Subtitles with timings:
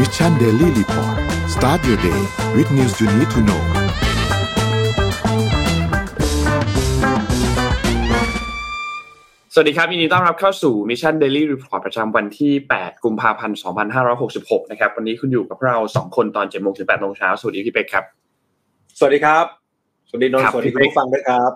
[0.00, 1.16] Mission Daily Report
[1.54, 2.20] start your day
[2.56, 3.62] with news you need to know
[9.52, 13.58] สวัสดีครับยินดีต้อนรับเข้าสู่ Mission Daily Report ประจำวันที่ 8 กุมภาพันธ์
[14.14, 18.04] 2566 นะครับ วันนี้คุณอยู่กับเรา 2 คนตอน7โมงถึง8โมงเช้า สวัสดีพี่เป๊กครับ
[18.98, 19.44] สวัสดีครับ
[20.08, 21.50] สวัสดีนนท์ครับสวัสดีคุณพี่เป๊กผู้ฟังด้วยครับ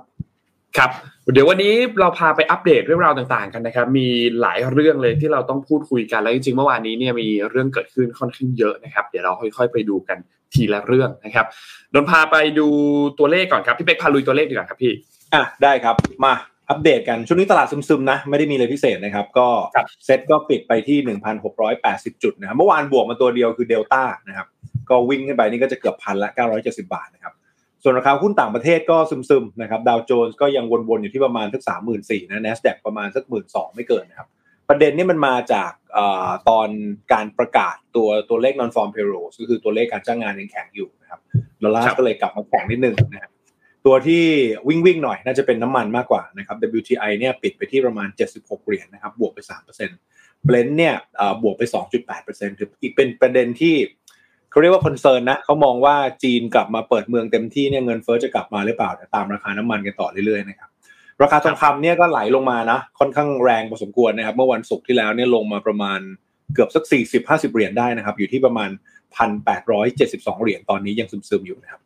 [0.77, 0.91] ครับ
[1.33, 4.07] เดี๋ยววันนี้เราพาไปอัปเดตเรื่องราวต่างๆกันนะครับ มี
[4.41, 10.19] หลายเรื่องเลยที่เราต้องพูดคุยกัน แล้วจริงๆเมื่อวานนี้เนี่ยมีเรื่องเกิดขึ้นค่อนข้างเยอะนะครับ เดี๋ยวเราค่อยๆไปดูกัน
[10.55, 11.47] ทีละเรื่องนะครับ
[11.95, 12.69] นนท์พาไปดู
[13.19, 14.93] ตัวเลขก่อนครับพี่เป็กพาลุยตัวเลขดีกว่าครับพี่
[15.35, 16.33] อะได้ครับมา
[16.71, 20.99] อัปเดตกันช่วงนี้ตลาดซึมๆนะไม่ได้มีอะไรพิเศษนะครับ ก็ครับเซ็ตก็ปิดไปที่
[21.61, 24.47] 1,680 จุดนะครับเมื่อวานบวกมาตัวเดียวคือเดลต้านะครับ
[24.91, 26.29] ก็วิ่งขึ้นไปนี่ก็จะเกือบพันละ
[26.61, 27.33] 970 บาทนะครับ
[27.83, 34.29] ส่วนราคาหุ้นต่างประเทศก็ซึมๆนะครับดาวโจนส์ก็ยังวนๆอยู่ที่ประมาณสักสามหมื่นสี่นะ NASDAQ ประมาณสักหมื่นสองไม่เกินนะครับ
[34.69, 36.69] ประเด็นนี่มันมาจากเอ่อตอน
[37.13, 41.21] การประกาศตัวตัวเลข non farm payrolls ก็คือตัวเลขการจ้างงานยังแข็งอยู่นะครับ
[41.63, 43.33] ดอลลาครับร์ก็เลยกลับมาแข็งนิดนึงนะครับ
[43.87, 44.25] ตัวที่
[44.69, 49.39] วิ่งวิ่งๆหน่อยน่าจะเป็นน้ำมันมากกว่านะครับ WTI เนี่ยปิดไปที่ประมาณ 76 เหรียญนะครับบวกไป
[49.95, 51.63] 3% Blend เนี่ยเอ่อบวกไป
[52.11, 53.75] 2.8%ถืออีกเป็นประเด็นที่
[54.51, 60.71] เขาเรียกว่าคอนเซิร์นนะเขามองว่าจีนกลับมาเปิดเมืองเต็มที่เนี่ยเงินเฟ้อจะกลับมาหรือเปล่าแต่ตามราคาน้ำมันกันต่อเรื่อยๆนะครับ
[61.23, 66.01] ราคาทองคำเนี่ยก็ไหลลงมานะค่อนข้างแรงพอสมควรนะครับ เมื่อวันศุกร์ที่แล้วเนี่ยลงมาประมาณ
[66.55, 66.85] เกือบสัก
[67.19, 68.71] 40-50 เหรียญได้นะครับ อยู่ที่ประมาณ
[69.57, 71.81] 1,872 เหรียญตอนนี้ยังซึมๆอยู่นะครับ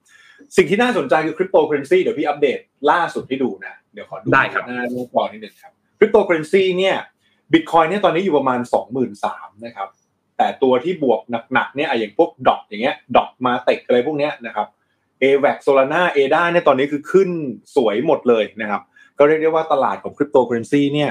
[0.56, 2.58] สิ่งที่น่าสนใจคือคริปโตเคอร์เรนซีเดี๋ยวพี่อัปเดต
[2.90, 6.96] ล่าสุดให้ดูนะ เดี๋ยวขอดูได้ครับหน้าหน้าจอนิดหนึ่งครับคริปโตเคอร์เรนซีเนี่ย
[7.52, 8.60] บิตคอยน์เนี่ยตอนนี้อยู่ประมาณ
[9.12, 9.88] 23,000นะครับ
[10.38, 11.20] แต่ตัวที่บวก
[11.52, 14.66] หนักๆเนี่ยอะอย่างพวกดอทอย่างเงี้ยดอทมาเต็กอะไรพวกเนี้ยนะครับ
[15.22, 17.30] a v a c Solana ADA เนี่ยตอนนี้คือขึ้น
[17.76, 18.82] สวยหมดเลยนะครับ
[19.18, 21.10] ก็เรียกได้ว่าตลาดของคริปโตเคอเรนซีเนี่ย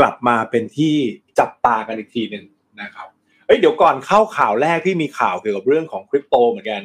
[0.00, 0.94] กลับมาเป็นที่
[1.38, 2.44] จับตากันอีกทีหนึ่ง
[2.82, 3.08] นะครับ
[3.46, 6.82] เอ้ยเดี๋ยวก่อนเข้าข่าวแรกพี่มีข่าวเกี่ยวกับเรื่องของคริปโตเหมือนกัน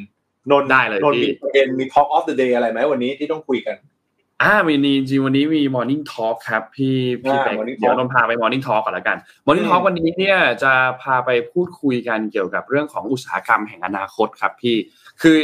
[0.52, 3.76] นนท์ได้เลยนนท์พี่มีประเด็นมี Talk of the Day อะไรไหมวันนี้ที่ต้องคุยกัน
[4.44, 14.76] อ่ามีนี่จริงๆวันนี้มี Morning Talk ครับ พี่พี่อ่าเป็ก Morning Talk เดี๋ยวนนท์พาไป Morning Talk ก่อนละกัน Morning อืม Talk วันนี้เนี่ยจะพาไปพูดคุยกันเกี่ยวกับเรื่องของอุตสาหกรรมแห่งอนาคตครับพี่
[15.22, 15.38] คือ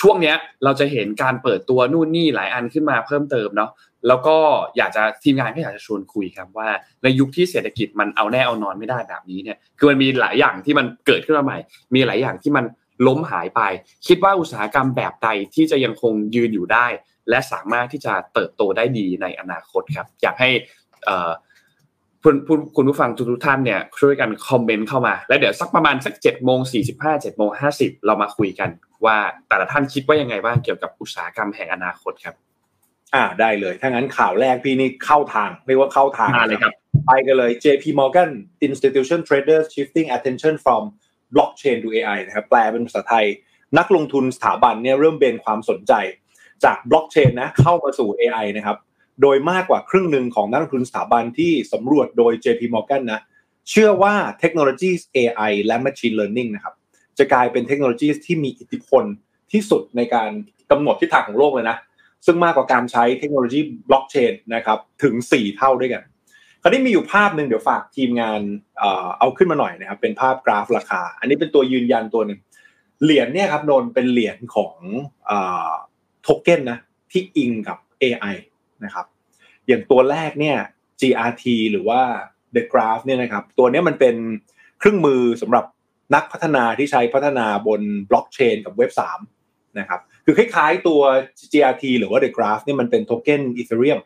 [0.00, 3.70] ช่วงเนี้ยเราจะเห็นการเปิดตัวนู่นนี่หลายอันขึ้นมาเพิ่มเติมเนาะ
[4.08, 4.36] แล้วก็
[4.76, 6.68] อยากจะทีมงานก็อยากจะชวนคุยครับว่า
[7.02, 11.58] ในยุคที่เศรษฐกิจมันเอาแน่เอานอนไม่ได้แบบนี้เนี่ยคือมันมีหลายอย่างที่มันเกิดขึ้นมาใหม่
[11.94, 12.64] มีหลายอย่างที่มัน
[13.06, 13.60] ล้มหายไป
[14.06, 16.86] คิดว่าอุตสาหกรรมแบบใดที่จะยังคงยืนอยู่ได้
[17.30, 20.50] และสามารถที่จะเติบโตได้ดีในอนาคตครับ อยากให้
[21.04, 21.30] เอ่อ
[22.22, 28.70] คุณคุณคุณผู้ฟังทุกๆท่านเนี่ยช่วยกันคอมเมนต์เข้ามา แล้วเดี๋ยวสักประมาณสักเจ็ดโมงสี่สิบห้าเจ็ดโมงห้าสิบเรามาคุยกัน
[29.04, 29.16] ว่า
[29.48, 32.34] แต่ละท่านคิดว่ายังไงบ้างเกี่ยวกับอุตสาหกรรมแห่งอนาคตครับ
[33.14, 36.72] อ่าได้เลย ถ้างั้นข่าวแรกพี่นี่เข้าทางเรียกว่าเข้าทางมาเลยครับ
[37.06, 38.30] ไปกันเลย JP Morgan
[38.66, 40.82] Institution Traders Shifting Attention from
[41.34, 43.26] Blockchain to AI นะครับแปลเป็นภาษาไทย
[43.78, 45.92] นักลงทุนสถาบันเนี่ยเริ่มเบนความสนใจ
[46.64, 48.76] จากบล็อกเชนนะเข้ามาสู่ AI นะครับ
[49.22, 53.20] โดยมากกว่าครึ่งหนึ่งของนักลงทุนสถาบันที่สำรวจโดย JP Morgan นะ
[53.70, 56.74] เชื่อว่าเทคโนโลยี AI และ Machine Learning นะครับ
[57.18, 59.04] จะกลายเป็นเทคโนโลยีที่มีอิทธิพล
[59.52, 60.30] ที่สุดในการ
[60.70, 61.76] กำหนดทิศทางของโลกเลยนะ
[62.26, 66.02] ซึ่งมากกว่าการใช้เทคโนโลยีบล็อกเชนนะครับถึง 4 เท่าด้วยกัน
[66.66, 68.40] คราวนี้มีอยู่ภาพหนึ่งเดี๋ยวฝากทีมงาน
[69.18, 72.40] เอาขึ้นมาหน่อยนะครับ เป็นภาพกราฟราคา อันนี้เป็นตัวยืนยันตัวหนึ่ง
[73.02, 74.74] เหรียญเนี่ยครับนนเป็นเหรียญของ
[76.22, 76.78] โทเก้นนะ
[77.12, 78.36] ที่อิงกับ AI
[78.84, 79.06] นะครับ
[79.66, 80.56] อย่างตัวแรกเนี่ย
[81.00, 82.00] GRT หรือว่า
[82.54, 84.16] The Graph เนี่ยนะครับ ตัวนี้มันเป็น
[84.78, 85.64] เครื่องมือสำหรับ
[86.14, 88.90] นักพัฒนาที่ใช้พัฒนาบนบล็อกเชนกับเว็บ
[89.34, 91.00] 3นะครับ คือคล้ายๆตัว
[91.52, 94.00] GRT หรือว่า The Graph เนี่ยมันเป็นโทเก้น Ethereum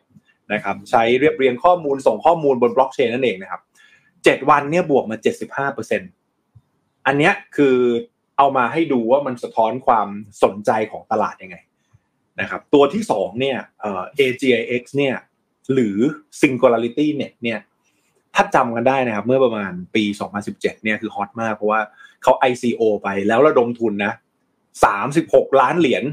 [0.53, 3.61] นะครับใช้เรียบเรียงข้อมูลส่งข้อมูลบนบล็อกเชนนั่นเองนะครับ
[4.23, 5.17] เจ็ดวันเนี่ยบวกมา
[5.71, 7.75] 75%อันเนี้ยคือ
[8.37, 10.07] เอามาให้ดูว่ามันสะท้อนความ
[10.43, 11.57] สนใจของตลาดยังไง
[12.41, 15.15] นะครับตัวที่สองเนี่ยเอ่อ AGIX เนี่ย
[15.73, 15.97] หรือ
[16.41, 17.59] Singularity Net เนี่ย
[18.35, 20.03] ถ้าจำกันได้นะครับ เมื่อประมาณปี
[20.43, 21.81] 2017เนี่ยคือฮอตมากเพราะว่า
[22.23, 24.13] เขา ICO ไปแล้วระดมทุนนะ
[24.85, 26.03] 36 ล้านเหรียญ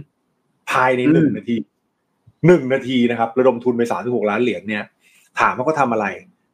[0.71, 1.57] ภายในหนึ่งอืมนาที
[2.47, 4.85] หนึ่งนาทีนะครับระดมทุนไป36ล้านเหรียญเนี่ย
[5.41, 6.07] ถามว่าเขาทำอะไร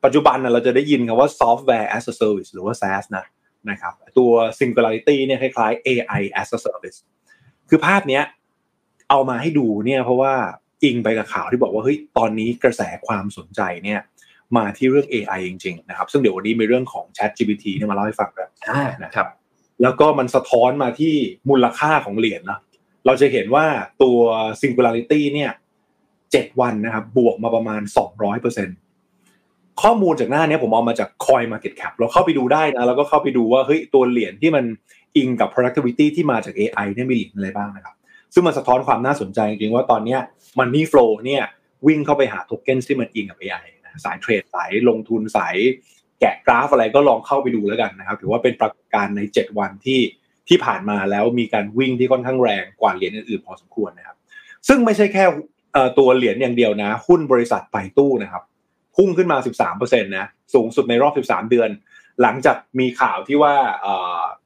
[0.05, 3.25] ปัจจุบันนะเราจะได้ยินคำว่า software as a service หรือว่า SaaS นะ
[3.71, 6.99] นะครับ ตัว singularity เนี่ยคล้ายๆ AI as a service
[7.69, 8.23] คือภาพเนี้ย
[9.11, 10.35] เอามาให้ดูเนี่ยเพราะว่า
[10.85, 14.01] อิงไปกับข่าวที่บอกว่าเฮ้ยตอนนี้กระแสความสนใจเนี่ย
[14.57, 19.27] มาที่เรื่อง AI จริงๆนะครับซึ่งเดี๋ยววันนี้มีเรื่องของ Chat GPT เนี่ยมาเล่าให้ฟังกันอ่านะครับ
[19.83, 21.15] แล้วก็มันสะท้อนมาที่
[21.49, 22.61] มูลค่าของเหรียญนะ
[23.07, 23.67] เราจะเห็นว่า
[24.03, 24.19] ตัว
[24.61, 25.51] singularity เนี่ย
[26.35, 34.65] เจ็ดวันนะครับบวกมาประมาณ 200%ข้อมูลจากหน้านี้ผมเอามาจาก Coin Market Cap เราเข้าไปดูได้นะแล้วก็เข้าไปดูว่าเฮ้ยตัวเหรียญที่มัน
[35.17, 37.95] อิงกับ productivity ที่มาจาก AI เนี่ยมีเหรียญอะไรบ้างนะครับ
[38.35, 40.21] ซึ่งมันสะท้อนความน่าสนใจจริงๆว่าตอนนี้ย
[40.59, 41.43] Money Flow เนี่ย
[41.87, 45.57] วิ่งเข้าไปหาโทเก้นที่มันอิงกับ AI นะสายเทรดสายลงทุนสาย
[46.21, 50.01] แกะกราฟอะไรก็ลองเข้าไปดูแล้วกันนะครับถือว่าเป็นปรากฏการณ์ใน 7 วันที่
[50.49, 54.17] ที่ผ่านมาแล้วมีการวิ่งที่ค่อนข้างแรงกว่าเหรียญอื่นๆพอสมควรนะครับ
[54.69, 55.25] ซึ่งไม่ใช่แค่
[55.99, 58.43] ตัวเหรียญอย่างเดียวนะ หุ้นบริษัทไปตู้นะครับ
[58.97, 59.38] พุ่งขึ้นมา
[59.71, 61.71] 13%นะสูงสุดในรอบ 13 เดือน
[62.23, 63.55] หลังจากมีข่าวที่ว่า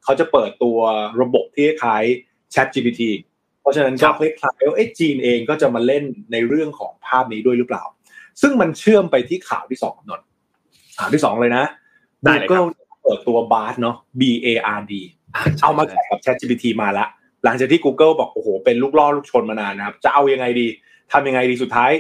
[0.05, 0.79] เขาจะเปิดตัว
[1.21, 2.05] ระบบที่คล้าย
[2.55, 3.03] Chat GPT
[3.61, 7.85] เพราะฉะนั้นก็คล้ายๆว่าจีนเองก็จะมาเล่นในเรื่องของภาพนี้ด้วยหรือเปล่า
[8.43, 10.23] ซึ่งมันเชื่อมไปที่ข่าวที่สองนน
[10.99, 11.65] ข่าวที่สองเลยนะ
[12.51, 12.67] Google
[13.03, 14.49] เปิดตัว Bard เนาะ B A
[14.79, 14.93] R D
[15.63, 17.07] เอามาแข่งกับ Chat GPT มาละ
[17.45, 20.67] หลังจากที่ Google บอกโอ้โหเป็นลูกล่อลูกชนมานานนะครับ จะเอายังไงดี
[21.13, 21.91] ทำยังไงดีสุดท้าย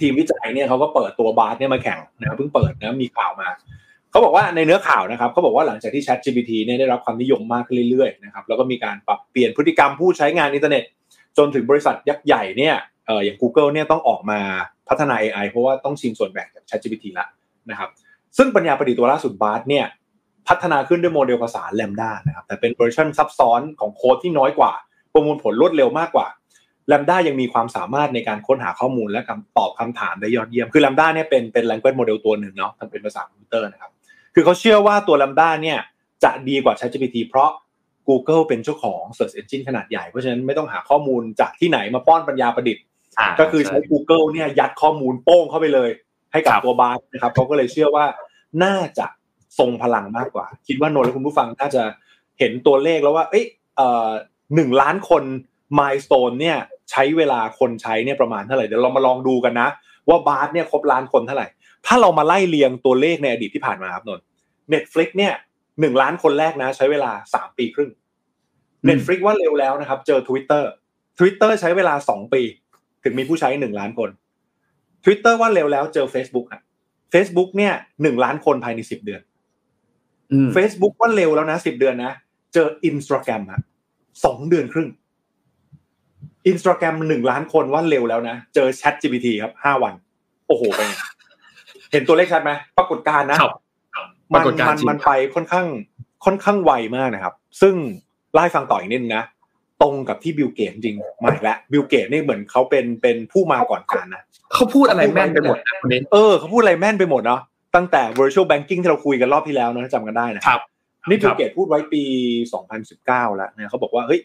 [0.00, 3.48] ทีมวิจัยเนี่ยเขาก็เปิดตัวบาร์เนี่ยมาแข่งนะเพิ่งเปิดนะมีข่าวมา
[4.10, 10.84] เขาบอกว่าในเนื้อข่าวนะครับเขาบอกว่าหลังจากที่ Chat GPT เนี่ยได้รับความนิยมมากขึ้นเรื่อยๆนะครับแล้วก็มีการปรับเปลี่ยนพฤติกรรมผู้ใช้งานอินเทอร์เน็ต
[11.38, 12.74] จนถึงบริษัทยักษ์ใหญ่เนี่ย
[13.06, 14.40] เอออย่าง Google เนี่ยต้องออกมา
[14.88, 17.26] พัฒนา AI เพราะว่าต้องชิงส่วนแบ่งจาก ChatGPT ละ
[17.70, 17.90] นะครับ
[18.36, 19.86] ซึ่งปัญญาประดิษฐ์ตัวล่าสุด Bard เนี่ย
[20.48, 24.72] พัฒนาขึ้นด้วยโมเดลภาษา Lambda นะครับแต่เป็นเวอร์ชันซับซ้อนของโค้ดที่น้อยกว่า
[25.12, 26.26] ประมวลผลรวดเร็วมากกว่า
[26.90, 29.20] Lambda ยังมีความสามารถในการค้นหาข้อมูลและ
[29.58, 33.90] ตอบคำถามได้ยอดเยี่ยม คือ LaMDA เนี่ยเป็นเป็น language model ตัวหนึ่งเนาะมันเป็นภาษาคอมพิวเตอร์นะครับ
[34.34, 35.78] คือเขาเชื่อว่าตัว Lambda เนี่ย
[36.24, 37.50] จะดีกว่า ChatGPT เพราะ
[38.08, 42.84] Google เป็นเจ้าของ Search Engine ขนาดใหญ่ เพราะฉะนั้นไม่ต้องหาข้อมูลจากที่ไหนมาป้อนปัญญาประดิษฐ์
[43.40, 45.90] ก็คือใช้ Google เนี่ยยัดข้อมูลโป้งเข้าไปเลย
[46.32, 48.06] ให้กับตัว Bard นะครับเขาก็เลยเชื่อว่า
[48.64, 49.06] น่าจะ
[49.58, 51.82] ทรงพลังมากกว่า คิดว่านนและคุณผู้ฟังน่าจะ
[52.38, 53.44] เห็นตัวเลขแล้วว่า เอ้ย
[54.54, 55.22] หนึ่งล้านคน
[55.78, 56.58] milestone เนี่ย
[56.90, 59.68] ใช้เวลาคนใช้เนี่ยประมาณเท่าไหร่เดี๋ยวเรามาลองดูกันนะ
[60.08, 61.48] ว่า Bard เนี่ยครบล้านคนเท่าไหร่
[61.86, 64.20] ถ้าเรามาไล่เรียงตัวเลขในอดีตที่ผ่านมาครับนน
[64.70, 65.32] Netflix เนี่ย
[65.80, 67.90] หนึ่งล้านคนแรกนะ ใช้เวลาสามปีครึ่ง
[68.86, 70.64] Netflix ว่าเร็วแล้วนะครับ เจอ Twitter
[71.18, 72.42] Twitter ใช้เวลาสองปี
[73.04, 74.10] ถึงมีผู้ใช้หนึ่งล้านคน
[75.04, 76.60] Twitter ว่าเร็วแล้วเจอ Facebook อะ
[77.12, 79.22] Facebook เนี่ยหนึ่งล้านคนภายในสิบเดือน
[80.56, 82.12] Facebook ว่าเร็วแล้วนะสิบเดือนนะ
[82.54, 83.60] เจอ Instagram อะ
[84.24, 84.88] สองเดือนครึ่ง
[86.48, 89.94] อินสตาแกรมหนึ่งล้านคนว่าเร็วแล้วนะ เจอ ChatGPT ครับห้าวัน
[90.48, 90.80] โอ้โหไป
[91.92, 93.38] เห็นตัวเลขชัดไหมปรากฏการณ์นะ
[94.34, 95.66] มันมันมันไปค่อนข้าง
[96.24, 97.74] ค่อนข้างไวมากนะครับ ซึ่ง
[98.34, 99.24] ไล่ฟังต่ออีกนิดนึงนะ
[99.82, 104.22] ตรงกับที่ Bill Gates จริงมาอีกแล้ว Bill Gates นี่เหมือนเขาเป็นเป็นผู้มาก่อนกาลนะ
[104.54, 107.40] เขาพูดอะไรแม่นไปหมดนะคนนี้เออเขาพูดอะไรแม่นไปหมดเนาะ
[107.76, 110.60] ตั้งแต่ virtual banking ที่เราคุยกันรอบที่แล้วนะจำกันได้นะครับ
[111.08, 112.02] นี่ Bill Gates พูดไว้ปี
[112.70, 114.20] 2019 แล้วเนี่ยเขาบอกว่าเฮ้ย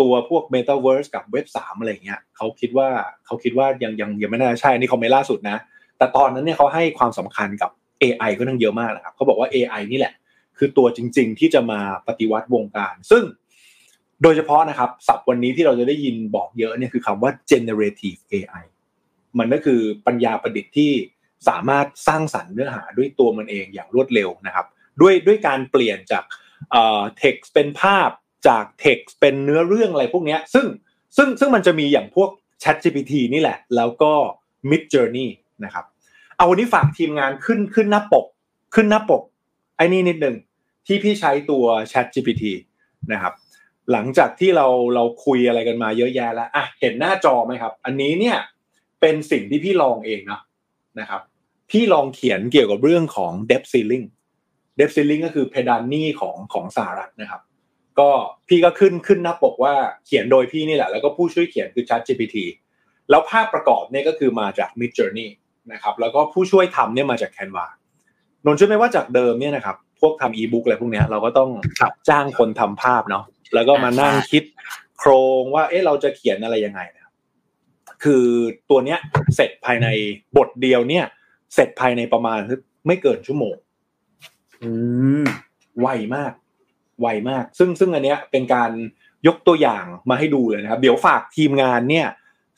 [0.00, 2.88] ตัวพวก Metaverse กับเว็บสามอะไรเงี้ยเขาคิดว่า
[3.26, 5.56] เขาคิดว่ายังยังยังไม่น่าใช่นี่เขาไม่ล่าสุดนะ
[5.98, 7.70] แต่ตอนนั้นเนี่ยเขาให้ความสำคัญกับ
[8.02, 10.14] AI ก็ทั้งเยอะมากนะครับเขาบอกว่า AI นี่แหละ
[10.58, 13.24] คือตัวจริง ๆ ที่จะมาปฏิวัติวงการ ซึ่ง
[14.22, 18.64] โดยเฉพาะนะครับศัพท์วันนี้ที่เราจะได้ยินบอกเยอะเนี่ยคือคำว่า generative AI
[19.38, 20.92] มันก็คือปัญญาประดิษฐ์ที่
[21.48, 24.66] สามารถสร้างสรรค์เนื้อหาด้วยตัวมันเองอย่างรวดเร็วนะครับ
[25.00, 26.24] ด้วยด้วยการเปลี่ยนจาก
[26.70, 28.10] เอ่อ text เป็นภาพ
[28.46, 30.66] จาก text เป็นเนื้อเรื่องอะไรพวกนี้ซึ่ง
[31.16, 32.30] ซึ่งซึ่งมันจะมีอย่างพวก
[32.62, 34.12] Chat GPT นี่แหละ แล้วก็
[34.70, 35.28] Mid Journey
[35.64, 35.84] นะครับ
[36.36, 38.26] เอาวันนี้ฝากทีมงานขึ้นขึ้นหน้าปก
[38.74, 39.22] ขึ้นหน้าปก
[39.76, 40.36] ไอ้นี่นิดหนึ่ง
[40.86, 42.44] ที่พี่ใช้ตัว Chat GPT
[43.12, 43.34] นะครับ
[43.92, 48.36] หลังจากที่เราเราคุยอะไรกันมาเยอะแยะแล้วอะเห็นหน้าจอไหมครับ อันนี้เนี่ย
[49.00, 50.40] เป็นสิ่งที่พี่ลองเองนะ
[51.00, 51.20] นะครับ
[51.70, 54.06] พี่ลองเขียนเกี่ยวกับเรื่องของ debt ceiling
[54.78, 57.40] debt ceiling ก็คือเพดานหนี้ของของสหรัฐนะครับ
[58.00, 58.10] ก็
[58.48, 59.74] พี่ก็ขึ้นขึ้นหน้าปกว่า
[60.06, 62.36] เขียนโดยพี่นี่แหละ แล้วก็ผู้ช่วยเขียนคือ Chat GPT
[63.10, 65.28] แล้วภาพประกอบเนี่ยก็คือมาจาก Mid Journey
[65.72, 67.66] นะครับแล้วก็ผู้ช่วยทำเนี่ยมาจาก Canva
[68.44, 71.50] นนท์ช่วยไหมว่าจากเดิมเนี่ยนะครับพวกทำอีบุ๊กอะไรพวกนี้เราก็ต้อง
[72.08, 73.24] จ้างคนทำภาพเนาะ
[73.54, 74.44] แล้วก็มานั่งคิด
[74.98, 77.12] โครงว่า เอ๊ะเราจะเขียนอะไรยังไงนะครับ
[78.04, 78.24] คือ
[78.70, 78.98] ตัวเนี้ย
[79.34, 79.86] เสร็จภายใน
[80.36, 81.04] บทเดียวเนี่ย
[81.54, 82.38] เสร็จภายในประมาณ
[82.86, 83.56] ไม่เกินชั่วโมง
[84.62, 84.70] อื
[85.22, 85.26] ม
[85.80, 86.32] ไวมาก
[87.00, 88.70] ไวมาก ซึ่งซึ่งอันเนี้ยเป็นการ
[89.26, 92.06] ยกตัวอย่างมาให้ดูเลยนะครับ เดี๋ยวฝากทีมงานเนี่ย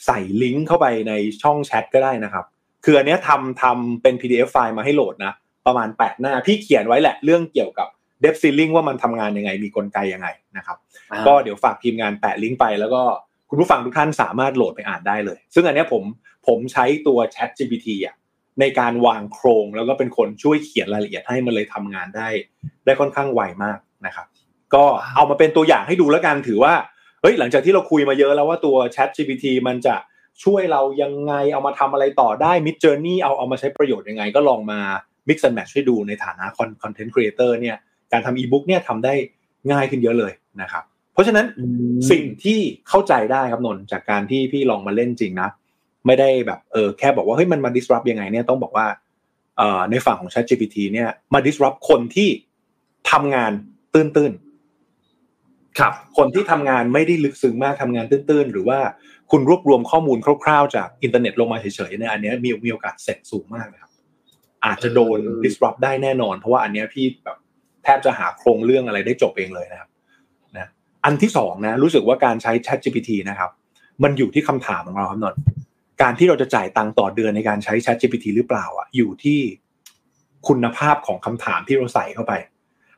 [0.06, 2.44] ใส่ลิงก์เข้าไปในช่องแชทก็ได้นะครับ
[2.84, 5.32] คืออันเนี้ยทำทำเป็น PDF ไฟล์มาให้โหลดนะ
[5.66, 7.88] ประมาณ 8 หน้าพี่เขียนไว้แหละเรื่องเกี่ยวกับ
[8.20, 10.78] เดฟซิลลิงว่ามันทำงานยังไงมีกลไกยังไงนะครับ
[11.26, 13.02] ก็เดี๋ยวฝากทีมงานแปะลิงก์ไปแล้วก็
[13.50, 16.02] คุณผู้ฟังทุกท่านสามารถโหลดไปอ่านได้เลย ซึ่งอันนี้ผม
[16.46, 18.14] ผมใช้ตัว Chat GPT อะ
[18.60, 22.28] ในการวางโครงแล้วก็เป็นคนช่วยเขียนรายละเอียดให้มันเลยทำงานได้
[22.84, 24.26] ได้ค่อนข้างไวมาก นะครับ
[24.74, 24.84] ก็
[25.16, 26.74] เอามาเป็นตัวอย่างให้ดูแล้วกันถือว่า
[27.22, 29.96] เฮ้ยหลังจากที่เราคุยมาเยอะแล้วว่าตัว Chat GPT มันจะ
[30.44, 34.80] ช่วยเรายังไงเอามาทำอะไรต่อได้ Mid Journey เอาเอามาใช้ประโยชน์ยังไง ก็ลองมา
[35.28, 36.44] mix and match ให้ดูในฐานะ
[36.82, 37.76] content creator เนี่ย
[38.12, 39.14] การทำอีบุ๊กเนี่ยทำได้
[39.72, 41.46] ง่ายขึ้นเยอะเลยนะครับ เพราะฉะนั้น
[42.10, 45.48] สิ่งที่เข้าใจได้ครับนนจากการที่พี่ลองมาเล่นจริงนะ
[46.06, 48.86] ไม่ได้แบบเออแค่บอกว่าเฮ้ยมันมา disrupt ยังไงเนี่ยต้องบอกว่า
[49.56, 52.28] เอ่อในฝั่งของ ChatGPT เนี่ยมา disrupt คนที่
[53.10, 53.52] ทำงาน
[53.94, 58.78] ตื้นๆครับ คนที่ทำงานไม่ได้ลึกซึ้งมากทำงานตื้นๆ หรือว่า
[59.30, 63.90] คุณรวบรวมข้อมูลคร่าวๆ จากอินเทอร์เน็ตลงมาเฉยๆเนี่ยอันเนี้ยมีมีโอกาสเสร็จสูงมากนะครับ
[64.64, 67.38] อาจจะโดนเออ disrupt ได้แน่นอน เพราะว่าอันเนี้ยพี่แบบ
[67.84, 69.88] แทบจะหาโครงเรื่องอะไรได้จบเองเลยนะครับ
[70.56, 70.68] นะ
[71.04, 73.50] อันที่สองนะรู้สึกว่าการใช้ Chat GPT นะครับ
[74.02, 75.40] มันอยู่ที่คำถามของเราครับนนท์
[76.02, 79.40] การที่เราจะจ่ายตังค์ต่อเดือนในการใช้ Chat GPT หรือเปล่าอะอยู่ที่
[80.48, 82.32] คุณภาพของคำถามที่เราใส่เข้าไป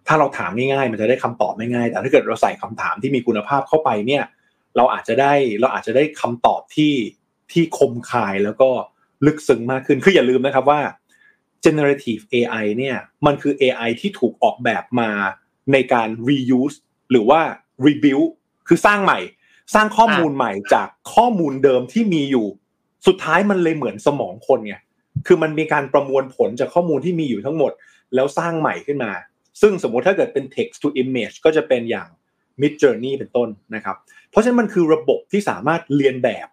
[0.06, 4.24] ถ้าเราถามง่ายๆ มันจะได้คำตอบไม่ง่าย แต่ถ้าเกิดเราใส่คำถามที่มีคุณภาพเข้าไปเนี่ย
[4.76, 6.94] เราอาจจะได้เราอาจจะได้คำตอบที่
[7.52, 8.68] ที่คมคายแล้วก็
[9.26, 10.80] ลึกซึ้งมากขึ้น คืออย่าลืมนะครับว่า
[11.64, 15.10] generative AI เนี่ย มันคือ AI ที่ถูกออกแบบมา
[15.72, 16.76] ในการ reuse
[17.10, 17.40] หรือว่า
[17.86, 18.28] rebuild
[18.68, 19.18] คือสร้างใหม่
[19.74, 22.46] สร้างข้อมูลใหม่จากข้อมูลเดิมที่มีอยู่
[23.06, 24.74] สุดท้ายมันเลยเหมือนสมองคนไง
[25.26, 27.72] คือมันมีการประมวลผลจากข้อมูลที่มีอยู่ทั้งหมด
[28.14, 29.12] แล้วสร้างใหม่ขึ้นมา
[29.60, 32.08] ซึ่งสมมติถ้าเกิดเป็น text to image ก็จะเป็นอย่าง
[32.62, 33.96] mid journey เป็นต้นนะครับ
[34.30, 36.46] เพราะฉะนั้นมันคือระบบที่สามารถเรียนแบบ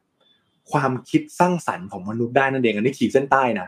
[0.71, 3.67] ความคิดสร้างสรรค์ของมนุษย์ได้นั่นเองอันนี้ขีดเส้นใต้นะ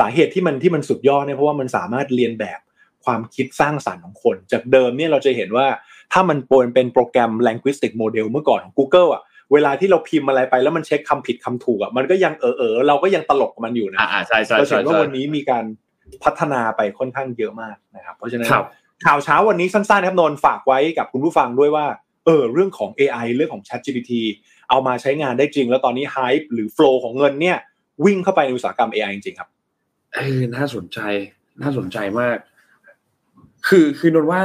[0.00, 2.60] สาเหตุที่มันที่มันสุดยอดเนี่ยเพราะว่ามันสามารถเรียนแบบ
[3.04, 5.66] ความคิดสร้างสรรค์ของคน จากเดิมเนี่ยเราจะเห็นว่า
[6.12, 15.64] ถ้ามันปนเป็นโปรแกรม linguistic model เมื่อก่อนของ Google อะเวลาที่เราพิมพ์อะไรไปแล้วมันเช็คคำผิดคำถูกอะมันก็ยังเออเออเราก็ยังตลกกับมันอยู่นะอ่าใช่ใช่เราใช่เห็นว่าใช่วันนี้มีการ
[16.24, 18.66] พัฒนาไปค่อนข้างเยอะมากนะครับ เพราะฉะนั้นครับ
[19.06, 21.86] ข่าวเช้าวันนี้สั้นๆครับนนท์ฝากไว้กับคุณผู้ฟังด้วยว่า
[22.24, 24.12] เออเรื่องของ AI เรื่องของ ChatGPT
[24.70, 27.58] เอามาใช้งานได้จริง แล้วตอนนี้ hype หรือ flow ของเงินเนี่ย
[28.04, 29.48] วิ่งเข้าไปในอุตสาหกรรม AI จริงๆครับ
[30.14, 30.98] เออน่าสนใจ
[31.62, 32.36] น่าสนใจมาก
[33.68, 34.42] คือคือนนว่า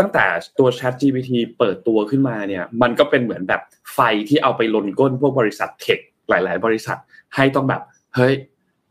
[0.00, 0.24] ตั้งแต่
[0.58, 3.60] ตัว Chat GPT เปิดตัวขึ้นมาเนี่ย มันก็เป็นเหมือนแบบ
[3.94, 6.98] ไฟที่เอาไปลนก้นพวกบริษัทเทคหลาย ๆ บริษัท
[7.34, 7.82] ให้ต้องแบบ
[8.16, 8.34] เฮ้ย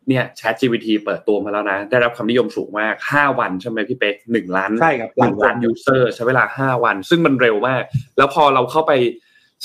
[0.10, 7.84] เนี่ย Chat GPT เปิดตัวมาแล้วนะ ได้รับความนิยมสูงมาก 5 วันใช่ไหมพี่เป๊กหนึ่งล้านใช่ครับหนึ่งล้านล้านคนยูเซอร์ใช้เวลา 5 วัน ซึ่งมันเร็วมาก
[8.18, 8.94] แล้วพอเราเข้าไป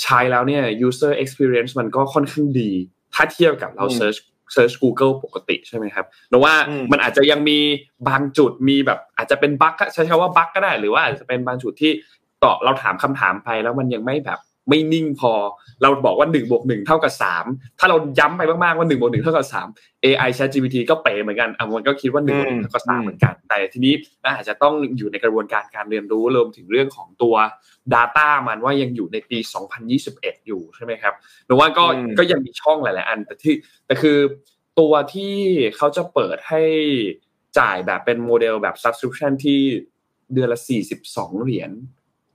[0.01, 2.71] ใช้แล้วเนี่ย user experience มันก็ค่อนข้างดี
[3.15, 4.19] ถ้าเทียบกับเราอืม search
[4.55, 7.59] search Google ปกติใช่ไหมครับแต่ว่าอืมมันอาจจะยังมี
[8.09, 11.91] บางจุดมีแบบอาจจะเป็นบั๊กใช้คำว่าบั๊กก็ได้ หรือว่าอาจจะเป็นบางจุดที่
[12.43, 15.33] ต่อเราถามคำถามไปแล้วมันยังไม่แบบ ไม่นิ่งพอ
[15.81, 17.13] เราบอกว่า1นบวกหเท่ากับ
[17.45, 23.93] 3 ถ้าเราย้ำไปมากๆว่า1นบวกหเท่ากับ 3 AI ChatGPT ก็เป๋เหมือนกันอะมันก็คิดว่า1นบวกหเท่ากับอืม3เหมือนกัน แต่ทีนี้
[24.35, 27.35] อาจจะต้องอยู่ในกระบวนการการเรียนรู้รวมถึงเรื่องของตัว
[27.93, 29.37] Data มันว่ายังอยู่ในปี
[29.93, 31.13] 2021 อยู่ใช่ไหมครับ
[31.45, 34.17] หรือว่าก็อืมก็ยังมีช่องหลายๆอัน แต่ที่แต่คือ
[34.79, 35.35] ตัวที่
[35.77, 36.63] เขาจะเปิดให้
[37.59, 39.59] จ่ายแบบเป็นโมเดลแบบ subscription ที่
[40.33, 40.59] เดือนละ
[41.01, 41.71] 42 เหรียญ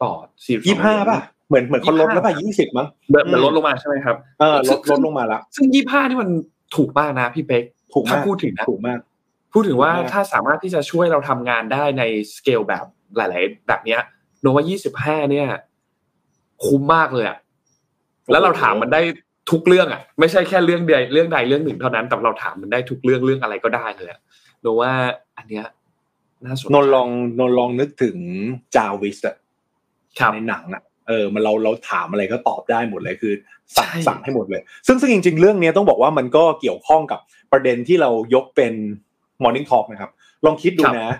[0.03, 6.31] ต่อ42ยี่ห้าป่ะ เหมือนเหมือนคนลดแล้วป่ะยี่สิบมั้งเหมือนเหมือนลดลงมาใช่ไหมครับเออลดซึ่ลงดลงมาแล้วซึ่ง25นี่มัน
[6.77, 8.99] ถูกมากนะพี่เป๊กถูกมากถ้าพูดถึงนะถูกมาก
[9.53, 12.03] พูดถึงว่าถูกมากถ้าสามารถที่จะช่วยเราทำงานได้ใน
[12.35, 12.85] สเกลแบบ
[13.17, 14.01] หลาย ๆ แบบเนี้ย
[14.41, 14.65] โนว่า
[15.05, 15.47] 25เนี่ย
[16.65, 17.39] คุ้มมากเลยอะ
[18.31, 19.01] แล้วเราถามมันได้
[19.51, 24.21] ทุกเรื่องอะไม่ใช่แค่เรื่องใดเรื่องใดเรื่องหนึ่งเท่านั้นแต่เราถามมันได้ทุกเรื่องเรื่องอะไรก็ได้เลยอะ
[24.61, 24.93] โนว่า
[25.37, 25.67] อันเนี้ย
[26.45, 27.09] น่าสนใจนนท์ลอง
[27.39, 28.17] นนท์ลองนึกถึง
[28.77, 29.37] จาวิสอะ
[30.19, 33.33] ครับในหนังอะ เออมันเราเราถามอะไรก็ตอบได้หมดเลยคือ
[33.77, 37.21] สั่งใช่สั่งให้หมดเลย ซึ่งซึ่งจริง ๆ เรื่องนี้ต้องบอกว่ามันก็เกี่ยวข้องกับ
[37.53, 38.75] ประเด็นที่เรายกเป็น
[39.43, 40.11] Morning Talk นะครับ
[40.45, 41.11] ลองคิดดูนะ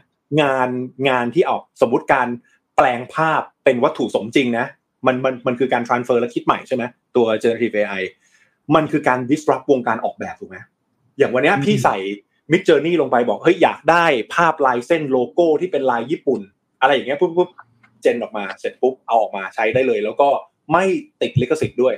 [0.43, 0.69] งาน
[1.09, 2.29] งานที่เอาสมมุติการ
[2.77, 4.67] แปลงภาพเป็นวัตถุสมจริงนะ
[5.07, 6.85] มันมันมันคือการ transfer และคิดใหม่ใช่ไหม
[7.17, 8.03] ตัว generative AI
[8.75, 10.57] มันคือการ disrupt วงการออกแบบถูกไหม
[11.19, 11.97] อย่างวันเนี้ยอืมพี่ใส่
[12.53, 16.41] Mid Journey ลงไปบอกเฮ้ยอยากได้ภาพลายเส้นโลโก้ที่เป็นลายญี่ปุ่น
[16.81, 17.51] อะไรอย่างเงี้ยปุ๊บปุ๊บ
[18.05, 20.29] เจนออกมาเสร็จปุ๊บเอาออกมาใช้ได้เลย แล้วก็
[20.73, 20.85] ไม่
[21.21, 21.95] ติดลิขสิทธิ์ด้วย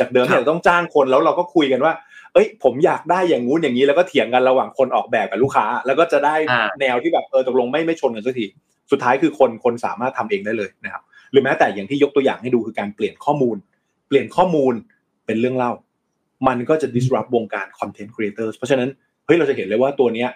[0.00, 1.92] จากเดิมครับเนี่ยเราต้องจ้างคนแล้วเราก็คุยกันว่า
[2.34, 8.46] เอ้ย ผมอยากได้อย่างงู้นอย่างนี้แล้วก็เถียงกันระหว่างคนออกแบบกับลูกค้า แล้วก็จะได้อ่าแนวที่แบบเออตกลงไม่ไม่ชนกันสักที
[8.90, 13.56] สุดท้ายคือคนคนสามารถทำเองได้เลยนะครับหรือแม้แต่อย่างที่ยกตัวอย่างให้ดูคือการเปลี่ยนข้อมูล
[14.08, 14.74] เปลี่ยนข้อมูล
[15.26, 15.72] เป็นเรื่องเล่า
[16.48, 18.88] มันก็จะ disrupt วงการ content creators เพราะฉะนั้น
[19.26, 20.28] เฮ้ยเราจะเห็นเลยว่าตัวเนี้ย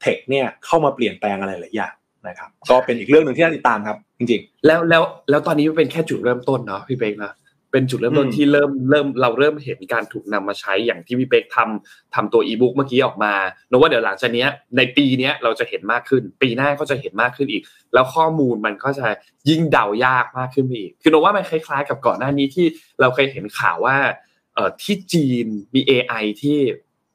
[0.00, 1.92] เทคเนี่ยเข้ามาเปลี่ยนแปลงอะไรหลายอย่าง
[2.26, 7.32] นะครับก็เป็นอีกเรื่องหนึ่งที่น่าติดตามครับ จริงแล้วแล้วแล้วตอนนี้มันเป็นแค่จุดเริ่มต้นเนาะพี่เป๊กนะ
[7.72, 13.32] เป็นจุดเริ่มต้นอืมที่เริ่มเริ่มเราเริ่มเห็นการถูกนำมาใช้อย่างที่พี่เป๊กทำทำตัวอีบุ๊กเมื่อกี้ออกมา
[13.70, 17.62] นึกว่าเดี๋ยวหลังจากเนี้ยในปีเนี้ยเราจะเห็นมากขึ้น ปีหน้าก็จะเห็นมากขึ้นอีก
[17.94, 19.06] แล้วข้อมูลมันก็จะ
[19.48, 22.66] ยิ่งเดายากมากขึ้นไปอีกคือนึกว่ามันคล้ายๆ กับก่อนหน้านี้ที่
[23.00, 23.96] เราเคยเห็นข่าวว่า
[24.54, 26.58] เอ่อที่จีนมี AI ที่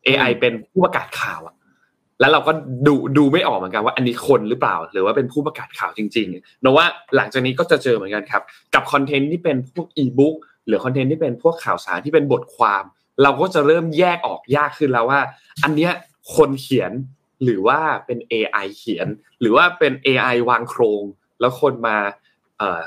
[0.05, 1.55] AI เป็นผู้ประกาศข่าวอะ
[2.19, 2.51] แล้วเราก็
[2.87, 8.43] ดูดูไม่ออกเหมือนกันว่าอันนี้คนหรือเปล่า หรือว่าเป็นผู้ประกาศข่าวจริงๆนว่าหลังจากนี้ก็จะเจอเหมือนกันครับ
[8.73, 10.35] กับคอนเทนต์ที่เป็นพวกอีบุ๊ก
[10.67, 12.83] หรือคอนเทนต์ที่เป็นพวกข่าวสารที่เป็นบทความ
[13.23, 15.21] เราก็จะเริ่มแยกออกยากขึ้นแล้วว่า
[15.63, 15.91] อันเนี้ย
[16.35, 16.91] คนเขียน
[17.43, 19.07] หรือว่าเป็น AI เขียน
[19.41, 21.03] หรือว่าเป็น AI วางโครง
[21.39, 21.97] แล้วคนมา
[22.57, 22.83] เอ่อ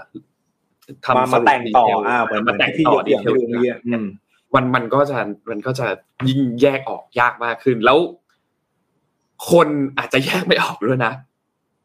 [1.05, 3.35] ทำมาแต่งต่ออ่าเหมือนมาแต่งต่อดีเทล
[4.55, 5.19] มันมันก็จะ
[5.51, 5.87] มันก็จะ
[6.29, 7.99] ยิ่งแยกออกยากมากขึ้นแล้ว
[9.49, 9.69] คน
[9.99, 11.13] อาจจะแยกไม่ออกด้วยนะ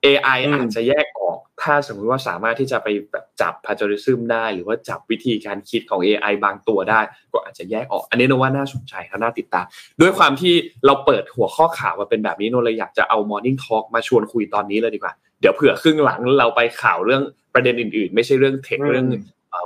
[0.06, 7.00] AI อาจจะแยกออก ถ้าสมมติว่าสามารถที่จะไปแบบจับพาจอริซึมได้ หรือว่าจับวิธีการคิดของ AI บางตัวได้
[7.32, 9.66] ก็อาจจะแยกออก อันนี้นว่าน่าสนใจและน่าติดตาม
[10.02, 10.54] ด้วยความที่
[10.86, 19.08] เราเปิดหัวข้อข่าวมาเป็นแบบนี้นเลยอยากจะเอา Morning Talk มาชวนคุยตอนนี้เลยดีกว่า เดี๋ยวเผื่อครึ่งหลังเราไปข่าวเรื่องประเด็นอื่น ๆ ไม่ใช่เรื่องเทคเรื่อง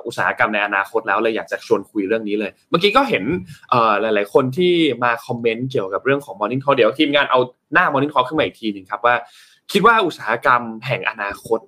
[0.09, 3.23] อุตสาหกรรมในอนาคตแล้วเลยอยากจะชวนคุยเรื่องนี้เลย เมื่อกี้ก็เห็น
[4.01, 4.73] หลาย ๆ คนที่
[5.03, 7.39] มาคอมเมนต์เกี่ยวกับเรื่องของ Morning Call เดี๋ยวทีมงานเอา
[7.73, 9.15] หน้า Morning Call ขึ้นมาอีกทีหนึ่งครับว่า
[9.71, 11.59] คิดว่าอุตสาหกรรมแห่งอนาคต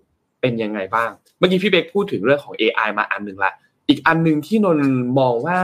[0.41, 3.51] เป็นยังไงบ้าง เมื่อกี้พี่เบกพูดถึงเรื่องของ AI มาอันหนึ่งละ
[3.89, 4.79] อีกอันหนึ่งที่นน
[5.19, 5.59] มองว่า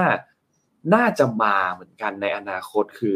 [0.96, 3.16] น่าจะมาเหมือนกันในอนาคตคือ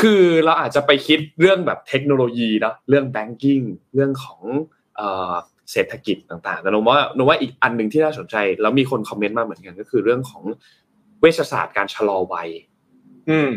[0.00, 3.60] คือเราอาจจะไปคิดเรื่องแบบเทคโนโลยีเนาะเรื่องแบงกิ้ง
[3.94, 4.42] เรื่องของ
[5.72, 10.42] เศรษฐกิจต่างๆ แต่นว่าหนว่าอีกอันหนึ่งที่น่าสนใจ แล้วมีคนคอมเมนต์มาเหมือนกัน ก็คือเรื่องของ
[11.20, 12.48] เวชศาสตร์การชะลอวัย
[13.30, 13.50] อืม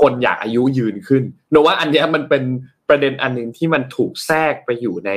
[0.00, 1.22] คนอยากอายุยืนขึ้น
[1.52, 2.44] นว่าอันนี้มันเป็น
[2.88, 5.10] ประเด็นอันหนึ่งที่มันถูกแทรกไปอยู่ใน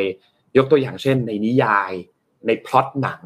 [0.57, 1.91] ยกตัวอย่างเช่น ในนิยาย
[2.47, 3.21] ในพล็อตหนัง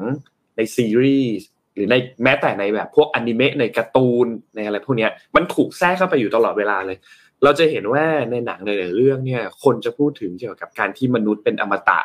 [0.56, 1.94] ในซีรีส์หรือใน
[2.24, 6.98] แม้แต่ในแบบพวกอนิเมะในการ์ตูนในอะไรพวกนี้มันถูกแทรกเข้าไปอยู่ตลอดเวลาเลย
[7.42, 12.00] เราจะเห็นว่าในหนังในหลายเรื่องเนี่ย คนจะพูดถึงเกี่ยวกับการที่มนุษย์เป็นอมตะ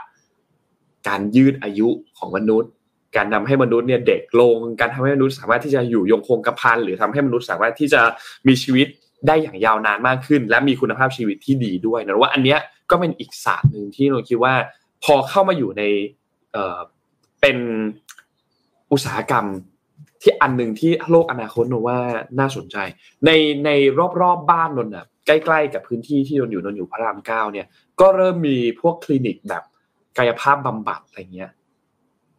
[1.10, 2.72] การยืดอายุของมนุษย์
[3.16, 8.02] การทาให้มนุษย์เนี่ยเด็กลง การทำให้มนุษย์สามารถที่จะอยู่ยงคงกระพันหรือทำให้มนุษย์สามารถที่จะ
[8.48, 8.88] มีชีวิต
[9.28, 14.54] ได้อย่างยาวนานมากขึ้น และมีคุณภาพชีวิตที่ดีด้วยนะว่าอันเนี้ยก็เป็นอีกศาสตร์หนึ่งที่เราคิดว่า
[15.04, 15.84] พอเข้ามาอยู่ใน
[16.54, 16.80] เอ่อ
[17.42, 17.58] เป็น
[18.92, 19.46] อุตสาหกรรม
[20.22, 21.98] ที่อันหนึ่งที่โลกอนาคตนว่า
[22.40, 22.78] น่าสนใจ
[23.26, 23.32] ใน
[23.66, 23.70] ใน
[24.00, 24.94] รอบๆบบ้านนนท์
[25.26, 27.68] ใกล้ๆกับพื้นที่ที่นนอยู่นนอยู่พระรามเก้าเนี่ย
[28.00, 29.64] ก็เริ่มมีพวกคลินิกแบบ
[30.18, 31.52] กายภาพบำบัดอะไรเงี้ย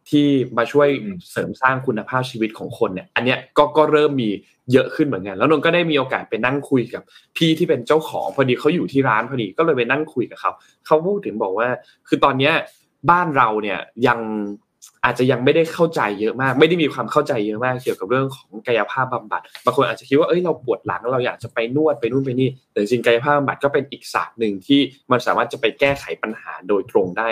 [0.09, 0.87] ที่มาช่วย
[1.31, 4.29] เสริมสร้างคุณภาพชีวิตของคนเนี่ย อันเนี้ยก็ก็เริ่มมี
[4.71, 7.03] เยอะขึ้นเหมือนกัน แล้วนนก็ได้มีโอกาสไปนั่งคุยกับ
[7.37, 10.51] พี่ที่เป็นเจ้าของพอดีเขาอยู่ที่ร้านพอดีก็เลยไปนั่งคุยกับเขา
[10.85, 11.67] เขาพูดถึงบอกว่า
[12.07, 12.53] คือตอนเนี้ย
[13.09, 14.19] บ้านเราเนี่ยยัง
[15.05, 24.79] อาจจะยังไม่ได้เข้าใจเยอะมาก ไม่ได้มีความเข้าใจเยอะมากเกี่ยวกับเรื่องของกายภาพบำบัดบางคนอาจจะคิดว่าเอ้ยเราปวดหลังเราอยากจะไปนวดไปนู่นไปนี่แต่จริงกายภาพบำบัดก็เป็นอีกศาสตร์หนึ่งที่
[25.11, 27.29] มันสามารถจะไปแก้ไขปัญหาโดยตรงได้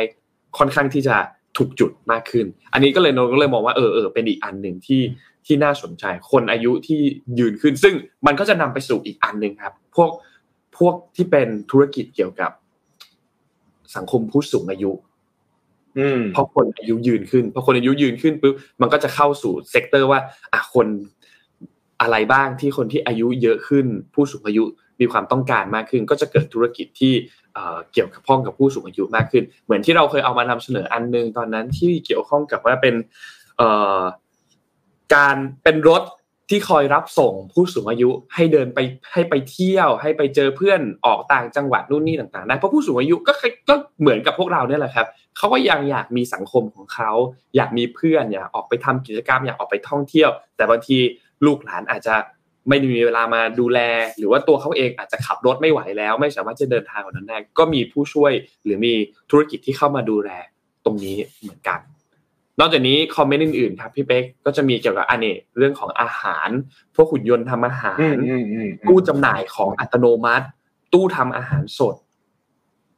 [0.57, 1.15] ค่อนข้างที่จะ
[1.57, 5.01] ถูกจุดมากขึ้น อันนี้ก็เลยนนก็เลยมองว่าเออเออเป็นอีกอันหนึ่งที่
[5.45, 6.99] ที่น่าสนใจ คนอายุที่
[7.39, 7.93] ยืนขึ้น ซึ่ง
[8.25, 10.09] มันก็จะนำไปสู่อีกอันหนึ่งครับ พวก
[10.77, 12.51] พวกที่เป็นธุรกิจเกี่ยวกับ
[13.95, 14.91] สังคมผู้สูงอายุ
[16.33, 20.19] เพราะคนอายุยืนขึ้นพอคนอายุยืนขึ้นปุ๊บมันก็จะเข้าสู่ sector ว่า
[20.53, 20.87] อะคน
[22.01, 24.63] อะไรบ้างที่คนที่อายุเยอะขึ้น ผู้สูงอายุ
[24.99, 27.13] มีความต้องการมากขึ้น ก็จะเกิดธุรกิจที่
[27.93, 32.95] เกี่ยวกับพ้องกับผู้สูงอายุมากขึ้น เหมือนที่เราเคยเอามานำเสนออันนึงตอนนั้นที่เกี่ยวข้องกับว่าเป็น
[35.15, 36.03] การเป็นรถ
[36.49, 38.79] ที่คอยรับส่งผู้สูงอายุให้เดินไป
[39.11, 43.33] ให้ไปเที่ยว ให้ไปเจอเพื่อนออกต่างจังหวัดนู่นนี่ต่างๆได้เพราะผู้สูงอายุก็
[43.69, 45.07] ก็เหมือนกับพวกเราเนี่ยแหละครับ
[45.37, 47.11] เขาก็ยังอยากมีสังคมของเขา
[47.55, 50.97] อยากมีเพื่อนอยากออกไปทำกิจกรรมอยากออกไปท่องเที่ยว แต่บางที
[51.45, 52.15] ลูกหลานอาจจะ
[52.69, 53.79] ไม่มีเวลามาดูแล
[54.17, 58.31] หรือว่าตัวเขาเองอาจจะขับรถไม่ไหวแล้ว ไม่สามารถจะเดินทางแบบนั้นได้ก็มีผู้ช่วย
[58.63, 58.93] หรือมี
[59.31, 60.29] ธุรกิจที่เข้ามาดูแล
[60.85, 61.79] ตรงนี้เหมือนกัน
[62.59, 66.49] นอกจากนี้คอมเมนต์อื่นๆครับพี่เป๊กก็จะมีเกี่ยวกับอันนี้เรื่องของอาหาร
[66.95, 67.97] พวกหุ่นยนต์ทำอาหาร
[68.87, 70.45] ตู้จำหน่ายของอัตโนมัติ
[70.93, 71.95] ตู้ทำอาหารสด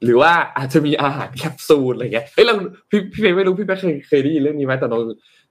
[0.03, 2.55] หรือว่าอาจจะมีอาหารแคปซูลอะไรเงี้ย เฮ้ยเรา
[2.89, 4.97] พี่พี่เป๊กไม่รู้พี่เป๊กเคยเคยได้ยินเรื่องนี้ไหมแต่เรา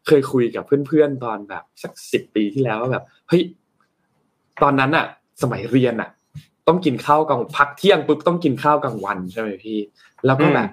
[0.06, 3.42] เคยคุยกับเพื่อนๆตอนแบบสักสิบปีที่แล้วว่าแบบเฮ้ย
[4.62, 5.06] ตอนนั้นอะ
[5.42, 6.10] สมัยเรียนอะ
[6.68, 9.78] ต้องกินข้าวกลางพักเที่ยงปุ๊บต้องกินข้าวกลางวันใช่ไหมพี่
[10.26, 10.68] แล้วก็แบบ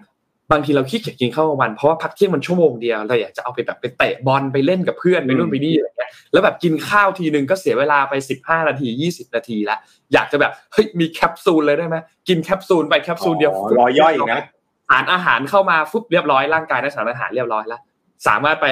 [0.51, 9.77] บางทีเราขี้เกียจกินข้าวกลางวันเพราะว่าพักเที่ยงมันชั่วโมงเดียวเราอยากจะเอาไปแบบไปเตะบอลไปเล่นกับเพื่อนไปนู่นไปนี่อะไรเงี้ยแล้วแบบกินข้าวทีนึงก็เสียเวลาไปสิบห้านาทียี่สิบนาทีละ
[10.13, 11.97] อยากจะแบบเฮ้ยมีแคปซูลเลยได้ไหม
[12.27, 14.43] กินแคปซูลไปแคปซูลเดียวรอย่อยนะ
[14.89, 17.81] สารอาหารเข้ามาฟุบเรียบร้อยร่างกายได้สารอาหารเรียบร้อยแล้ว
[18.27, 18.67] สามารถไป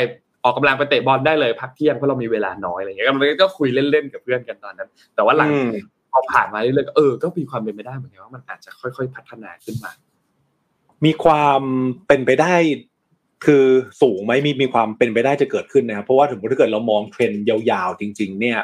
[0.45, 5.49] ออกกำลังไปเตะบอลได้เลยพักเที่ยงเพราะเรามีเวลาน้อยอะไรเงี้ยมันก็คุยเล่นๆกับเพื่อนกันตอนนั้น แต่ว่าหลัง
[6.11, 9.91] พอผ่านมาเรื่อยๆเออก็มีความเป็นไปได้เหมือนกันว่ามันอาจจะค่อย ๆ พัฒนาขึ้นมา
[11.05, 11.61] มีความ
[12.07, 12.55] เป็นไปได้
[13.45, 13.65] คือ
[14.01, 18.59] สูงไหมมีมีความเป็นไปได้จะเกิดขึ้นนะครับเพราะว่าถึงถ้าเกิดเรามองเทรนด์ยาวๆจริง ๆ เนี่ย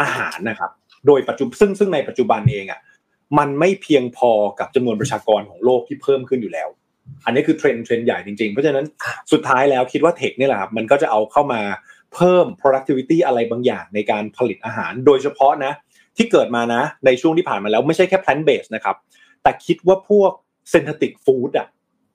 [0.00, 0.70] อาหารนะครับ
[1.06, 2.80] โดยปัจจุบันซึ่งซึ่งในปัจจุบันเองอะ
[3.38, 6.68] มันไม่เพียงพอกับจำนวนประชากรของโลกที่เพิ่มขึ้นอยู่แล้ว
[7.24, 8.84] อันนี้คือเทรนด์เทรนด์ใหญ่จริงๆ เพราะฉะนั้น
[9.32, 11.62] สุดท้ายแล้วคิดว่า tech นี่แหละครับมันก็จะเอาเข้ามา
[12.14, 15.72] เพิ่ม productivity อะไรบางอย่างในการผลิตอาหาร โดยเฉพาะนะ
[16.16, 18.96] ที่เกิดมานะ ในช่วงที่ผ่านมาแล้วไม่ใช่แค่ plant based นะครับ
[19.42, 20.32] แต่คิดว่าพวก
[20.72, 21.68] synthetic food อะ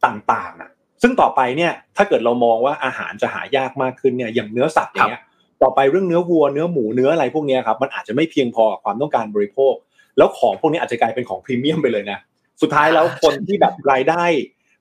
[0.05, 0.69] ต่างๆอะ
[1.01, 5.21] ซึ่งต่อไปเนี่ยถ้าเกิดเรามองว่าอาหารจะหายากมากขึ้นเนี่ยอย่างเนื้อสัตว์อย่างเงี้ย
[5.63, 9.73] ต่อไปเรื่องเนื้อวัวเนื้อหมูเนื้ออะไรพวกเนี้ยครับมันอาจจะไม่เพียงพอกับความต้องการบริโภค
[10.17, 12.19] แล้วของพวกนี้อาจจะกลายเป็นของพรีเมียมไปเลยนะ
[12.61, 14.23] สุดท้ายแล้วคนที่แบบรายได้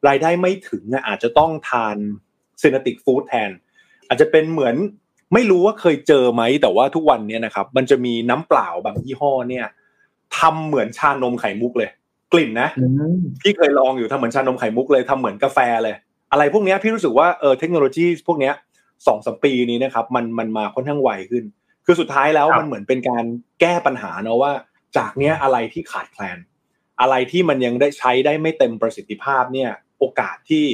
[0.08, 1.96] รายได้ไม่ถึงอาจจะต้องทาน
[2.62, 3.50] ซินติกฟู้ดแทน
[4.08, 4.76] อาจจะเป็นเหมือน
[5.34, 9.66] ไม่รู้ว่าเคยเจอไหมแต่ว่าทุกวันนี้นะครับ มันจะมีน้ำเปล่าบางยี่ห้อเนี่ย
[10.38, 11.90] ทำเหมือนชานมไข่มุกเลย
[12.32, 12.68] กลิ่นนะ
[13.40, 15.94] พี่เคยลองอยู่ทำเหมือนชานมไข่มุกเลยทำเหมือนกาแฟเลย
[16.32, 18.52] อะไรพวกนี้พี่รู้สึกว่าเออเทคโนโลยีพวกนี้
[19.06, 21.44] สองสมปีนี้นะครับ มันมันมาค่อนข้างไวขึ้น
[21.86, 23.24] คือสุดท้ายแล้วมันเหมือนเป็นการ
[23.60, 24.52] แก้ปัญหาเนาะว่า
[24.96, 26.38] จากเนี้ยอะไรที่ขาดแคลน
[27.00, 30.64] อะไรที่มันยังได้ใช้ได้ไม่เต็มประสิทธิภาพเนี่ย โอกาสที่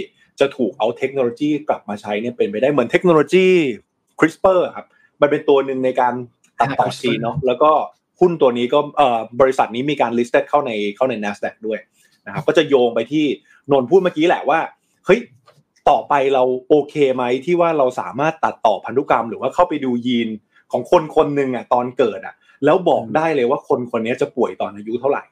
[0.41, 3.47] จะถูกเอาเทคโนโลยีกลับมาใช้เนี่ยเป็นไปได้เหมือนเทคโนโลยี
[4.19, 4.87] CRISPR ครับ
[5.21, 6.15] มันเป็นตัวหนึ่งในการ
[6.61, 7.71] ตัดต่อจีนเนาะแล้วก็
[8.21, 11.79] หุ้นตัวนี้ก็เอ่อบริษัทนี้มีการ listed เข้าในเข้าใน NASDAQ ด้วย
[12.27, 13.25] นะครับก็จะโยงไปที่
[13.71, 14.61] นนพูดเมื่อกี้แหละว่า
[15.07, 15.21] เฮ้ย
[15.89, 20.29] ต่อไปเราโอเคไหมที่ว่าเราสามารถตัดต่อพันธุกรรม หรือว่าเข้าไปดูยีน
[20.73, 22.35] ของคนคนหนึ่งอะตอนเกิดอะ
[22.65, 25.25] แล้วบอกได้เลยว่าคนคนนี้จะป่วยตอนอายุเท่าไหร่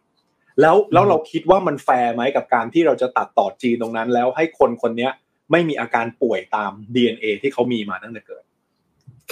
[0.61, 5.09] แล้วแล้วเราคิดว่ามันแฟร์ไหมกับการที่เราจะตัดต่อจีนตรงนั้น แล้วให้คนคนนี้
[5.51, 8.45] ไม่มีอาการป่วยตาม DNA ที่เขามีมาตั้งแต่เกิด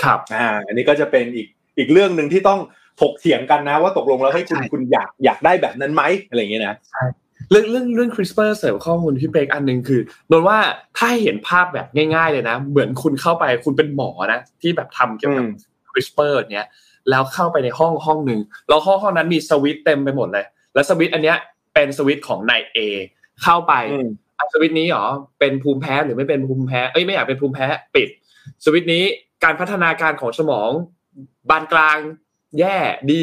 [0.02, 2.60] ครับอ่าอันนี้ก็จะเป็นอีกอีกเรื่องหนึ่งที่ต้อง
[3.00, 7.04] ถกเถียงกันนะว่าตกลงแล้วให้คุณคุณอยากอยากได้แบบนั้นไหมอะไรอย่างเงี้ยนะใช่
[7.50, 10.58] เรื่องเรื่องเรื่อง CRISPR เสริมข้อมูลพี่เป๊กอันหนึ่งคือนนว่า
[10.98, 15.46] ถ้าเห็นภาพแบบง่าย ๆเลยนะ เหมือนคุณเข้าไปคุณเป็นหมอนะ ที่แบบทำเกี่ยวกับ
[15.90, 16.68] CRISPR เนี้ย
[17.10, 21.38] แล้วเข้าไปในห้องห้องหนึ่งแล้วห้องห้องนั้นมีสวิตเต็มไปหมดเลย แล้วสวิตอันเนี้ย
[21.74, 22.78] เป็นสวิตของนายเอ
[23.42, 23.74] เข้าไป
[24.52, 25.06] สวิตนี้หรอ
[25.40, 28.08] เป็นภูมิแพ้หรือไม่เป็นภูมิแพ้เอ้ยไม่อยากเป็นภูมิแพ้ปิด
[28.64, 29.04] สวิตนี้
[29.44, 30.70] การพัฒนาการของสมอง
[31.50, 31.98] บานกลาง
[32.58, 32.76] แย่
[33.10, 33.22] ดี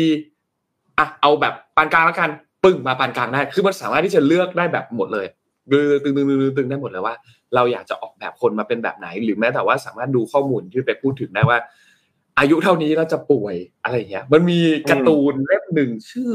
[0.98, 2.30] อะเอาแบบปานกลางแล้วกัน
[2.64, 5.28] ปึ้งมาปานกลางได้คือมันสามารถที่จะเลือกได้แบบหมดเลย
[5.72, 7.16] ตึงตึงตึงตึงตึงได้หมดเลยว่า
[7.56, 11.58] เราอยากจะออกแบบคนมาเป็นแบบไหน หรือแม้แต่ว่าสามารถดูข้อมูลที่ไปพูดถึงได้ว่า
[12.40, 14.60] อายุเท่านี้เราจะป่วยอะไรเงี้ย มันมี
[14.90, 16.34] การ์ตูนเล่มหนึ่งชื่อ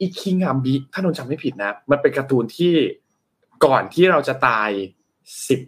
[0.00, 2.72] อิคิงามบิถ้านนจำไม่ผิดนะ มันเป็นการ์ตูนที่
[3.64, 4.70] ก่อนที่เราจะตาย
[5.48, 5.60] สิบ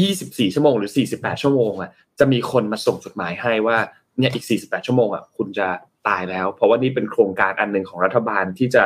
[0.00, 3.76] ยี่สิบสี่ชั่วโมงหรือสี่สิบแปดชั่วโมงอะจะมีคนมาส่งจดหมายให้ว่า
[4.18, 5.68] เนี่ยอีกสี่สิบแปดชั่วโมงอะคุณจะ
[6.08, 8.84] ตายแล้ว เพราะว่านี่เป็นโครงการอันหนึ่งของรัฐบาลที่จะ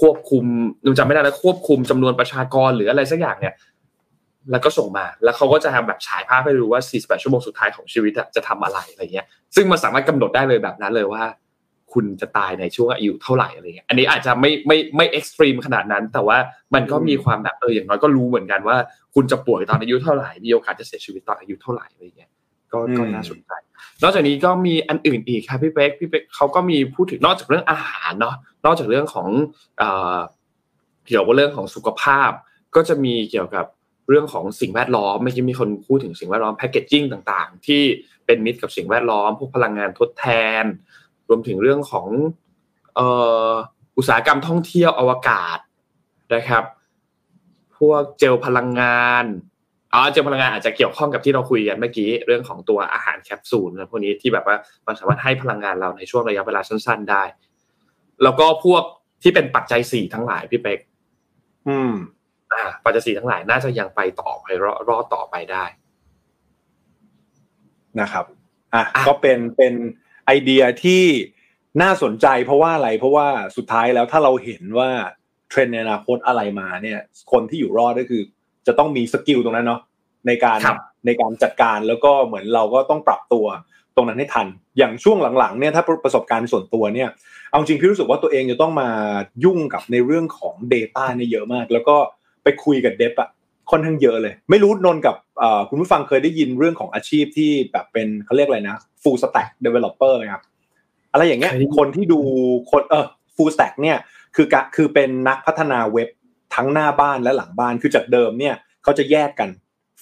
[0.00, 0.44] ควบคุม
[0.84, 3.54] นุจำไม่ได้แล้วควบคุมจำนวนประชากรหรืออะไรสักอย่างเนี่ย
[4.50, 11.22] แล้วก็ส่งมา แล้วเขาก็จะทำแบบฉายภาพให้ดูว่า 48 ชั่วโมงสุดท้ายของชีวิตจะทำอะไรอะไรเงี้ย ซึ่งมันสามารถกำหนดได้เลยแบบนั้นเลยว่า
[11.92, 16.38] คุณจะตายในช่วงอายุเท่าไหร่อะไรเงี้ยอันนี้อาจจะไม่ไม่ไม่เอ็กซ์ตรีมขนาดนั้น แต่ว่า
[16.74, 18.76] มันก็มีความแบบเอออย่างน้อยก็รู้เหมือนกันว่า
[19.14, 22.30] คุณจะป่วยตอนอายุเท่าไหร่มีโอกาสจะเสียชีวิตตอนอายุเท่าไหร่อะไรเงี้ย
[22.72, 23.52] ก็ก็น่าสนใจ
[24.02, 29.28] นอกจากนี้ก็มีอันอื่นอีกครับพี่เป๊กพี่เป๊กเขาก็มีพูดถึงนอกจากเรื่องอาหารเนาะนอกจากเรื่องของ
[31.06, 32.30] เกี่ยวกับเรื่องของสุขภาพ
[32.74, 33.66] ก็จะมีเกี่ยวกับ
[34.08, 37.82] เรื่องของสิ่งแวดล้อมไม่คิดมีคนพูดถึงสิ่งแวดล้อมแพคเกจจิ้งต่างๆ ที่
[38.26, 40.26] เป็นมิตรกับสิ่งแวดล้อม พวกพลังงานทดแท
[40.62, 40.64] น
[41.28, 42.06] รวมถึงเรื่องของ
[43.96, 45.58] อุตสาหกรรมท่องเที่ยวอวกาศ
[46.34, 46.64] นะครับ
[47.78, 49.24] พวกเจลพลังงาน
[49.94, 57.22] อ๋อเจลพลังงานอาจจะเกี่ยวข้องกับที่เราคุยกันเมื่อกี้เรื่องของตัวอาหารแคปซูลนะพวกนี้ที่แบบว่ามันสามารถให้พลังงานเราในช่วงระยะเวลาสั้น ๆได้
[58.22, 58.82] แล้วก็พวก
[59.22, 60.78] ที่เป็นปัจจัยสี่ทั้งหลายพี่เป๊ก
[61.68, 61.92] อืม
[62.52, 65.64] อ่า ปัจจัยสี่ทั้งหลายน่าจะยังไปต่อไปรอรอดต่อไปได้
[68.00, 68.24] นะครับ
[68.74, 69.74] อะก็เป็นเป็น
[70.28, 71.02] ไอเดียที่
[71.82, 74.90] น่าสนใจเพราะว่าอะไรเพราะว่าสุดท้ายแล้วถ้าเราเห็นว่า
[75.48, 76.98] เทรนด์ในอนาคตอะไรมาเนี่ย
[77.32, 78.22] คนที่อยู่รอดก็คือ
[78.66, 79.80] จะต้องมี skill ตรงนั้นเนาะ
[80.26, 80.58] ในการ
[81.06, 83.46] ในการจัดการแล้วก็เหมือนเราก็ต้องปรับตัว
[83.96, 84.46] ตรงนั้นให้ทัน
[84.78, 87.08] อย่างช่วงหลังๆเนี่ยถ้าประสบการณ์ส่วนตัวเนี่ย
[87.50, 88.90] เอาจริงพี่รู้สึกว่าตัวเองจะต้องมา
[89.44, 91.96] ยุ่งกับในเรื่องของ Data เนี่ยเยอะมาก แล้วก็
[92.42, 93.28] ไปคุยกับ dev อะ
[93.70, 95.16] ค่อนข้างเยอะเลย ไม่รู้นนกับ
[95.68, 100.42] คุณผู้ฟังเคยได้ยินเรื่องของอาชีพที่แบบเป็นเขาเรียกอะไรนะ full stack developer ไหมครับ
[101.12, 102.20] อะไรอย่างเงี้ยคนที่ดู
[102.70, 103.06] คนเออ
[103.36, 103.98] full stack เนี่ย
[104.36, 106.08] คือกะคือเป็นนักพัฒนาเว็บ
[106.54, 109.48] ทั้งหน้าบ้านและหลังบ้านคือจากเดิมเนี่ยเขาจะแยกกัน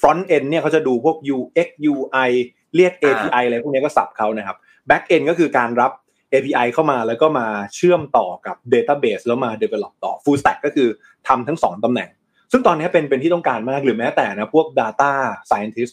[0.01, 2.31] front end เนี่ยเขาจะดูพวก UX UI
[2.77, 4.57] เรียก API อะไรพวกนี้ก็สับเขานะครับ
[4.91, 5.93] back end ก็คือการรับ
[6.33, 10.89] API เข้ามาแล้วก็มาเชื่อมต่อกับ Database แล้วมา develop ต่อ full stack ก็คือ
[11.29, 12.11] ทำทั้งสองตำแหน่ง
[12.53, 15.13] ซึ่งตอนนี้เป็นเป็นที่ต้องการมากหรือแม้แต่นะพวก data
[15.51, 15.93] scientist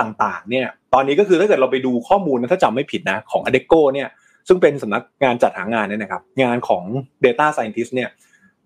[0.00, 4.08] ต่างๆเนี่ยตอนนี้ก็คือถ้าเกิดเราไปดูข้อมูลนะถ้าจำไม่ผิดนะของ Adecco เนี่ย
[4.48, 6.84] ซึ่งเป็นสำนักงานจัดหางานเนี่ยนะครับงานของ
[7.24, 8.10] Data Scientist เนี่ย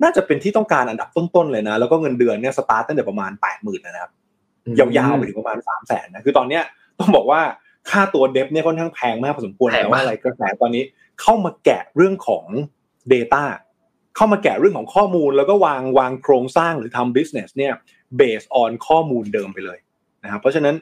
[0.02, 4.12] น่าจะเป็นที่ต้องการอันดับต้นๆเลยนะ แล้วก็เงินเดือนเนี่ยสตาร์ตตั้งแต่ประมาณ 8 0,000นะครับ
[4.78, 6.62] ยาวๆไปถึงประมาณ 3 0 0แสนนะคือตอนเนี้ย
[6.98, 7.40] ต้องบอกว่า
[7.90, 10.82] ค่าตัวเดฟเนี่ยค่อนข้างแพงมากพอสมควรแต่ว่าอะไรกระแสตอนนี้
[11.20, 12.44] เข้ามาแกะเรื่องของ
[13.12, 13.44] Data
[14.16, 17.72] เข้ามาแกะเรื่องของข้อมูล แล้วก็วางวางโครงสร้างหรือทำ business เนี่ย
[18.20, 19.78] based on ข้อมูลเดิมไปเลย
[20.24, 20.74] นะครับเพราะฉะนั้น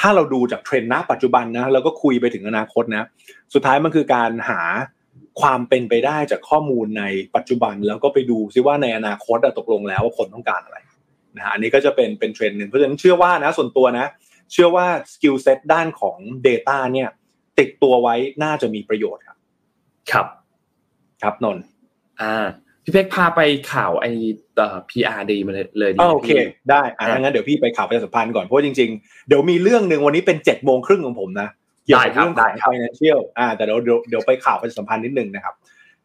[0.00, 3.06] ถ้าเราดูจากเทรนด์ณปัจจุบันนะแล้วก็คุยไปถึงอนาคตนะ
[3.54, 4.60] สุดท้ายมันคือการหา
[5.40, 7.04] ความเป็นไปได้จากข้อมูลใน
[7.36, 10.78] ปัจจุบัน แล้วก็ไปดูซิว่าในอนาคตตกลงแล้วว่าคนต้องการอะไร
[11.36, 14.06] นะฮะอันนี้ก็จะเป็นเป็นเทรนด์หนึ่งเพราะฉะนั้นเชื่อว่านะส่วนตัวนะ
[14.52, 17.08] เชื่อว่าskill set ด้านของ Data เนี่ย
[17.58, 19.38] ติดตัวไว้น่าจะมีประโยชน์ครับ
[20.10, 20.26] ครับ
[21.22, 21.64] ครับนนท์
[22.20, 22.46] อ่า
[22.84, 23.40] พี่เพ็กพาไป
[23.72, 24.12] ข่าวไอ้
[24.56, 26.30] เอ่อ PR ดีมาเลยเลยดีโอเค
[26.70, 31.48] ได้อะงั้นเดี๋ยวพี่ไปข่าวประชาสัมพันธ์ก่อนเพราะจริงๆ เดี๋ยวมีเรื่องหนึ่งวันนี้เป็นเจ็ดโมงครึ่งของผมนะ
[31.84, 35.54] เกี่ยวกับเรื่องของ financial อ่าแต่เดี๋ยวเดี๋ยวเดี๋ยวไปข่าวประชาสัมพันธ์นิดนึงนะครับ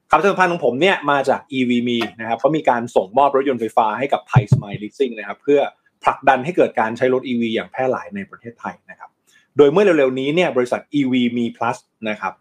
[0.10, 5.60] ข่าวประชาสัมพันธ์ของผมเนี่ยมาจาก EVMe นะครับเขามีการส่งมอบรถยนต์ไฟฟ้าให้กับไทยสมายลิสซิ่งนะครับเพื่อ
[6.04, 9.10] ผลักดันให้เกิดการใช้รถ EV อย่างแพร่หลายในประเทศไทยนะครับ
[9.58, 11.78] โดยเมื่อเร็วๆนี้เนี่ยบริษัท EVMe Plus
[12.10, 12.34] นะครับ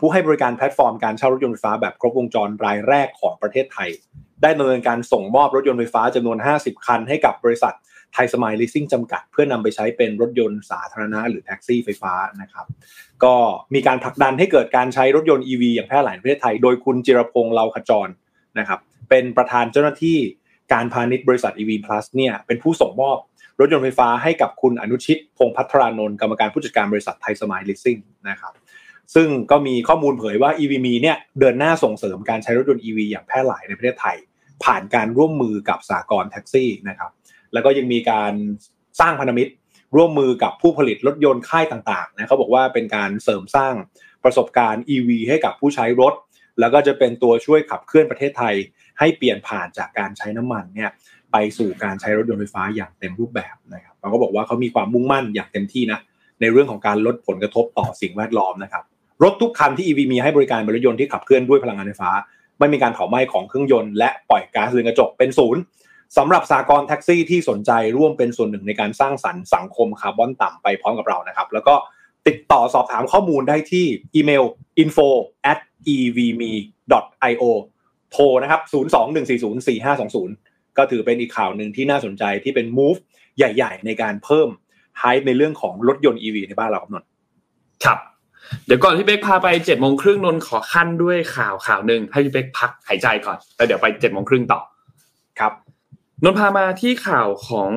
[0.00, 3.90] ผู้ให้บริการแพลตฟอร์มการเช่ารถยนต์ไฟฟ้าแบบครบวงจรรายแรกของประเทศไทย
[4.42, 7.74] ได้ดำเนินการส่งมอบรถยนต์ไฟฟ้าจำนวน 50 คัน ให้กับบริษัท
[8.14, 12.66] ไทยสมายลิสซิ่งจำกัด เพื่อนำไปใช้เป็นรถยนต์สาธารณะหรือแท็กซี่ไฟฟ้านะครับ
[13.24, 13.34] ก็
[13.74, 18.08] มีการผลักดันให้เกิดการใช้รถยนต์ EV อย่างแพร่หลายในประเทศไทย โดยคุณจิรพงษ์เลาขจร
[18.58, 20.18] นะครับเป็นประธานเจ้าหน้าที่
[20.72, 23.18] การพาณิชย์บริษัท EV Plus เนี่ยเป็นผู้ส่งมอบ
[23.60, 28.52] รถยนต์ไฟฟ้าให้กับคุณอนุชิต พงพัทรานนท์กรรมการผู้จัดการบริษัทไทยสมายลิสซิ่งนะครับ
[29.14, 34.16] ซึ่งก็มีข้อมูลเผยว่า EVM เนี่ยเดินหน้าส่งเสริมการใช้รถยนต์ EV อย่างแพร่หลายในประเทศไทย
[34.64, 37.10] ผ่านการร่วมมือกับสากลแท็กซี่นะครับ
[37.52, 38.32] แล้วก็ยังมีการ
[39.00, 39.52] สร้างพันธมิตร
[39.96, 43.74] ร่วมมือกับผู้ผลิตรถยนต์ค่ายต่างๆนะเขาบอกว่าเป็นการเสริมสร้าง
[44.24, 46.14] ประสบการณ์ EV ให้กับผู้ใช้รถ
[46.60, 48.54] แล้วก็จะเป็นตัวช่วยขับเคลื่อนประเทศไทย
[48.98, 50.90] ให้เปลี่ยนผ่านจากการใช้น้ำมันเนี่ย
[51.32, 55.98] ไปสู่การใช้รถยนต์ไฟฟ้าอย่างเต็มรูปแบบนะครับเขาก็บอกว่าเขามีความมุ่งมั่นอย่างเต็มที่นะ
[56.40, 58.84] ในเรื่องของการลดผลกระทบต่อสิ่งแวดล้อมนะครับ
[59.22, 62.10] รถทุกคันที่ EV มีให้บริการเป็นรถยนต์ที่ขับเคลื่อนด้วยพลังงานไฟฟ้า
[62.58, 65.60] ไม่มีการเผาไหม้ของเครื่องยนต์และปล่อยก๊าซเรือนกระจกเป็นศูนย์
[66.16, 71.74] สำหรับสากลแท็กซี่ที่สนใจร่วมเป็นส่วนหนึ่งในการสร้างสรรค์สังคมคาร์บอนต่ำไปพร้อมกับเรานะครับ แล้วก็
[72.26, 74.44] ติดต่อสอบถามข้อมูลได้ที่อีเมล
[74.82, 75.08] info
[75.52, 75.60] at
[75.94, 76.52] evme
[77.30, 77.42] io
[78.10, 78.60] โทรนะครับ
[79.94, 82.98] 021404520 ก็ถือเป็นอีกข่าวหนึ่งที่น่าสนใจที่เป็น move
[83.36, 84.48] ใหญ่ ๆ ในการเพิ่ม
[85.02, 87.08] hype ในเรื่องของรถยนต์ EV ในบ้านเราครับนนท์
[87.84, 87.98] ครับ
[88.66, 94.60] เดี๋ยวก่อนที่เป๊กพาไปเจ็ดโมงครึ่งนนท์ขอขั้นด้วยข่าวข่าวหนึ่งให้พี่เป๊กพักหายใจก่อนแล้วเดี๋ยวไปเจ็ดโมงครึ่งต่อ
[95.38, 95.52] ครับ
[96.24, 97.70] นนท์พามาที่ข่าวของ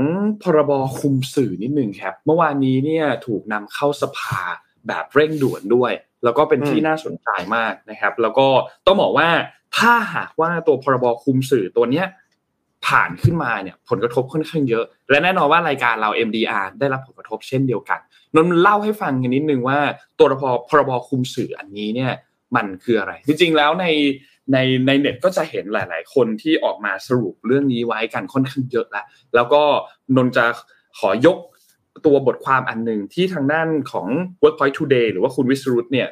[0.43, 4.41] พรบคุมสื่อนิดหนึ่งครับ เมื่อวานนี้เนี่ยถูกนำเข้าสภา
[4.87, 5.91] แบบเร่งด่วนด้วย
[6.23, 8.47] แล้วก็เป็นที่น่าสนใจมากนะครับ แล้วก็
[8.85, 9.29] ต้องบอกว่า
[9.77, 12.05] ถ้าหากว่าตัวพรบคุมสื่อตัวเนี้ย
[12.85, 17.99] ผ่านขึ้นมาเนี่ยผลกระทบค่อนข้างเยอะ และแน่นอนว่ารายการเรา MDR ได้รับผลกระทบเช่นเดียวกัน
[18.35, 19.79] นนท์เล่าให้ฟังกันนิดนึงว่า
[20.19, 22.11] ตัวพพรบคุมสื่ออันนี้เนี่ย
[22.55, 23.85] มันคืออะไร จริงๆแล้วใน
[24.51, 29.61] ในในเน็ตก็จะเห็นหลาย ๆ คนที่ออกมาสรุปเรื่องนี้ไว้กันค่อนข้างเยอะแล้วแล้วก็
[30.15, 30.45] นนจะ
[30.99, 31.37] ขอยก
[32.05, 34.07] ตัวบทความอันหนึ่งที่ทางด้านของ
[34.43, 36.07] Workpoint Today หรือว่าคุณวิสรุตเนี่ย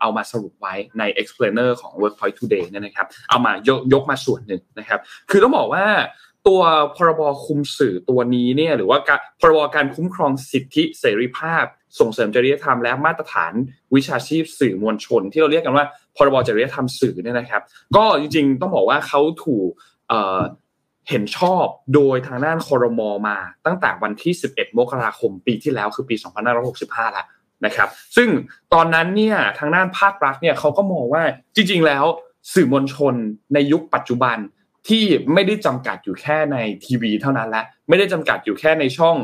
[0.00, 5.00] เอามาสรุปไว้ใน explainer ของ Workpoint Today เนี่ยนะครับ เอามายกยกมาส่วนหนึ่งนะครับ
[5.30, 5.86] คือต้องบอกว่า
[6.48, 6.60] ตัว
[6.96, 8.98] พรบคุมสื่อตัวนี้เนี่ยหรือว่า
[9.40, 11.64] พรบการคุ้มครองสิทธิเสรีภาพ
[11.98, 13.52] ส่งเสริมจริยธรรมและมาตรฐาน
[13.94, 15.84] วิชาชีพสื่อมวลชน ที่เราเรียกกันว่า
[16.16, 17.62] พรบจริยธรรมสื่อเนี่ยนะครับ
[17.96, 19.68] ก็จริงๆต้องบอกว่าเขาถูก
[21.10, 26.14] เห็นชอบโดยทางด้านคอรมอมา ตั้งแต่วันที่ 11 มกราคมปีที่แล้วคือปี
[26.64, 27.26] 2565 แล้ว
[27.64, 28.28] นะครับ ซึ่ง
[28.74, 31.22] ตอนนั้นเนี่ยทางด้านภาครัฐเนี่ยเขาก็มองว่า
[31.56, 32.04] จริง ๆ แล้ว
[32.54, 33.14] สื่อมวลชน
[33.54, 34.36] ในยุคปัจจุบัน
[34.88, 39.16] ที่ไม่ได้จำกัดอยู่แค่ในทีวีเท่านั้นและไม่ได้จำกัดอยู่แค่ในช่อง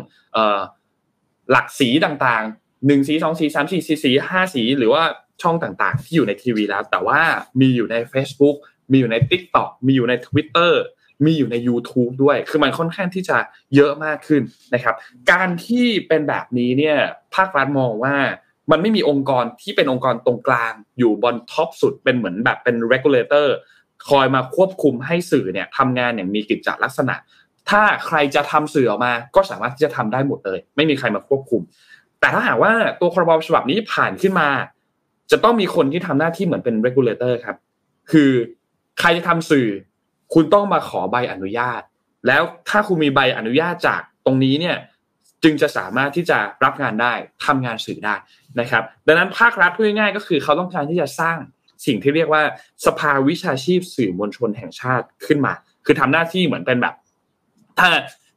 [1.50, 5.02] หลักสีต่างๆหนึ่งสีสองสีสามสีสี่สีห้าสีหรือว่า
[5.42, 7.20] ช่องต่างๆ ที่อยู่ในทีวีแล้ว แต่ว่า
[7.60, 8.56] มีอยู่ใน Facebook
[8.90, 10.72] มีอยู่ใน TikTok มีอยู่ใน Twitter
[11.24, 13.36] มีอยู่ใน YouTube ด้วย คือมันค่อนข้างที่จะ
[13.74, 14.42] เยอะมากขึ้น
[14.74, 14.94] นะครับ
[15.32, 16.96] การที่เป็นแบบนี้เนี่ย
[17.34, 18.16] ภาครัฐมองว่า
[18.70, 23.46] มันไม่มีองค์กรที่เป็นองค์กรตรงกลางอยู่บนท็อปสุดเป็นเหมือนแบบเป็น regulator
[24.08, 27.16] คอยมาควบคุมให้สื่อเนี่ยทำงานอย่างมีกิจจลักษณะ
[27.70, 31.62] ถ้าใครจะทำสื่อออกมา ก็สามารถที่จะทำได้หมดเลย ไม่มีใครมาควบคุม
[32.20, 34.48] แต่ถ้าหากว่าตัวครบฉบับนี้ผ่านขึ้นมา
[35.30, 37.56] จะต้องมีคนที่ทำหน้าที่เหมือนเป็น regulator ครับ
[38.10, 38.30] คือ
[39.00, 39.66] ใครจะทำสื่อ
[40.34, 41.80] คุณต้องมาขอใบอนุญาต
[42.26, 44.76] แล้วถ้าคุณมีใบอนุญาตจากตรงนี้เนี่ย
[45.42, 47.12] จึงจะสามารถที่จะรับงานได้
[47.44, 48.14] ทำงานสื่อได้
[48.60, 51.38] นะครับ ดังนั้นภาครัฐพูดง่ายๆก็คือเขาต้องการที่จะสร้าง
[51.86, 52.42] สิ่งที่เรียกว่า
[52.86, 55.52] สภาวิชาชีพสื่อมวลชนแห่งชาติขึ้นมา
[55.86, 56.94] คือทำหน้าที่เหมือนเป็นแบบ
[57.78, 57.88] ถ้า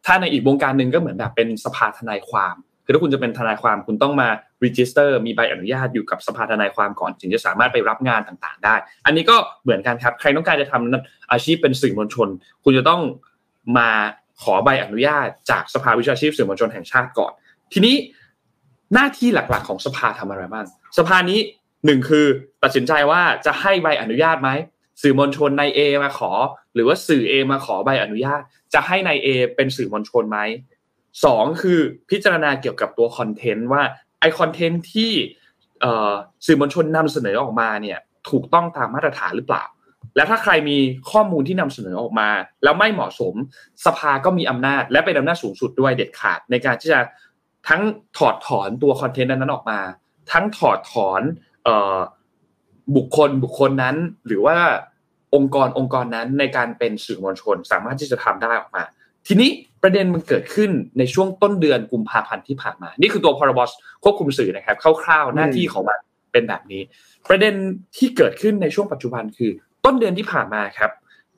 [0.05, 4.29] ถ้าในอีกวงการหนึ่งก็เหมือนแบบเป็นสภาทนายความ คือถ้าคุณจะเป็นทนายความคุณต้องมา
[4.63, 12.27] register มีใบอนุญาตอยู่กับสภาทนายความก่อน ถึงจะสามารถไปรับงานต่างๆ ได้ อันนี้ก็เหมือนกันครับ ใครต้องการจะทำอาชีพเป็นสื่อมวลชน
[12.63, 13.01] คุณจะต้อง
[13.77, 13.89] มา
[14.41, 17.31] ขอใบอนุญาตจากสภาวิชาชีพสื่อมวลชนแห่งชาติก่อน
[17.73, 17.95] ทีนี้
[18.93, 20.65] หน้าที่หลักๆของสภาทำอะไรบ้าง
[20.97, 21.39] สภานี้
[21.85, 22.25] หนึ่งคือ
[22.63, 24.49] ตัดสินใจว่าจะให้ใบอนุญาตไหม
[25.01, 26.31] สื่อมวลชนใน A มาขอ
[26.73, 28.41] หรือว่าสื่อ A มาขอใบอนุญาต
[28.73, 30.39] จะให้ใน A เป็นสื่อมวลชนไหม
[31.25, 33.83] สองคือพิจารณาเกี่ยวกับตัวคอนเทนต์ว่า
[34.19, 35.11] ไอคอนเทนต์ที่
[36.45, 39.63] สื่อมวลชนนำเสนอออกมาเนี่ยถูกต้องตามมาตรฐานหรือเปล่า
[40.15, 40.77] และถ้าใครมี
[41.11, 42.29] ข้อมูลที่นำเสนอออกมา
[42.63, 43.33] แล้วไม่เหมาะสม
[43.85, 46.99] สภาก็มีอำนาจ และเป็นอำนาจสูงสุดด้วยเด็ดขาด ในการที่จะ
[47.69, 47.81] ทั้ง
[48.17, 49.79] ถอดถอนตัวคอนเทนต์นั้นออกมา
[50.31, 51.21] ทั้งถอดถอน
[52.95, 53.95] บุคคลบุคคลนั้น
[54.27, 54.57] หรือว่า
[55.35, 58.83] องค์กรองค์กรนั้นในการเป็นสื่อมวลชน สามารถที่จะทำได้ออกมา
[59.27, 59.49] ทีนี้
[59.83, 63.59] ประเด็นมันเกิดขึ้นในช่วงต้นเดือนกุมภาพันธ์ที่ผ่านมา นี่คือตัวพรบ
[64.03, 65.99] ควบคุมสื่อนะครับคร่าวๆหน้าที่ของมัน
[66.31, 66.81] เป็นแบบนี้
[67.29, 67.53] ประเด็น
[67.97, 69.51] ที่เกิดขึ้นในช่วงปัจจุบันคือ
[69.85, 70.91] ต้นเดือนที่ผ่านมาครับ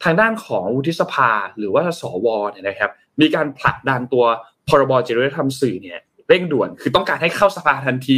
[0.04, 2.92] ทางด้านของวุฒิสภาหรือว่าสวเนี่ยนะครับ
[3.22, 4.26] มีการผลักดันตัว
[4.68, 8.18] พรบจริยธรรมสื่อเนี่ยเร่งด่วน คือต้องการให้เข้าสภาทันที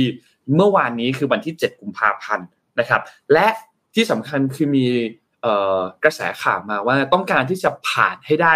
[0.55, 2.47] เมื่อวานนี้คือวันที่ 7 กุมภาพันธ์
[2.79, 3.01] นะครับ
[3.33, 3.47] และ
[3.95, 4.85] ที่สำคัญคือมี
[6.03, 8.53] กระแสข่าวมาว่าต้องการที่จะผ่านให้ได้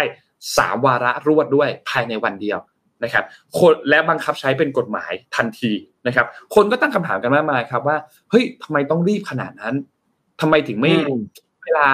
[0.56, 2.58] สามวาระรวดด้วยภายในวันเดียว
[3.04, 3.24] นะครับ
[3.58, 5.72] คนและบังคับใช้เป็นกฎหมายทันที
[6.06, 7.96] นะครับ คนก็ตั้งคำถามกันมากมายครับว่า
[8.30, 9.74] เฮ้ยทำไมต้องรีบขนาดนั้น
[10.40, 10.92] ทำไมถึงไม่
[11.64, 11.88] เวลา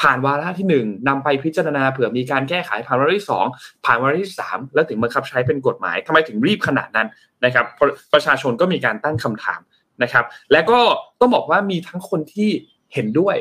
[0.00, 3.44] ผ่านวาระที่หนึ่งนำไปพิจารณาเผื่อมีการแก้ไขผ่านวาระที่สอง
[3.84, 7.08] ผ่านวาระที่สามแล้วถึงบังคับใช้เป็นกฎหมายทำไมถึงรีบขนาดนั้น
[7.44, 7.66] นะครับ
[8.12, 9.60] ประชาชนก็มีการตั้งคำถาม
[10.02, 10.80] นะครับ และก็
[11.20, 12.50] ต้องบอกว่ามีทั้งคนที่
[12.92, 13.36] เห็นด้วย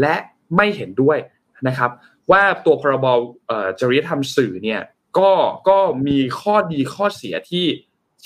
[0.00, 0.14] และ
[0.56, 1.18] ไม่เห็นด้วย
[1.68, 1.90] นะครับ
[2.30, 3.06] ว่าตัวพรบ
[3.80, 4.80] จริยธรรมสื่อเนี่ย
[5.18, 5.30] ก็
[5.68, 7.64] ก็มีข้อดีข้อเสียที่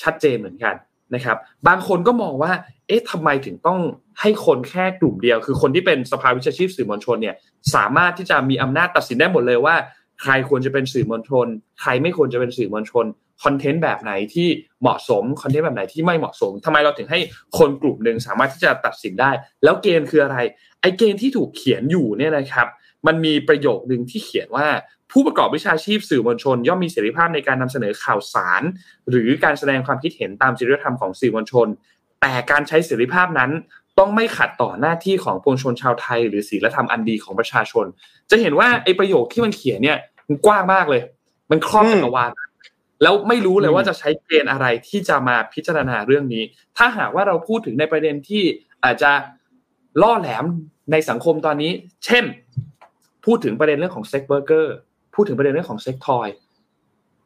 [0.03, 0.75] ชัดเจนเหมือนกัน
[1.15, 1.37] นะครับ
[1.69, 2.53] บางคนก็มองว่า
[2.87, 3.81] เอ๊ะทำไมถึงต้อง
[4.21, 7.37] ให้คนแค่กลุ่มเดียว คือคนที่เป็นสภาวิชาชีพสื่อมวลชนเนี่ย
[7.75, 9.77] สามารถที่จะมีอำนาจตัดสินได้หมดเลยว่า
[10.23, 11.47] ใครควรจะเป็นสื่อมวลชน
[11.81, 13.05] ใครไม่ควรจะเป็นสื่อมวลชน
[13.45, 14.49] คอนเทนต์แบบไหนที่
[14.83, 17.21] เหมาะสม คอนเทนต์แบบไหนที่ไม่เหมาะสมทำไมเราถึงให้
[17.59, 19.31] คนกลุ่มหนึ่งสามารถที่จะตัดสินได้
[19.65, 20.39] แล้วเกณฑ์คืออะไร
[20.81, 22.67] ไอ้เกณฑ์ที่ถูกเขียนอยู่เนี่ยนะครับ
[23.07, 24.67] มันมีประโยคหนึ่งที่เขียนว่า
[25.13, 28.63] ผู้ประกอบวิชาชีพสื่อมวลชน ย่อมมีเสรีภาพในการนำเสนอข่าวสาร
[29.11, 31.67] หรือการแสดงความคิดเห็นตามจริยธรรมของสื่อมวลชน
[32.21, 33.51] แต่การใช้เสรีภาพนั้น
[33.99, 37.87] ต้องไม่ขัดต่อหน้าที่ของปวงชนชาวไทย หรือศีลธรรมอันดีของประชาชน
[38.31, 41.03] จะเห็นว่าไอ้ประโยคที่มันเขียนเนี่ยมันกว้างมากเลย
[41.51, 42.31] มันครอบจักรวาล
[43.03, 46.43] แล้วไม่รู้เลยว่าจะใช้เกณฑ์อะไรที่จะมาพิจารณาเรื่องนี้
[46.77, 48.43] ถ้าหากว่าเราพูดถึงในประเด็นที่
[48.85, 49.13] อาจจะ
[50.03, 50.45] ล่อแหลม
[50.93, 51.73] ในสังคมตอนนี้
[52.05, 52.25] เช่น
[53.29, 54.75] พูดถึงประเด็นเรื่องของเซ็กเบอร์เกอร์
[55.15, 56.29] พูดถึงประเด็นเรื่องของเซ็กทอย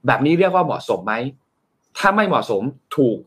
[0.06, 1.14] แบบนี้เรียกว่าเหมาะสมไหม
[1.98, 2.62] ถ้าไม่เหมาะสม
[2.96, 3.18] ถูก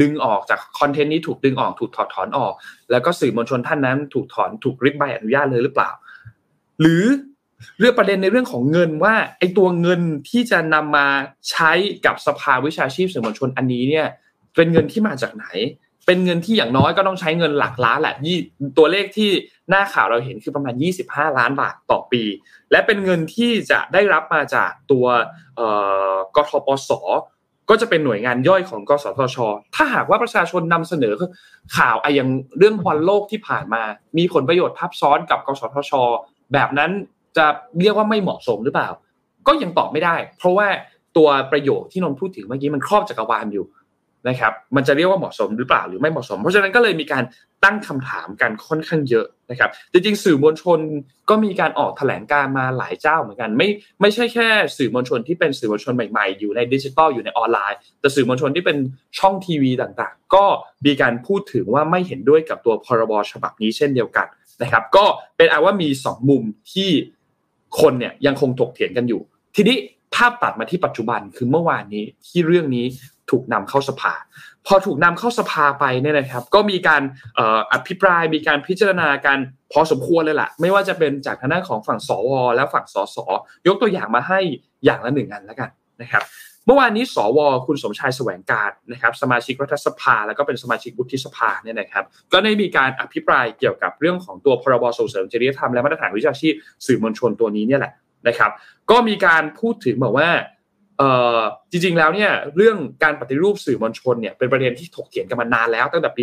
[0.00, 2.52] ดึงออกจากคอนเทนต์นี้ถูกดึงออกถูกถอดถอนออก
[2.90, 5.90] แล้วก็สื่อมวลชนท่านนั้น ถูกถอนถูกริบใบอนุญาตเลยหรือเปล่า
[6.80, 7.04] หรือ
[7.78, 11.06] เรื่องประเด็นในเรื่องของเงินว่าไอ้ตัวเงินที่จะนำมา
[11.50, 11.70] ใช้
[12.06, 14.06] กับสภาวิชาชีพสื่อมวลชนอันนี้เนี่ย
[14.56, 15.46] เป็นเงินที่มาจากไหน
[16.08, 18.38] เป็นเงินที่อย่างน้อยก็ต้องใช้เงินหลักล้านแหละยี่
[18.78, 19.30] ตัวเลขที่
[19.68, 20.74] หน้าข่าวเราเห็นคือประมาณ
[21.06, 22.22] 25 ล้านบาทต่อปี
[22.70, 25.06] และเป็นเงินที่จะได้รับมาจากตัว
[26.36, 26.90] กทปส
[27.70, 29.36] ก็จะเป็นหน่วยงานย่อยของกสทช
[29.74, 31.14] ถ้าหากว่าประชาชนนำเสนอ
[31.76, 33.82] ข่าวไอ้ย่างเรื่องบอลโลกที่ผ่านมา
[34.18, 35.92] มีผลประโยชน์ทับซ้อนกับกสทช
[36.52, 36.90] แบบนั้น
[37.36, 37.46] จะ
[37.80, 38.88] เรียกว่าไม่เหมาะสมหรือเปล่า
[39.46, 40.68] ก็ยังตอบไม่ได้ เพราะว่า
[41.16, 43.66] ตัวประโยคที่นนพูดถึงเมื่อกี้มันครอบจักรวาลอยู่
[44.28, 47.24] นะครับมันจะเรียกว่าเหมาะสมหรือเปล่าหรือไม่เหมาะสม เพราะฉะนั้นก็เลยมีการ
[47.64, 50.78] ตั้งคำถามกันค่อนข้างเยอะนะครับจริงๆสื่อมวลชน
[51.28, 53.68] ก็มีการออกแถลงการมาหลายเจ้าเหมือนกัน ไม่
[54.00, 58.78] ไม่ใช่แค่สื่อมวลชนที่เป็นสื่อมวลชนใหม่ๆ อยู่ในดิจิตอลอยู่ในออนไลน์ แต่สื่อมวลชนที่เป็น
[59.18, 60.44] ช่องทีวีต่างๆ ก็
[60.86, 64.26] มีการพูดถึงว่าไม่เห็นด้วยกับตัวพรบฉบับนี้เช่นเดียวกัน
[64.62, 65.04] นะครับก็
[65.36, 66.90] เป็นอาว่ามี 2 มุมที่
[67.80, 69.20] คนเนี่ยยังคงถกเถียงกันอยู่
[69.56, 69.76] ทีนี้
[70.14, 72.86] ภาพตัดมาที่ปัจจุบันคือเมื่อวานนี้ที่เรื่องนี้
[73.30, 74.14] ถูกนำเข้าสภา
[74.66, 77.02] พอถูกนำเข้าสภาไปเนี่ยนะครับ ก็มีการ
[77.72, 79.38] อภิปรายมีการพิจารณากัน
[79.72, 83.16] พอสมควรเลยล่ะ ไม่ว่าจะเป็นจากทางด้านของฝั่งสวและฝั่งสส
[83.66, 84.40] ยกตัวอย่างมาให้
[84.84, 85.70] อย่างละหนึ่งอันแล้วกัน
[86.02, 86.24] นะครับ
[86.66, 96.54] เมื่อวานนี้ สว คุณสมชายแสวงการนะครับ สมาชิกรัฐสภา แล้วก็เป็นสมาชิกวุฒิสภาเนี่ยนะครับ ก็ได้มีการอภิปรายเกี่ยวกับเรื่องของตัวพรบส่งเสริมจริยธรรมและมาตรฐานวิชาชีพ
[96.86, 97.92] สื่อมวลชนตัวนี้เนี่ยแหละ
[98.28, 98.50] นะครับ
[98.90, 100.28] ก็มีการพูดถึงบอกว่า
[101.70, 106.22] จริงๆแล้วเนี่ยเรื่องการปฏิรูปสื่อมวลชนเนี่ยเป็นประเด็นที่ถกเถียงกันมานานแล้วตั้งแต่ปี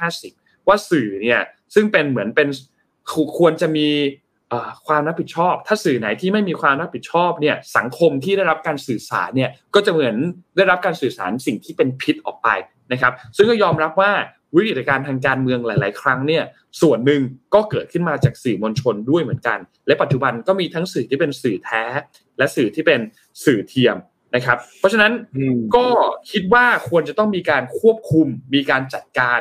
[0.00, 1.40] 2550 ว่าสื่อเนี่ย
[1.74, 2.48] ซึ่งเป็นเหมือนเป็น
[3.38, 3.88] ควรจะมี
[4.86, 10.16] ความรับผิดชอบ ถ้าสื่อไหนที่ไม่มีความรับผิดชอบเนี่ยสังคมที่ได้รับการสื่อสารเนี่ยก็จะเหมือน
[10.56, 12.48] ได้รับการสื่อสารสิ่งที่เป็นพิษออกไป
[12.92, 14.12] นะครับ ซึ่งก็ยอมรับว่า
[14.54, 16.44] วิกฤตการณ์ทางการเมืองหลาย ๆ ครั้งเนี่ย
[16.80, 17.20] ส่วนหนึ่ง
[17.54, 21.84] ก็เกิดขึ้นมาจากสื่อมวลชนด้วยเหมือนกัน และปัจจุบันก็มีทั้งสื่อที่เป็นสื่อแท้
[22.38, 23.00] และสื่อที่เป็น
[23.44, 23.96] สื่อเทียม
[24.34, 25.12] นะครับ เพราะฉะนั้น
[25.76, 25.86] ก็
[26.30, 29.40] คิดว่าควรจะต้องมีการควบคุมมีการจัดการ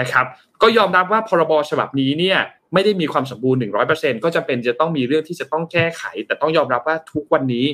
[0.00, 0.26] นะครับ
[0.62, 2.38] ก็ยอมรับว่าพรบฉบับนี้เนี่ย
[2.74, 3.60] ไม่ได้มีความสมบูรณ์
[3.92, 7.66] 100%ก็จะเป็นจะต้องมีเรื่องที่จะต้องแก้ไข แต่ต้องยอมรับว่าทุกวันนี้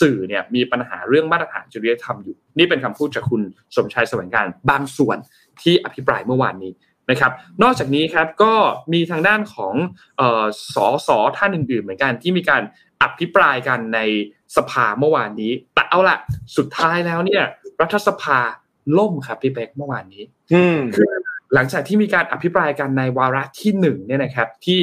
[0.00, 3.42] สื่อเนี่ยมีปัญหาเรื่องมาตรฐานจริยธรรมอยู่ นี่เป็นคำพูดจากคุณ
[3.76, 5.16] สมชายแสวงการบางส่วน
[5.62, 6.72] ที่อภิปรายเมื่อวานนี้
[7.10, 7.32] นะครับ
[7.62, 8.54] นอกจากนี้ครับก็
[8.92, 9.74] มีทางด้านของ
[10.74, 12.62] สอสอท่านอื่นๆเหมือนกันที่มีการ
[13.02, 14.00] อภิปรายกันใน
[14.56, 16.18] สภาเมื่อวานนี้ แต่เอาละ
[16.56, 17.44] สุดท้ายแล้วเนี่ย
[17.80, 18.38] รัฐสภา
[18.98, 20.22] ล่มครับพี่เป๊กเมื่อวานนี้
[20.96, 21.12] คือ
[21.54, 24.80] หลังจากที่มีการอภิปรายกันในวาระที่หนึ่งเนี่ยนะครับ ที่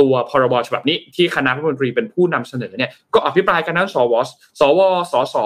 [0.00, 4.14] ตัวพรบฉบับนี้ที่คณะรัฐมนตรีเป็นผู้นำเสนอเนี่ยก็อภิปรายกันทั้งสว
[4.60, 4.80] สว
[5.12, 5.36] สส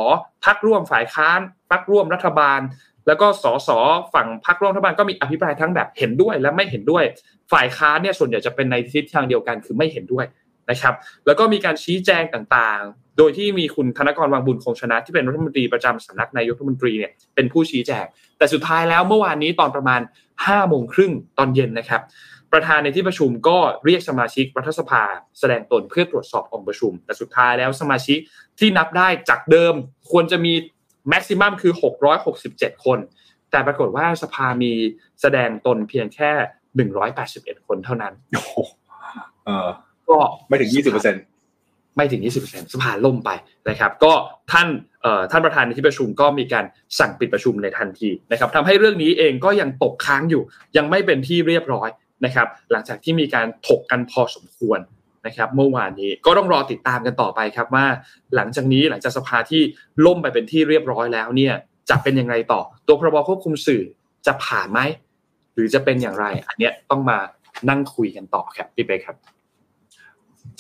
[0.44, 1.40] พักร่วมฝ่ายค้าน
[1.70, 2.60] พักร่วมรัฐบาล
[3.06, 3.68] แล้วก็สส
[4.14, 7.04] ฝั่งพักร่วมรัฐบาลก็มีอภิปรายทั้งแบบเห็นด้วยและไม่เห็นด้วย
[7.52, 10.26] ฝ่ายค้านเนี่ยส่วนใหญ่จะเป็นในทิศทางเดียวกันคือไม่เห็นด้วย
[10.70, 10.94] นะครับ
[11.26, 18.04] แล้วก็มีการชี้แจงต่างๆ โดยที่มีคุณธนกรวังบุญคงชนะที่เป็นรัฐมนตรีประจำสำนักนายกรัฐมนตรีเนี่ยเป็นผู้ชี้แจง
[18.38, 20.00] แต่สุดท้ายแล้วเมื่อวานนี้ตอนประมาณ
[20.34, 22.02] 5โมงครึ่งตอนเย็นนะครับ
[22.52, 25.02] ประธานในที่ประชุมก็เรียกสมาชิกรัฐสภา
[25.38, 28.18] แสดงตนเพื่อตรวจสอบองค์ประชุม แต่สุดท้ายแล้วสมาชิก
[28.58, 29.74] ที่นับได้จากเดิม
[30.10, 30.52] ควรจะมี
[31.08, 31.72] แม็กซิมัมคือ
[32.28, 32.98] 667 คน
[33.50, 34.72] แต่ปรากฏว่าสภามี
[35.20, 36.30] แสดงตนเพียงแค่
[36.98, 38.14] 181 คนเท่านั้น
[40.08, 43.30] ก็ไม่ถึง 20%ไม่ถึง 20%สภาล่มไป
[43.68, 44.12] นะครับ ก็
[44.52, 44.68] ท่าน
[45.30, 46.64] ท่านประธานในที่ประชุมก็มีการ
[46.98, 50.42] สั่งปิดประชุมในทันทีนะครับทำให้เรื่องนี้เองก็ยังตกค้างอยู่
[50.76, 51.88] ยังไม่เป็นที่เรียบร้อย
[52.24, 54.78] นะครับ หลังจากที่มีการถกกันพอสมควร
[55.26, 57.86] นะครับเมื่อวานนี้ก็ต้องรอติดตามกันต่อไปครับว่า
[58.34, 59.62] หลังจากนี้หลังจากสภาที่
[60.06, 61.54] ล่มไปเป็นที่เรียบร้อยแล้วเนี่ย
[61.90, 63.82] จะเป็นยังไงต่อ ตัวพรบควบคุมสื่อ
[64.26, 64.80] จะผ่านไหม
[65.54, 67.18] หรือจะเป็นอย่างไร อันเนี้ยต้องมา
[67.68, 69.16] นั่งคุยกันต่อครับพี่เป๊ครับ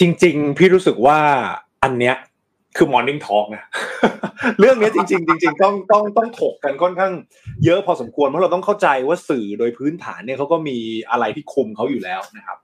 [0.00, 1.18] จริง ๆ พี่รู้สึกว่า
[1.82, 2.16] อันเนี้ย
[2.76, 3.64] คือ Morning Talk นะ
[4.58, 7.12] เรื่องนี้จริง ๆ จริง ๆ ต้องต้องต้องถกกันค่อนข้าง
[7.64, 10.78] เยอะพอสมควรเพราะเราต้องเข้าใจว่าสื่อโดยพื้นฐานเนี่ยเขาก็มี
[11.10, 12.58] อะไรที่คุมเขาอยู่แล้วนะครับ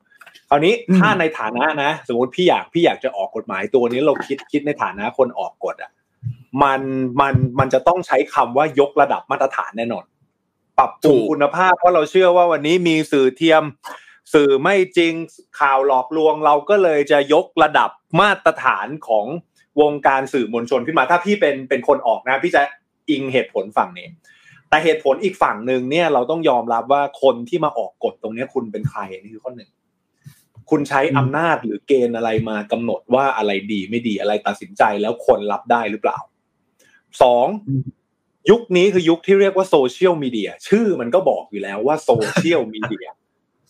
[0.53, 5.93] ราวนี้ถ้าในฐานะนะ สมมติพี่อยากพี่อยากจะออกกฎหมายตัวนี้เราคิดคิดในฐานะคนออกกฎอะ
[6.63, 6.81] มัน
[7.21, 10.05] มันมันจะต้องใช้คำว่ายกระดับมาตรฐานแน่นอน
[10.79, 13.63] ปรับปรุงคุณภาพเพราะเราเชื่อว่าวันนี้มีสื่อเทียม
[14.35, 15.13] สื่อไม่จริง
[15.61, 17.91] ข่าวหลอกลวง เราก็เลยจะยกระดับ
[18.21, 19.27] มาตรฐานของ
[19.81, 22.63] วงการสื่อมวลชนขึ้นมา ถ้าพี่เป็นเป็นคนออกนะพี่จะ
[23.11, 24.09] อิงเหตุผลฝั่งนี้
[24.69, 29.71] แต่เหตุผลอีกฝั่งหนึ่งเนี่ยเราต้องยอมรับว่าคนที่มาออกกฎตรงนี้คุณเป็นใครนี่คือข้อหนึ่ง
[30.71, 36.19] คุณใช้อำนาจหรือเกณฑ์อะไรมากำหนดว่าอะไรดีไม่ดีอะไรตัดสินใจแล้วคนรับได้หรือเปล่า
[37.23, 37.47] สอง
[38.51, 43.07] ยุคนี้คือยุคที่เรียกว่าโซเชียลมีเดียชื่อมันก็บอกอยู่แล้วว่าโซเชียลมีเดีย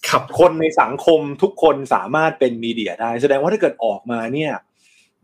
[0.09, 4.53] ครับคนในสังคมทุกคนสามารถเป็น media ได้ แสดงว่าถ้าเกิดออกมาเนี่ย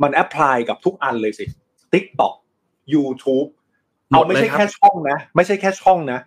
[0.02, 1.44] มัน apply กับทุกอันเลยสิ
[1.92, 2.34] TikTok
[2.94, 3.48] YouTube
[4.08, 6.18] เอาไม่ใช่แค่ช่องนะ ไม่ใช่แค่ช่องนะ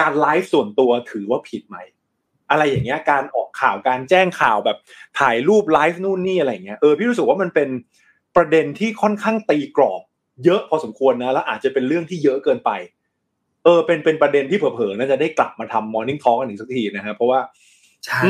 [0.00, 1.76] การไลฟ์ส่วนตัวถือว่าผิดไหม
[2.54, 4.78] อะไรอย่างเงี้ยการออกข่าวการแจ้งข่าวแบบ
[5.18, 7.68] ถ่ายรูปไลฟ์นู่นนี่อะไรเงี้ยเออพี่รู้สึกว่ามันเป็น
[8.36, 10.02] ประเด็นที่ค่อนข้างตีกรอบ
[10.44, 12.70] เยอะพอสมควรนะแล้วอาจจะเป็นเรื่องที่เยอะเกินไป
[13.64, 17.40] เออ เป็นเป็นประเด็นที่เผลอๆน่าจะได้กลับมาทำมอร์นิ่งทอล์กกันอีกสักทีนะครับเพราะว่า
[18.04, 18.20] ใช่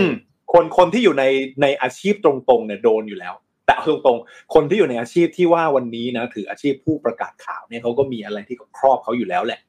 [0.53, 1.25] คนคนที่อยู่ใน
[1.63, 3.35] ในอาชีพตรงๆเนี่ยโดนอยู่แล้ว
[3.67, 9.61] แต่ตรงๆ คนที่อยู่ในอาชีพที่ว่าวันนี้นะถืออาชีพผู้ประกาศข่าวเนี่ยเขาก็มีอะไรที่ครอบเขาอยู่แล้วแหละ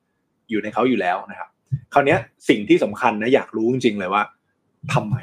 [0.50, 1.50] อยู่ในเขาอยู่แล้วนะครับ
[1.94, 2.18] คราวนี้
[2.50, 4.24] สิ่งที่สำคัญนะอยากรู้จริงๆเลยว่า
[4.94, 5.16] ทำไม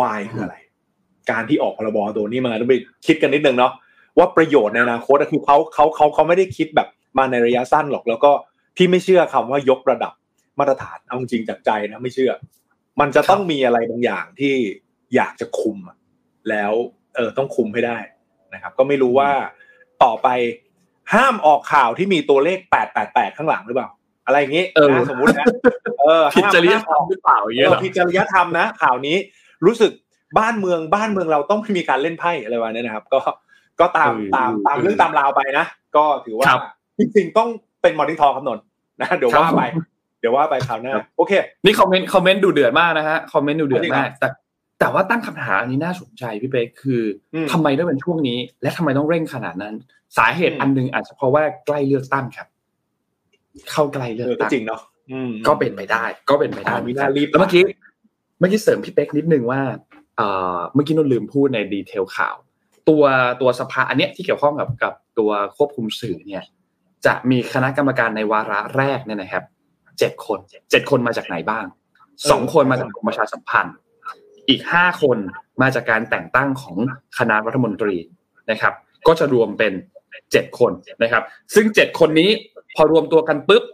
[0.00, 0.56] วายคืออะไร
[1.30, 2.74] การที่ออกพรบตัวนี้มาต้องไป
[3.06, 3.72] คิดกันนิดนึงเนาะ
[4.18, 6.88] ว่าประโยชน์ในอนาคตคือเขาเขาเขาเขาไม่ได้คิดแบบ
[7.18, 8.30] มาในระยะสั้นหรอก แล้วก็
[8.76, 10.12] พี่ไม่เชื่อคำว่ายกระดับ
[10.58, 12.32] มาตรฐานเอาจริงจากใจนะไม่เชื่อ
[13.00, 14.54] มันจะต้องมีอะไรบางอย่างที่
[15.14, 15.78] อยากจะคุม
[16.50, 16.72] แล้ว
[17.16, 17.98] เออต้องคุมให้ได้
[18.54, 19.30] นะครับ ก็ไม่รู้ว่า
[20.04, 20.28] ต่อไป
[21.14, 23.88] ห้ามออกข่าวที่มีตัวเลขแปดแปดแปดข้างหลังหรือเปล่า
[24.28, 24.64] อะไรอย่างนี้
[24.94, 25.46] นะสมมุตินะ
[26.00, 29.16] เออผิดจริยธรรมหรือเปล่าอย่างเงี้ยผิดจริยธรรมนะข่าวนี้
[29.66, 29.92] รู้สึก
[30.38, 33.18] บ้านเมืองบ้านเมืองเราต้องไม่มีการเล่นไพ่อะไรวะเนี่ยนะครับ ก็
[33.80, 35.66] ก็ตามตามตามเรื่องตามราวไปนะ
[35.96, 36.46] ก็ถือว่า
[36.98, 37.48] จริงๆต้อง
[37.82, 38.58] เป็นมอร์นิ่งทอคำนน
[39.00, 39.62] นะเดี๋ยวว่าไป
[40.20, 41.32] เดี๋ยวว่าไปคราวหน้าโอเค
[41.64, 44.28] นี่คอมเมนต์คอมเมนต์ดูเดือดมากนะฮะคอมเมนต์ดูเดือดมากแต่
[44.80, 47.02] แต่ว่าตั้งคำถามอันนี้น่าสนใจพี่เป๊กคือ
[47.52, 49.74] ทำไมต้องเป็นช่วงนี้ และทำไมต้องเร่งขนาดนั้น
[50.18, 52.48] สาเหตุอันหนึ่งอาจจะเพราะว่าใกล้เลือกตั้งครับ
[53.70, 54.80] เข้าใกล้เลือกตั้งจริงเนาะ
[55.46, 56.74] ก็เป็นไปได้ ก็เป็นไปได้
[57.30, 57.62] แล้วเมื่อกี้
[58.38, 59.60] เมื่อกี้เสริมพี่เป๊กนิดนึงว่า
[60.74, 62.36] เมื่อกี้นนลืมพูดในดีเทลข่าว
[62.88, 63.04] ตัว
[63.40, 66.44] ตัวสภาอันเนี้ยที่เกี่ยวข้องกับกับตัวควบคุมสื่อเนี่ย
[67.06, 69.44] จะมีคณะกรรมการในวาระแรกเนี่ยนะครับ
[69.98, 70.38] เจ็ดคน
[70.70, 71.64] เจ็ดคนมาจากไหนบ้าง
[72.30, 73.76] สองคนมาจากกรมประชาสัมพันธ์
[74.48, 75.18] อีกห้าคน
[75.62, 76.76] มาจากการแต่งตั้งของ
[77.18, 77.96] คณะรัฐมนตรี
[78.50, 78.74] นะครับ
[79.06, 79.72] ก็จะรวมเป็น
[80.32, 81.22] เจ็ดคนนะครับ
[81.54, 82.30] ซึ่งเจ็ดคนนี้
[82.80, 83.64] พอรวมตัวกันปุ๊บ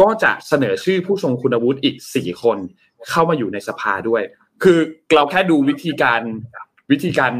[0.00, 2.58] ก็จะเสนอชื่อผู้ทรงคุณวุฒิอีกสี่คน
[3.10, 4.22] เข้ามาอยู่ในสภาด้วย
[4.62, 4.78] คือ
[5.14, 6.20] เราแค่ดูวิธีการ
[6.92, 7.32] วิธีการ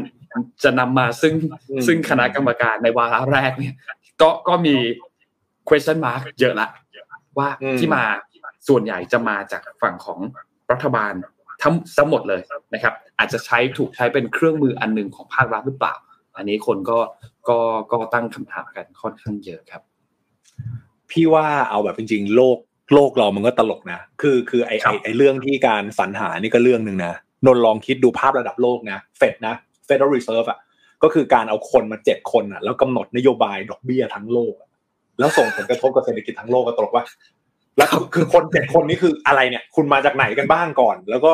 [0.63, 1.33] จะนำมาซึ่ง
[1.87, 3.75] ซึ่งคณะกรรมการในวาระแรกเนี่ย
[4.21, 4.75] ก็ก็มี
[5.67, 6.69] question mark เยอะละ
[7.37, 7.49] ว่า
[7.79, 8.03] ที่มา
[8.67, 10.19] ส่วนใหญ่จะมาจากฝั่งของ
[10.71, 11.13] รัฐบาล
[11.61, 12.41] ทั้งทั้งหมดเลย
[12.73, 15.95] นะครับ อาจจะใช้ถูกใช้เป็นเครื่องมืออันหนึ่งของภาครัฐหรือเปล่า
[16.37, 16.99] อันนี้คนก็
[17.49, 17.57] ก็
[17.91, 19.81] ก็ตั้งคำถามกันค่อนข้างเยอะครับ
[21.11, 22.57] พี่ว่าเอาแบบจริงๆ โลก
[22.93, 27.13] โลกเรามันก็ตลกนะ คือคือไอไอไอเรื่องที่การสรรหานี่ก็เรื่องหนึ่งนะ
[27.45, 29.55] นนลองคิดดูภาพระดับโลกนะเฟดนะ
[29.87, 30.59] Federal Reserve อะ
[31.03, 34.53] ก็คือการเอาคนมาเจ็ดคนอะ แล้วกำหนดนโยบายดอกเบี้ยทั้งโลก
[35.19, 37.03] แล้วส่งผลกระทบกับเศรษฐกิจทั้งโลกก็ตลกว่า
[37.77, 41.33] แล้วคือคนเจ็ดคนนี้คืออะไรเนี่ย คุณมาจากไหนกันบ้างก่อน แล้วก็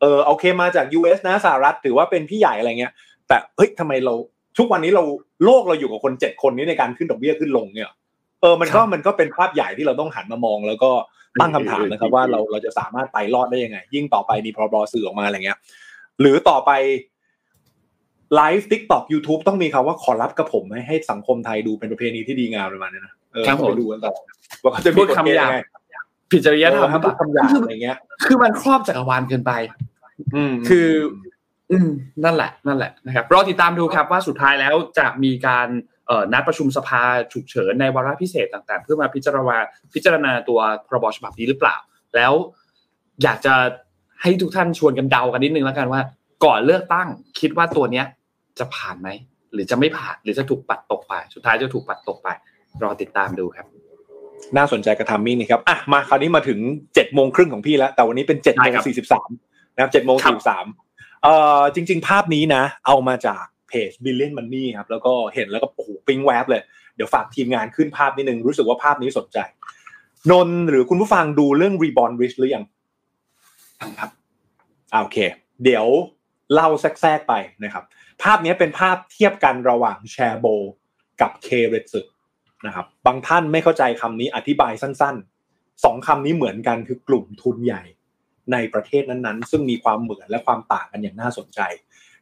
[0.00, 2.92] เออโอเคมาจาก US นะสหรัฐถือว่าเป็นพี่ใหญ่อะไรเงี้ย
[3.28, 4.14] แต่เฮ้ยทำไมเรา
[4.58, 5.04] ทุกวันนี้เรา
[5.44, 7.90] โลกเราอยู่กับคนเจ็ดคนนี้ในการขึ้นดอกเบี้ยขึ้นลงเนี่ย
[8.40, 10.90] เออมันก็มันก็เป็นภาพใหญ่ที่เราต้องหันมามอง แล้วก็
[11.40, 15.58] ตั้งคำถามนะครับว่าเราเราจะสามารถไปรอดได้ยังไง ยิ่งต่อไปมีพรบสื่อออกมาอะไรเงี้ย
[16.20, 16.70] หรือต่อไป
[18.36, 24.14] live TikTok YouTube ต้องมีคำว่าขอรับกับผมให้สังคมไทยดูเป็นประเพณีที่ดีงามประมาณนี้นะเออไปดูกันต่อ
[24.62, 25.50] ว่าเขาจะมีคำหยาบ
[26.30, 29.52] ผิดจริยธรรมพูดคำหยาบอะไรเงี้ย คือมันครอบจักรวาลเกินไป
[30.34, 30.88] อืมคือ
[31.72, 31.88] อืม
[32.24, 35.68] นั่นแหละ นั่นแหละนะครับรอติดตามดูครับว่าสุดท้ายแล้วจะมีการ
[36.32, 37.02] นัดประชุมสภา
[37.32, 39.56] ฉุกเฉินในวาระพิเศษต่างๆ เพื่อมาพิจารณา
[39.94, 41.76] พิจารณาตัวพรบฉบับนี้หรือเปล่า
[42.16, 42.32] แล้ว
[43.22, 43.54] อยากจะ
[44.22, 46.00] ให้ทุกท่านชวนกันเดากันนิดนึงแล้วกันว่า
[46.44, 47.08] ก่อนเลือกตั้ง
[47.40, 48.06] คิดว่าตัวเนี้ย
[48.58, 49.08] จะผ่านไหม
[49.52, 52.28] หรือจะไม่ผ่านหรือจะถูกปัดตกไป สุดท้ายจะถูกปัดตกไป
[52.82, 53.66] รอติดตามดูครับ
[54.56, 56.58] น่าสนใจกระทำมิ่งนี่ครับอะมาคราวนี้มาถึง
[56.94, 59.28] เจ็ดโมงครึ่งของพี่แล้ว แต่วันนี้เป็นเจ็ดโมงสี่สิบสาม
[59.74, 60.66] นะครับเจ็ดโมงสี่สิบสาม
[61.22, 66.62] เอ่อจริง ๆ ภาพนี้นะ เอามาจาก เพจ Billion Money ครับแล้วก็เห็นแล้วก็โอ้โหปิ้งแวบเลย
[66.96, 69.38] เดี๋ยวฝากทีมงานขึ้นภาพนิดนึง รู้สึกว่าภาพนี้สนใจ
[70.30, 72.64] นนหรือคุณผู้ฟังดูเรื่อง Reborn Rich หรือยัง
[73.98, 74.10] ครับ
[75.02, 75.18] โอเค
[75.64, 75.86] เดี๋ยว
[76.54, 77.84] เล่าแทรกไปนะครับ
[78.22, 80.46] ภาพนี้เป็นภาพเทียบกันระหว่างแชร์โบ
[81.20, 82.00] กับเคเรซึ
[82.66, 87.82] นะครับบางท่านไม่เข้าใจคำนี้อธิบายสั้นๆสองคำนี้เหมือนกันคือกลุ่มทุนใหญ่
[88.52, 91.60] ในประเทศนั้นๆ ซึ่งมีความเหมือนและความต่างกันอย่างน่าสนใจ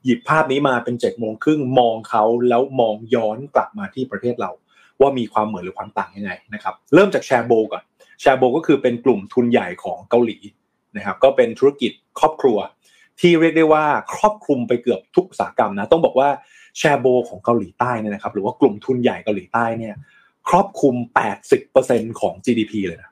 [0.05, 4.51] หยิบภาพนี้มาเป็นเจ็ดโมงครึ่งมองเขาแล้วมองย้อนกลับมาที่ประเทศเรา
[5.01, 7.83] ว่ามีความเหมือนหรือความต่างยังไงนะครับเริ่มจากแชร์โบก่อน
[8.21, 10.39] แชร์โบก็คือเป็นกลุ่มทุนใหญ่ของเกาหลี
[10.97, 12.59] นะครับก็เป็นธุรกิจครอบครัว
[13.21, 13.85] ที่เรียกได้ว่า
[14.15, 16.29] ครอบคลุมไปเกือบทุกอุตสาหกรรมนะต้องบอกว่า
[16.79, 19.95] แชร์โบของเกาหลีใต้เนี่ยนะครับหรือว่ากลุ่มทุนใหญ่เกาหลีใต้เนี่ย
[20.49, 20.95] ครอบคลุม
[21.59, 23.11] 80%ของ GDP เลยนะ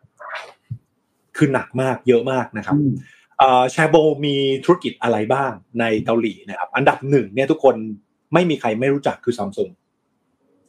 [1.37, 2.77] คือหนักมากเยอะมากนะครับ
[3.71, 7.77] แชร์โบมีธุรกิจอะไรบ้างในเกาหลีนะครับ อันดับหนึ่งเนี่ยทุกคน
[8.35, 9.71] ไม่มีใครไม่รู้จักคือซัมซุง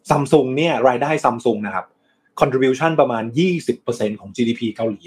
[0.09, 1.85] ซัมซุงเนี่ยรายได้ซัมซุงนะครับ
[2.39, 3.23] contribution ประมาณ
[3.71, 5.01] 20%ของ GDP เกาหลี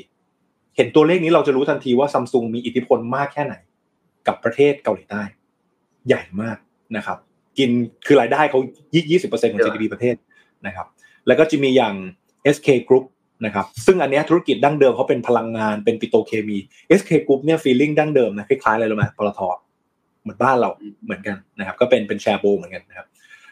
[0.77, 3.55] เห็นตัวเลขนี้เราจะรู้ทันทีว่าซัมซุงมีอิทธิพลมากแค่ไหน
[4.27, 5.23] กับประเทศเกาหลีใต้
[6.07, 6.59] ใหญ่มาก
[6.97, 7.19] นะครับ
[7.59, 7.71] กิน
[8.07, 8.61] คือรายได้เขา
[9.11, 10.17] ยี่สิบเปอร์เซ็นต์ของ GDP ประเทศ
[10.67, 10.87] นะครับ
[11.27, 11.95] แล้วก็จะมีอย่าง
[12.55, 13.05] SK Group
[13.45, 16.59] นะครับซึ่งอันนี้ธุรกิจดั้งเดิมเขาเป็นพลังงานเป็นปิโตเคมี
[16.99, 19.41] SK Group เนี่ยฟีลลิ่งดั้งเดิมนะคล้ายๆอะไรรู้ไหมปตท
[20.23, 20.71] เหมือนบ้านเรา
[21.05, 23.07] เหมือนกันนะครับก็เป็นเป็นแชร์โบเหมือนกันนะครับ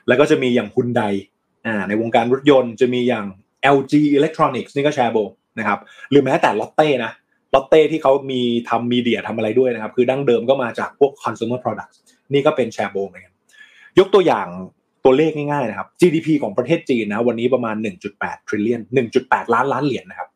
[0.09, 1.03] แล้วก็จะมีอย่างฮุนได
[1.66, 3.26] อ่าในวงการรถยนต์จะมีอย่าง
[3.76, 5.18] LG Electronics นี่ก็แชร์โบ
[5.59, 5.78] นะครับ
[6.11, 7.12] หรือแม้แต่ลอตเต้นะ
[7.55, 11.97] ลอตเต้ที่เขามีทำมีเดียทำอะไรด้วยนะครับ คือดั้งเดิมก็มาจากพวก consumer products
[12.32, 13.34] นี่ก็เป็นแชร์โบเหมือนกัน
[13.99, 14.47] ยกตัวอย่าง
[15.05, 17.76] ตัวเลขง่ายๆนะครับ GDP ของประเทศจีนนะวันนี้ประมาณ
[18.12, 18.80] 1.8 trillion
[19.18, 20.28] 1.8 ล้านล้านเหรียญนะครับ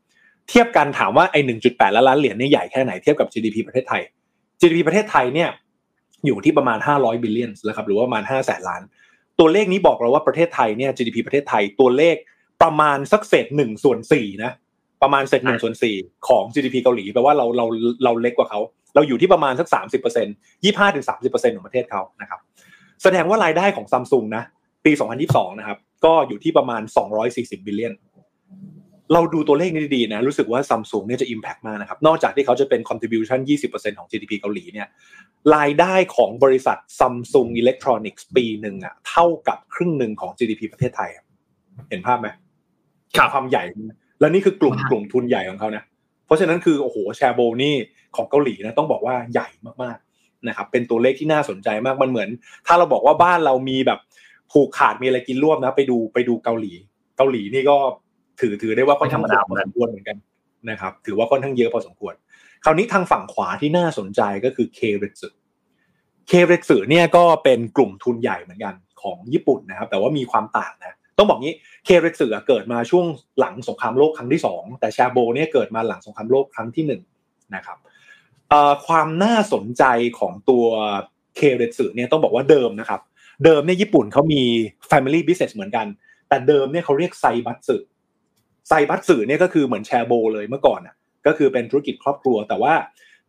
[0.48, 4.02] เทียบกันถามว่าไอ้ 1.8 ล้านล้านเหรียญนี่ใหญ่แค่ไหนเทียบกับ GDP ประเทศไทย
[4.60, 5.48] GDP ประเทศไทยเนี่ย
[6.26, 8.82] อยู่ที่ประมาณ 500 billion แล้วครับหรือว่าประมาณ 5 แสนล้าน
[9.38, 12.16] ตัวเลขนี้บอกเราว่าประเทศไทยเนี่ย GDP ประเทศไทยตัวเลข
[12.62, 14.52] ประมาณสักเศษ1ส่วน4นะ
[15.02, 15.96] ประมาณเศษหนึ่งส่วนสี่
[16.28, 17.66] ของ GDP เกาหลีแปลว่าเราเรา
[18.04, 18.60] เราเล็กกว่าเขา
[18.94, 20.34] เราอยู่ที่ประมาณสักสามสิบเปอร์เซ็นต์
[20.64, 22.40] ยี่ห้าถึงสามสิบเปอร์เซ็นต์ของประเทศเขานะครับ
[23.02, 24.44] แสดงว่ารายได้ของซัมซุงนะ
[24.84, 27.94] ปีสองพันยี่สองนะครับ ก็อยู่ที่ประมาณสองร้อยสี่สิบบิลเลียน
[29.12, 33.40] เราดูตัวเลขนี้ดีๆนะ รู้สึกว่าซัมซุงเนี่ยจะ impact มากนะครับ นอกจากที่เขาจะเป็น contribution
[33.70, 34.88] 20%ของ GDP เกาหลีเนี่ย
[35.56, 41.10] รายได้ของบริษัทซัมซุงอิเล็กทรอนิกส์ปีหนึ่งอะเท่ากับครึ่งหนึ่งของ GDP ประเทศไทย
[41.90, 42.28] เห็นภาพไหม
[43.34, 43.62] ความใหญ่
[44.20, 45.82] แล้วนี่คือกลุ่มกลุ่มทุนใหญ่ของเขานะ
[46.26, 47.76] เพราะฉะนั้นคือโอ้โหแชร์โบนี่
[48.16, 49.48] ของเกาหลีนะต้องบอกว่าใหญ่
[49.82, 50.11] มากๆ
[50.48, 52.28] นะครับเป็นตัวเลขที่น่าสนใจมากมันเหมือน
[52.66, 54.00] ถ้าเราบอกว่าบ้านเรามีแบบ
[54.52, 56.72] ผูกขาดมีอะไรกินร่วมนะ ไปดูไปดูเกาหลี
[57.16, 57.76] เกาหลีนี่ก็
[58.40, 60.16] ถือถือได้ว่าค่อนข้างเยอะพอสมควรเหมือนกัน
[60.70, 62.14] นะครับ ถือว่าค่อนข้างเยอะพอสมควร
[62.64, 65.28] คราวนี้ทางฝั่งขวาที่น่าสนใจก็คือเคเรสึ
[66.28, 73.06] เคเรสึเนี่ยก็เป็นกลุ่มทุนใหญ่เหมือนกันของญี่ปุ่นนะครับ แต่ว่ามีความต่างนะต้องบอกงี้เคเรสึเกิดมาช่วง
[73.38, 76.84] หลังสงครามโลกครั้งที่ 2 แต่ชาโบเนี่ยเกิดมาหลังสงครามโลกครั้งที่
[77.18, 77.76] 1นะครับ
[78.86, 79.84] ความน่าสนใจ
[80.18, 80.64] ของตัว
[81.36, 83.00] เคเรสึเนี่ยต้องบอกว่าเดิมนะครับ
[83.44, 84.42] เดิมเนี่ยญี่ปุ่นเขามี
[84.90, 85.86] Family Business เหมือนกัน
[86.28, 87.76] แต่เดิมเนี่ยเขาเรียกไซบัตสึ
[88.68, 90.94] ไซบัตสึเนี่ยก็คือเหมือนแชโบลเลยเมื่อก่อนอะ
[91.26, 92.74] ก็คือเป็นธุรกิจครอบครัว แต่ว่า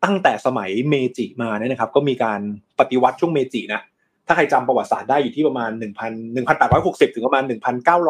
[0.03, 2.39] ตั้งแต่สมัยเมจิมาเนี่ยนะครับ ก็มีการ
[2.80, 3.82] ปฏิวัติช่วงเมจินะ
[4.28, 5.91] ถ้าใครจำประวัติศาสตร์ได้อยู่ที่ประมาณ1 0 0
[6.36, 7.43] 1,860 ถึงประมาณ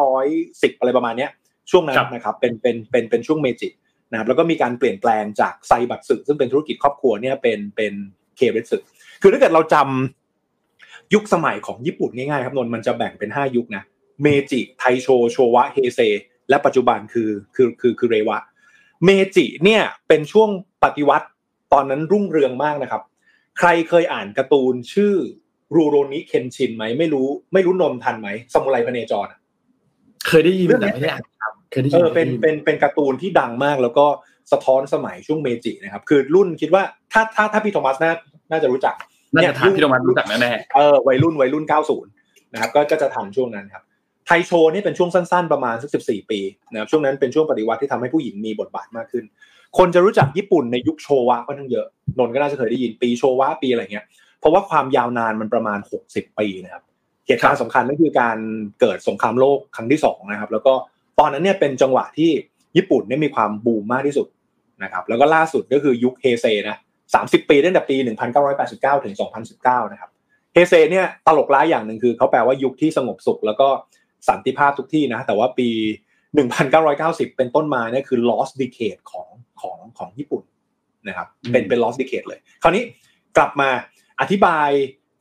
[0.02, 1.28] 1,910 อะไรประมาณนี้
[1.70, 3.68] ช่วงนั้นนะครับเป็นเป็นเป็นเป็นช่วงเมจิ
[4.14, 7.92] นะครับแล้วก็มีการเปลี่ยนแปลงจากไซบัตสึซึ่งเป็นธุรกิจครอบครัวเนี่ยเป็นเป็น
[8.36, 8.76] เคเร็ตสึ
[9.22, 13.82] คือถ้าเกิดเราจำยุคสมัยของญี่ปุ่นง่ายๆครับนนมันจะแบ่งเป็น 5 ยุคนะ
[14.22, 16.00] เมจิไทโชโชวะเฮเซ
[16.48, 18.38] และปัจจุบันคือคือคือคือเรวะ
[19.04, 20.48] เมจิเนี่ยเป็นช่วง
[20.84, 21.26] ปฏิวัติ
[21.72, 23.02] ตอนนั้นรุ่งเรืองมากนะครับ
[23.58, 25.14] ใครเคยอ่านการ์ตูนชื่อ
[25.76, 29.26] รูโรนิเคนชินไหมไม่รู้ไม่รู้นนทันไหมสมุไรพเนจร
[30.26, 31.22] เคยได้ยินแต่ไม่ได้อ่าน
[31.74, 34.06] เคยได้ยินเออเป็นเป็นเป็นการ์ตูนที่ดังมาก แล้วก็
[34.52, 38.12] สะท้อนสมัยช่วงเมจินะครับ คือรุ่นคิดว่าถ้าถ้าถ้าพี่โทมัสน่า
[38.50, 38.94] น่าจะรู้จัก
[39.34, 41.64] น่าจะทันพี่โทมัสรู้จักแน่ๆเออวัยรุ่นวัยรุ่น
[42.08, 43.82] 90 นะครับ ก็ก็จะทันช่วงนั้นครับ
[44.26, 46.40] ไทโชนี่เป็นช่วงสั้นๆประมาณสักสิบสี่ปี
[46.72, 49.24] นะครับช่วงนั้นเป็นช่วงปฏิวัติที่ทำให้ผู้หญิงมีบทบาทมากขึ้น
[49.78, 51.86] คนจะรู้จักญี่ปุ่นในยุคโชวะก็ทั้งเยอะ
[52.18, 54.06] นนก็น่าจะเคยได้ยินปีโชวะปีอะไรเงี้ย
[54.40, 56.82] เพราะว่าความยาวนานมันประมาณหกสิบปีนะครับ
[57.26, 58.38] เหตุการณ์สำคัญก็คือการ
[58.80, 60.74] เกิดสงครามโลกครั้งที่สองนะครับ แล้วก็
[61.18, 62.30] ตอนนั้นเนี่ยเป็นจังหวะที่
[62.76, 64.26] ญี่ปุ่นเนี่ยมีความบูมมากที่สุด
[64.82, 66.76] นะครับแล้วก็ล่าสุดก็คือยุคเฮเซนะ
[67.14, 70.10] สามสิบปีตั้งแต่ปีหนึ่งพันเก้าร้อยแปดสิบเก้าถึงสองพันสิบเก้านะครับ
[70.54, 73.68] เฮเซเนี่ยตลกร้ายอย่างหนึ่งคือเขาแปลว่ายุคที่สงบสุข แล้วก็
[74.28, 75.68] สันติภาพทุกที่นะแต่ว่าปี
[76.52, 79.28] 1990 เป็นต้นมาเนี่ยคือ lost decade ของ
[79.60, 80.42] ของของญี่ปุ่น
[81.08, 82.82] นะครับเป็นเป็น lost decade เลย คราวนี้
[83.36, 83.70] กลับมา
[84.20, 84.70] อธิบาย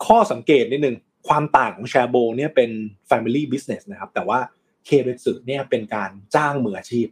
[0.06, 0.96] ข้อสังเกตนิดนึง
[1.28, 2.70] ความต่างของแชร์โบเนี่ยเป็น
[3.10, 4.40] family business นะครับแต่ว่า
[4.86, 7.08] เคเร็ตสึเนี่ยเป็นการจ้างมืออาชีพ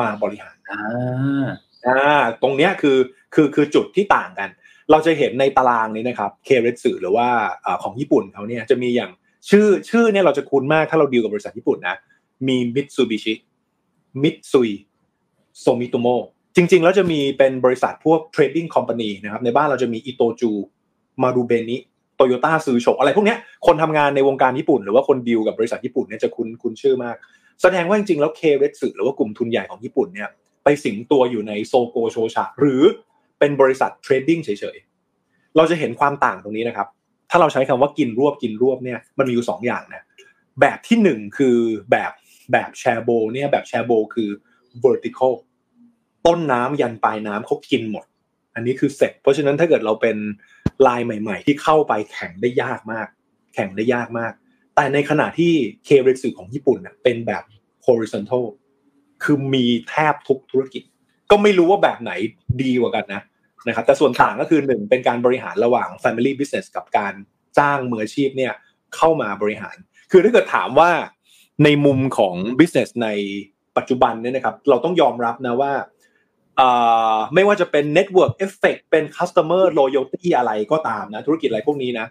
[0.00, 1.48] มาบริหารอ่า
[1.86, 2.98] อ่าตรงเนี้ยคือ
[3.34, 4.50] คือคือจุดที่ต่างกัน
[4.90, 7.28] เราจะเห็นในตารางนี้นะครับเคเร็ตสึหรือว่า
[7.82, 9.10] ของญี่ปุ่นเขาเนี่ยจะมีอย่าง
[9.50, 11.96] ชื่อชื่อเนี่ยเราจะคุ้นมากถ้าเราดีลกับบริษัทญี่ปุ่นนะ
[12.48, 13.34] มีมิตซูบิชิ
[14.22, 14.70] มิตซุย
[15.60, 16.06] ซูมิโตโม
[16.56, 20.50] จริง ๆ แล้วจะมีเป็นบริษัทพวก trading company นะครับในบ้านเราจะมีอิโตจู
[21.22, 21.76] มารูเบนิ
[22.18, 27.16] โตโยต้าซูโชอะไรพวกนี้คนทำงานในวงการญี่ปุ่น หรือว่าคนดีลกับบริษัทญี่ปุ่นเนี่ยจะคุ้นคุ้นชื่อมาก
[27.62, 30.28] แสดงว่าจริงๆแล้วเคเร็ตสึหรือว่ากลุ่มทุนใหญ่ของญี่ปุ่นเนี่ย
[30.64, 32.82] ไปสิงตัวอยู่ในโซโกโชชาหรือ
[33.38, 36.88] เป็นบริษัท trading เฉยๆ เราจะเห็นความต่างตรงนี้นะครับ
[37.30, 40.02] ถ้าเราใช้คำว่ากินรวบกินรวบเนี่ยมันมีอยู่สองอย่างนะ
[40.60, 41.56] แบบที่หนึ่งคือ
[41.90, 42.12] แบบ
[42.52, 44.28] แบบแชโบลเนี่ยแบบแชโบลคือ
[44.84, 45.32] vertical
[46.26, 48.04] ต้นน้ำยันปลายน้ำเขากินหมด
[48.58, 50.16] อันนี้คือเสร็จ เพราะฉะนั้นถ้าเกิดเราเป็น
[50.86, 53.06] ลายใหม่ ๆ ที่เข้าไปแข่งได้ยากมาก
[53.54, 54.32] แข่งได้ยากมาก
[54.76, 55.52] แต่ในขณะที่
[55.84, 57.44] เคเรสึของญี่ปุ่นเป็นแบบ
[57.86, 58.44] horizontal
[59.22, 60.82] คือมีแทบทุกธุรกิจ
[61.30, 62.12] ก็ไม่รู้ว่าแบบไหน
[62.62, 63.22] ดีกว่ากันนะ
[63.66, 67.14] นะครับแต่ส่วนต่างก็คือหนึ่งเป็นการบริหารระหว่าง Family Business กับการ
[67.58, 68.52] จ้างมืออาชีพเนี่ย
[68.96, 69.76] เข้ามาบริหาร
[70.10, 70.90] คือถ้าเกิดถามว่า
[71.64, 73.08] ในมุมของ business ใน
[73.76, 75.72] ปัจจุบันเนี่ยนะครับ เราต้องยอมรับนะว่า
[77.34, 82.06] ไม่ว่าจะเป็น network effect เป็น customer loyalty อะไรก็ตามนะ ธุรกิจอะไรพวกนี้นะ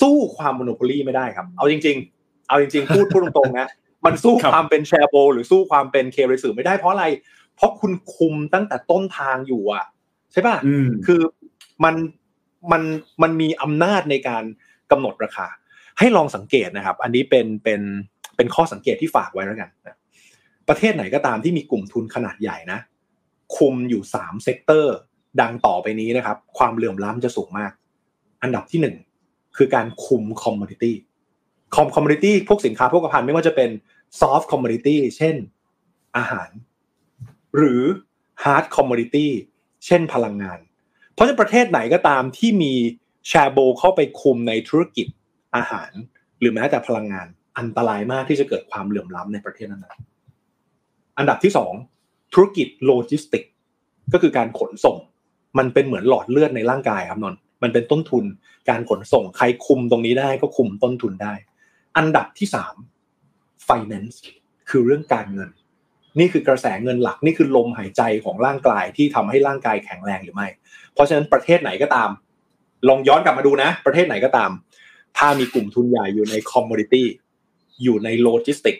[0.00, 3.68] สู้ความ monopoly ไม่ได้ครับ เอาจริง ๆ เอาจริง ๆ พูดพูดตรงๆนะ
[4.06, 7.06] มันสู้ความเป็นแชร์โบหรือสู้ความเป็นเคเรสือไม่ได้เพราะอะไร
[7.54, 9.84] เพราะคุณคุมตั้งแต่ต้นทางอยู่อะ
[10.32, 10.56] ใช่ป่ะ
[11.06, 11.20] คือ
[11.84, 11.94] มัน
[12.72, 12.82] มัน
[13.22, 14.44] มันมีอำนาจในการ
[14.90, 15.46] กำหนดราคา
[15.98, 17.80] ให้ลองสังเกตนะครับ อันนี้เป็นเป็น
[18.36, 19.96] เป็นข้อสังเกตที่ฝากไว้แล้วกันนะ
[20.68, 22.78] ประเทศไหนก็ตามที่มีกลุ่มทุนขนาดใหญ่นะ
[23.56, 24.96] คุมอยู่สาม sector
[25.40, 27.72] ดังต่อไปนี้นะครับ ความเหลื่อมล้ำจะสูงมาก
[28.42, 28.96] อันดับที่หนึ่ง
[29.56, 33.70] คือการคุม commodity คอม commodity พวกสินค้าโภคภัณฑ์ไม่ว่าจะเป็น
[34.20, 35.36] soft commodity เช่น
[36.16, 36.50] อาหาร
[37.56, 37.82] หรือ
[38.44, 39.30] hard commodity
[39.86, 40.58] เช่นพลังงาน
[41.12, 42.74] เพราะฉะนั้นประเทศไหนก็ตามที่มี
[43.28, 45.06] แชร์โบเข้าไปคุมในธุรกิจ
[45.56, 45.90] อาหาร
[46.40, 47.26] หรือแม้แต่พลังงาน
[47.58, 49.86] อันตรายมากที่จะเกิดความเหลื่อมล้ำในประเทศนั้น
[51.18, 51.72] อันดับที่สอง
[52.34, 53.44] ธุรกิจโลจิสติก
[54.12, 54.96] ก็คือการขนส่ง
[55.58, 58.24] มันเป็นเหมือนหลอดเลือดในร่างกายครับนนมันเป็นต้นทุน
[58.70, 61.34] การขนส่งใครคุมตรงนี้ได้ก็คุมต้นทุนได้
[61.96, 62.74] อันดับที่สาม
[63.68, 64.16] finance
[64.70, 65.50] คือเรื่องการเงิน
[66.18, 70.48] นี่คือกระแสเงินหลักนี่คือลมหายใจของร่างกายที่ทำให้ร่างกายแข็งแรงหรือไม่
[70.94, 72.10] เพราะฉะนั้นประเทศไหนก็ตาม
[72.88, 74.50] ลองย้อนกลับมาดูนะ ประเทศไหนก็ตาม
[75.18, 77.06] ถ้ามีกลุ่มทุนใหญ่อยู่ใน commodity
[77.82, 78.76] อยู่ในโลจิสติก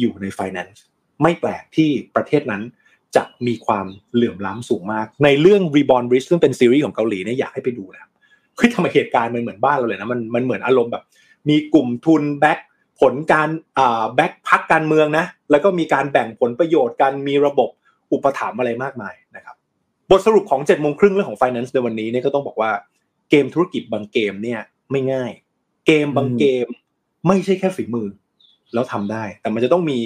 [0.00, 0.82] อยู่ในไฟแนนซ์
[1.22, 2.62] ไม่แปลกที่ประเทศนั้น
[3.16, 8.10] จะมีความเหลื่อมล้ำสูงมาก ในเรื่อง Reborn Rich ซึ่งเป็นซีรีส์ของเกาหลีเนี่ยอยากให้ไปดูนะ
[8.56, 11.04] เฮ้ยทำไมเหตุการณ์มันเหมือนบ้านเราเลยนะมันมันเหมือนอารมณ์แบบ
[11.48, 12.58] มีกลุ่มทุน back
[13.00, 13.48] ผลการ
[13.78, 17.70] อ่าแบ็คพักการเมืองนะแล้วก็มีการแบ่งผลประโยชน์กันมีระบบ
[18.12, 19.56] อุปถัมภ์อะไรมากมายนะครับ
[20.10, 22.70] บทสรุปของ7จ็ดโมงครึ่งเรื่องของ Finance ในวันนี้เนี่ยก็ต้องบอกว่า
[23.30, 24.60] เกมธุรกิจบางเกมเนี่ย
[24.90, 25.30] ไม่ง่าย
[25.86, 26.66] เกมบางเกม
[27.26, 28.08] ไม่ใช่แค่ฝีมือ
[28.74, 29.98] แล้วทำได้ แต่มันจะต้องมี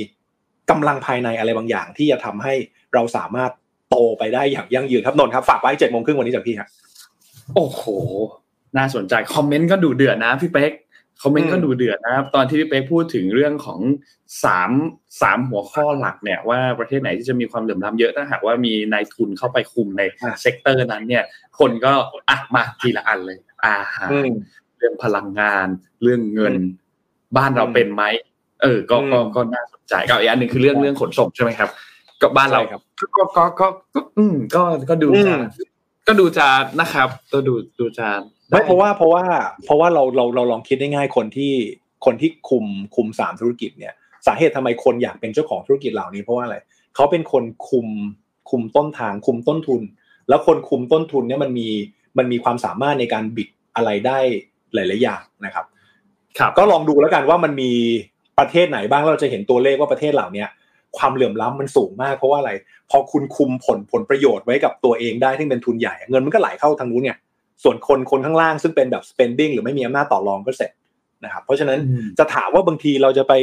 [0.70, 2.54] กำลังภายในอะไรบางอย่าง ที่จะทำให้
[2.94, 3.50] เราสามารถ
[3.90, 6.68] โตไปได้อย่างยั่งยืนครับนนท์ครับฝากไว้เจ็ดโมงครึ่งวันนี้จากพี่ครับ
[7.54, 7.82] โอ้โห
[8.76, 10.72] น่าสนใจคอมเมนต์ก็ดูเดือดนะพี่เป๊ก
[11.22, 13.80] คอมเมนต์ก็ดูเดือดนะครับ ตอนที่พี่เป๊กพูดถึงเรื่องของ
[14.44, 14.70] สาม
[15.22, 20.02] สามหัวข้อหลักเนี่ย ว่าประเทศไหนที่จะมีความเหลื่อมล้ำเยอะถ้าหากว่ามีนายทุนเข้าไปคุมใน
[20.40, 21.24] sector นั้นเนี่ย
[21.58, 21.92] คนก็
[22.28, 24.10] อะมาทีละอันเลย อาหาร
[24.78, 25.66] เรื่องพลังงาน
[26.02, 26.54] เรื่องเงิน
[27.36, 28.02] บ้านเราเป็นไหม
[28.62, 31.68] เออ ก็ก็ก็น่าสน ใจก็อีกอันหนึ่งคือเรื่องเรื่องขนส่งใช่ไหมครับ
[32.22, 32.61] ก็บ้านเรา
[33.01, 35.34] ก็ก็ก็ก็อืมก็ก็ดูจะ
[36.09, 36.47] ก็ดูจะ
[36.80, 38.09] นะครับก็ดูดูจะ
[38.49, 39.24] ไม่เพราะว่าเพราะว่า
[39.64, 41.53] เพราะว่าเราเราเราลองคิดได้ง่ายคนที่
[42.05, 42.64] คนที่คุม
[42.97, 43.95] คุมสามธุรกิจเนี่ย
[44.26, 46.57] สาเหตุทำไมคนอยากเป็นเจ้าของธุรกิจเหล่านี้เพราะว่าอะไร
[46.95, 47.86] เขาเป็นคนคุม
[48.51, 49.82] คุมต้นทางคุมต้นทุน
[50.28, 51.68] แล้วคนคุมต้นทุนเนี่ยมันมี
[52.18, 54.18] มันมีความสามารถในการบิดอะไรได้
[54.74, 55.64] หลาย ๆ อย่างนะครับ
[56.38, 57.72] ครับ ก็ลองดูแล้วกันว่ามันมี
[58.41, 60.49] ประเทศไหนบ้างเราจะเห็นตัวเลขว่าประเทศเหล่าเนี้ย
[60.99, 62.53] ความเหลื่อมล้ำมันสูงมากเพราะว่าอะไร
[62.91, 67.16] พอคุณคุมผลผลประโยชน์ไว้กับตัวเองได้ที่เป็นทุนใหญ่เงินมันก็ไหลเข้าทางนู้นเนี่ย
[67.64, 70.70] ส่วนคนคนข้างล่างซึ่งเป็นแบบ spending หรือไม่มีอำนาจต่อรองก็เสร็จ
[71.24, 71.78] นะครับเพราะฉะนั้น
[72.18, 73.34] จะถามว่าบางทีเราจะไป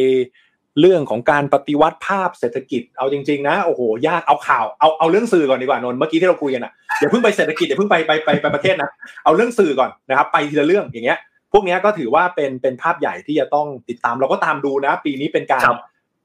[0.79, 8.89] เรื่องของการปฏิวัติภาพเศรษฐกิจเอาจริง ๆ นะโอ้โหยากเอาข่าวเอาเอาเรื่องสื่อก่อนดีกว่านนเมื่อกี้ที่เราคุยกันอะอย่าเพิ่งไปเศรษฐกิจอย่าเพิ่งไปไปไปไปประเทศนะ
[9.25, 15.63] เอาเรื่องสื่อก่อนนะครับไปทีละเรื่องอย่างเงี้ยพ วกนี้ก็ถือว่าเป็นเป็นภาพใหญ่ที่จะต้องติดตามเราก็ตามดูนะ ปีนี้เป็นการ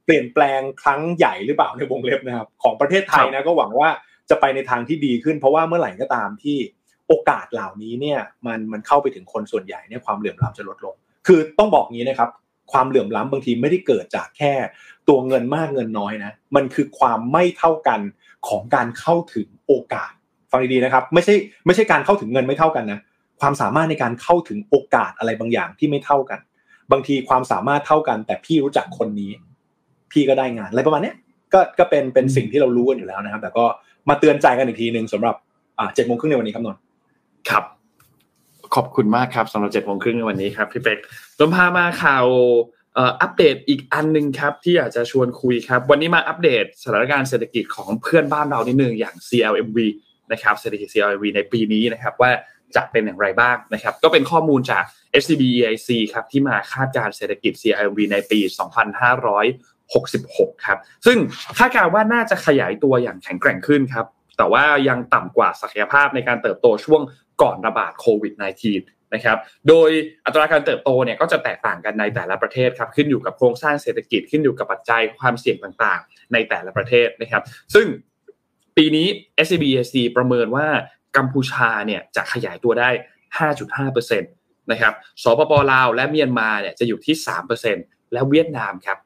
[0.04, 3.88] เปลี่ยนแปลงครั้งใหญ่หรือเปล่าในวงเล็บนะครับ ของประเทศไทยนะก็หวังว่า
[4.30, 6.58] จะไปในทางที่ดีขึ้น เพราะว่าเมื่อไหร่ก็ตามที่
[7.08, 10.94] โอกาสเหล่านี้เนี่ยมันมันเข้าไปถึงคนส่วนใหญ่เนี่ยความเหลื่อมล้ำจะลดลง
[11.26, 12.30] คือต้องบอกงี้นะครับ
[12.72, 14.52] ความเหลื่อมล้ำบางทีไม่ได้เกิดจากแค่
[15.08, 18.00] ตัวเงินมากเงินน้อยนะ มันคือความไม่เท่ากัน
[18.48, 20.12] ของการเข้าถึงโอกาส
[20.50, 21.34] ฟังดีๆนะครับ ไม่ใช่
[21.66, 23.00] ไม่ใช่การเข้าถึงเงินไม่เท่ากันนะ
[23.42, 26.40] ความสามารถในการเข้าถึงโอกาสอะไรบางอย่างที่ไม่เท่ากัน
[26.92, 29.30] บางทีความสามารถเท่ากัน แต่พี่รู้จักคนนี้
[30.12, 31.12] พี่ก็ได้งานอะไรประมาณนี้
[31.52, 33.64] ก็ก็เป็นเป็นสิ่งที่เรารู้กันอยู่แล้วนะครับ แต่ก็
[34.08, 35.34] มาเตือนใจกันอีกทีหนึ่งสำหรับ
[35.78, 36.80] อ่าเจ็ดโมงครึ่งในวันนี้ครับนนท์
[37.50, 37.64] ครับ
[38.74, 40.98] ขอบคุณมากครับสำหรับเจ็ดโมงครึ่งในวันนี้ครับพี่เป็ก
[41.38, 42.26] ต้นพามาข่าว
[43.22, 49.78] อัปเดตอีกอันหนึ่งครับที่อยากจะชวนคุยครับ วันนี้มาอัปเดตสถานการณ์เศรษฐกิจของเพื่อนบ้านเรานิดนึงอย่าง CLMV
[50.32, 52.30] นะครับเศรษฐกิจ CLMV ในปีนี้นะครับว่า
[52.76, 54.84] จะเป็นอย่างไรบ้างนะครับ ก็เป็นข้อมูลจาก
[55.22, 58.40] SCB EIC ครับที่มาคาดการเศรษฐกิจ CLMV ในปี
[59.72, 61.18] 2566 ครับ ซึ่ง
[61.58, 64.06] คาดการว่าน่าจะขยายตัวอย่างแข็งแกร่งขึ้นครับ
[64.36, 67.02] แต่ว่ายังต่ำกว่าศักยภาพในการเติบโตช่วง
[67.42, 68.32] ก่อนระบาดโควิด
[68.74, 69.90] -19 นะครับ โดย
[70.26, 77.42] อัตราการเติบโตเนี่ยก็จะแตกต่างกันในแต่ละประเทศครับ ขึ้นอยู่กับโครงสร้างเศรษฐกิจขึ้นอยู่กับปัจจัยความเสี่ยงต่างๆ ในแต่ละประเทศนะครับ
[77.74, 77.86] ซึ่ง
[78.76, 79.06] ปีนี้
[79.46, 80.66] SCB EC ประเมินว่า
[81.16, 82.90] กัมพูชาเนี่ยจะขยายตัวได้
[83.40, 84.92] 5.5%นะครับ
[85.22, 87.14] สปปลาวและเมียนมาเนี่ยจะอยู่ที่
[87.64, 88.98] 3%และเวียดนามครับ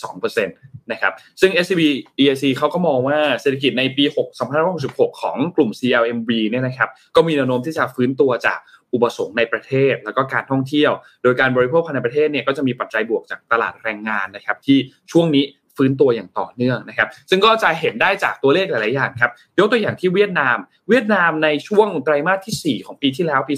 [0.00, 1.82] 6.2%นะครับ ซึ่ง SCB
[2.20, 4.26] EIC เขาก็มองว่าเศรษฐกิจในปี 6
[4.74, 8.58] 2566 ของกลุ่ม CLMV เนี่ยนะครับ ก็มีแนวโน้มที่จะฟื้นตัวจาก
[8.92, 10.92] อุปสงค์ในประเทศ แล้วก็การท่องเที่ยว
[11.22, 14.78] โดยการบริโภคภายในประเทศเนี่ยก็จะมีปัจจัยบวกจากตลาดแรงงานนะครับ ที่
[15.12, 15.44] ช่วงนี้
[15.78, 20.56] ฟื้นตัวอย่างต่อเนื่องนะครับ ซึ่งก็จะเห็นได้จากตัวเลขหลาย ๆ อย่างครับ ยกตัวอย่างที่เวียดนาม
[20.88, 23.54] เวียดนามในช่วงไตรมาสที่ 4 ของปีที่แล้วปี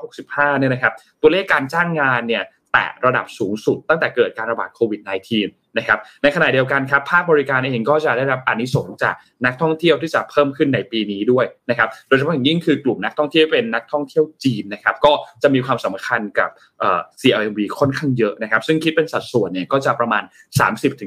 [0.00, 0.92] 2565 เนี่ยนะครับ
[1.22, 2.42] ตัวเลขการจ้างงานเนี่ย
[2.76, 5.00] แตะระดับสูงสุด ตั้งแต่เกิดการระบาดโควิด
[5.38, 9.14] -19 นะครับ ในขณะเดียวกันครับภาคบริการเองก็จะได้รับอนิสงจาก
[9.46, 15.12] นักท่องเที่ยวที่จะเพิ่มขึ้นในปีนี้ด้วยนะครับ โดยเฉพาะอย่างยิ่งคือกลุ่มนักท่องเที่ยวเป็นนักท่องเที่ยวจีนนะครับ ก็
[15.42, 16.50] จะมีความสำคัญกับ
[17.20, 20.22] CLMV ค่อนข้างเยอะนะครับ ซึ่งคิดเป็นสัดส่วนเนี่ยก็จะประมาณ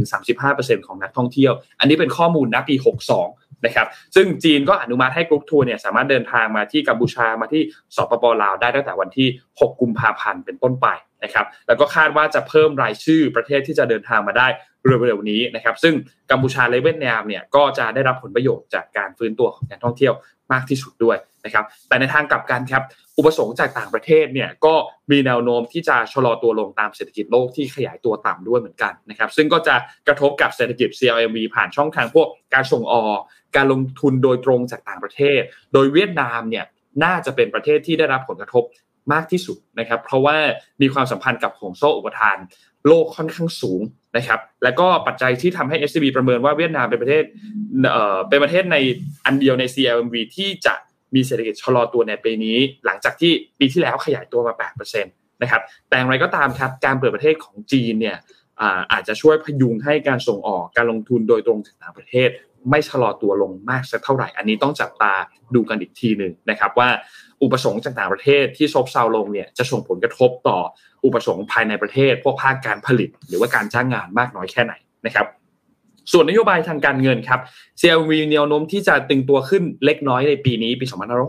[0.02, 7.62] 30-35%ของนักท่องเที่ยว อันนี้เป็นข้อมูลณปี 62 นะครับซึ่งจีนก็อนุมัติให้กรุ๊ปทัวร์เนี่ยสามารถเดินทางมาที่กัมพูชามาที่
[7.96, 9.28] สปปลาวได้ตั้งแต่วันที่
[9.60, 10.88] 6 กุมภาพันธ์เป็นต้นไป
[11.24, 14.48] นะครับแล้วก็คาดว่าจะเพิ่มรายชื่อประเทศที่จะเดินทางมาได้
[14.86, 15.94] เร็วๆนี้นะครับซึ่ง
[16.32, 20.14] กัมพูชาและเวียดนามเนี่ยก็จะได้รับผลประโยชน์จากการฟื้นตัวของการท่องเที่ยว
[20.54, 22.84] มากที่สุดด้วยนะครับ แต่ในทางกลับกันครับ
[23.18, 24.74] อุปสงค์จากต่างประเทศเนี่ยก็
[25.12, 29.76] มีแนวโน้มที่จะชะลอตัวลงตามเศรษฐกิจโลกที่ขยายตัวต่ำด้วยเหมือนกันนะครับ ซึ่งก็จะ
[30.08, 33.20] กระทบกับเศรษฐกิจ CLMV ผ่านช่องทางพวกการส่งออก
[33.56, 35.42] การลงทุนโดยตรงจากต่างประเทศ
[35.74, 36.66] โดยเวียดนามเนี่ย
[37.04, 38.64] น่าจะเป็นประเทศที่ได้รับผลกระทบ
[39.14, 40.38] มากที่สุดนะครับ เพราะว่า
[40.82, 42.38] มีความสัมพันธ์กับห่วงโซ่อุปทาน
[42.88, 43.82] โลกค่อนข้างสูง
[44.18, 47.24] นะครับและก็ปัจจัยที่ทำให้ SCB ประเมินว่าเวียดนามเป็นประเทศ
[47.92, 48.78] เอ่อเป็นประเทศใน
[49.26, 50.74] อันเดียวใน CLMV ที่จะ
[51.16, 54.54] มีเศรษฐกิจชะลอตัวในปีนี้ หลังจากที่ปีที่แล้วขยายตัวมา
[54.94, 58.18] 8%นะครับแต่อย่างไรก็ตามครับการเปิดประเทศของจีนเนี่ย
[58.92, 62.30] อาจจะช่วยพยุงให้การส่งออกการลงทุนโดยตรงจากต่างประเทศ
[62.70, 65.14] ไม่ชะลอตัวลงมากสักเท่าไหร่ อันนี้ต้องจับตา
[65.56, 66.90] ดูกันอีกทีหนึ่งนะครับว่า
[67.44, 70.60] อุปสงค์จากต่างประเทศที่ซบเซาลงเนี่ยจะส่งผลกระทบต่อ
[71.06, 74.74] อุปสงค์ภายในประเทศ พวกภาคการผลิต หรือว่าการจ้างงานมากน้อยแค่ไหน
[75.06, 75.28] นะครับ
[76.12, 77.40] ส่วนนโยบายทางการเงินครับ
[77.80, 80.86] CLV แนวโน้มที่จะตึงตัวขึ้นเล็กน้อยในปีนี้ปี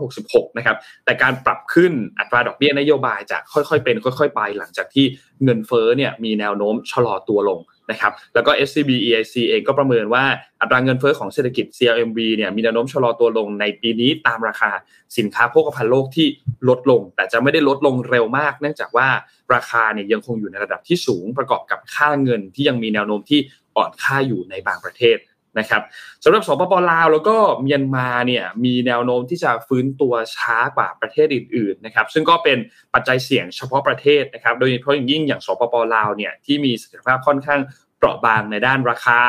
[0.07, 5.05] 2566 นะครับ แต่การปรับขึ้นอัตราดอกเบี้ยนโยบายจะค่อยๆเป็น ค่อย ๆ ไป หลังจากที่
[5.43, 7.59] เงินเฟ้อเนี่ยมีแนวโน้มชะลอตัวลง
[7.91, 10.23] นะครับแล้วก็ SCB EIC เองก็ประเมินว่า
[10.61, 14.71] อัตราเงินเฟ้อของเศรษฐกิจ CLMV เนี่ยมีแนวโน้มชะลอตัวลงในปีนี้ตามราคา
[15.17, 16.27] สินค้าโภคภัณฑ์โลกที่
[16.69, 19.07] ลดลง แต่จะไม่ได้ลดลงเร็วมาก เนื่องจากว่า
[19.53, 23.39] ราคาเนี่ยยังคงอยู่ในระดับที่สูงประกอบกับค่าเงินที่ยังมีแนวโน้มที่
[23.77, 25.17] อ่อนค่าอยู่ในบางประเทศ
[25.59, 25.81] นะครับ
[26.23, 32.57] สำหรับสปปลาวแล้วก็เมียนมาเนี่ยมีแนวโน้มที่จะฟื้นตัวช้ากว่าประเทศอื่นๆนะครับซึ่งก็เป็น
[32.93, 37.59] ปัจจัยเสี่ยงเฉพาะประเทศนะครับโดยเฉพาะอย่างยิ่งอย่างสปปลาวเนี่ยที่มีศักยภาพค่อนข้าง
[37.97, 39.19] เปราะบางในด้านราคา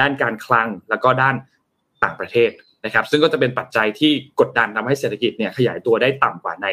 [0.00, 1.34] ด้านการคลัง แล้วก็ด้าน
[2.04, 2.50] ต่างประเทศ
[2.84, 6.66] นะครับซึ่งก็จะเป็นปัจจัยที่กดดันทำให้เศรษฐกิจเนี่ยขยายตัวได้ต่ำกว่าใน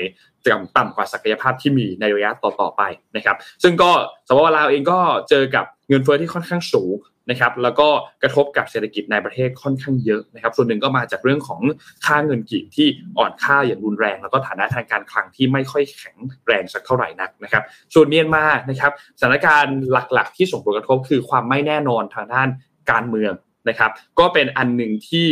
[0.78, 2.82] ต่ำกว่าศักยภาพที่มีในระยะต่อๆไป
[3.16, 3.92] นะครับซึ่งก็
[4.28, 5.00] สปปลาวเองก็
[5.30, 6.94] เจอกับเงินเฟ้อที่ค่อนข้างสูง
[7.30, 7.88] นะครับแล้วก็
[8.24, 11.62] กระทบกับเศรษฐกิจในประเทศค่อนข้างเยอะนะครับส่วนหนึ่งก็มาจากเรื่องของ
[12.06, 17.64] ค่าเงินกีบที่อ่อนค่าอย่างรุนแรง แล้วก็ฐานะทางการคลังที่ไม่ค่อยแข็งแรงสักเท่าไหร่นักนะครับ
[17.94, 22.50] ส่วนเมียนมานะครับสถานการณ์หลักๆ ที่ส่งผลกระทบคือความไม่แน่นอนทางด้าน
[22.92, 23.34] การเมือง
[23.70, 25.28] นะครับ ก็เป็นอันหนึ่งที่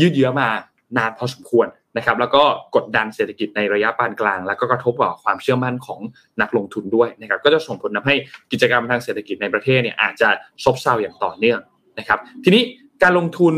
[0.00, 0.48] ยืดเยื้อมา
[0.96, 1.66] นานพอสมควร
[1.96, 2.42] นะครับแล้วก็
[2.76, 6.00] กดดันเศรษฐกิจในระยะปานกลาง แล้วก็กระทบต่อความเชื่อมั่นของ
[6.40, 8.14] นักลงทุนด้วยนะครับก็จะส่งผลทาให้
[8.52, 10.28] กิจกรรมทางเศรษฐกิจในประเทศเนี่ยอาจจะ
[10.64, 11.60] ซบเซาอย่างต่อเนื่อง
[11.98, 12.62] นะครับทีนี้
[13.02, 13.54] การลงทุน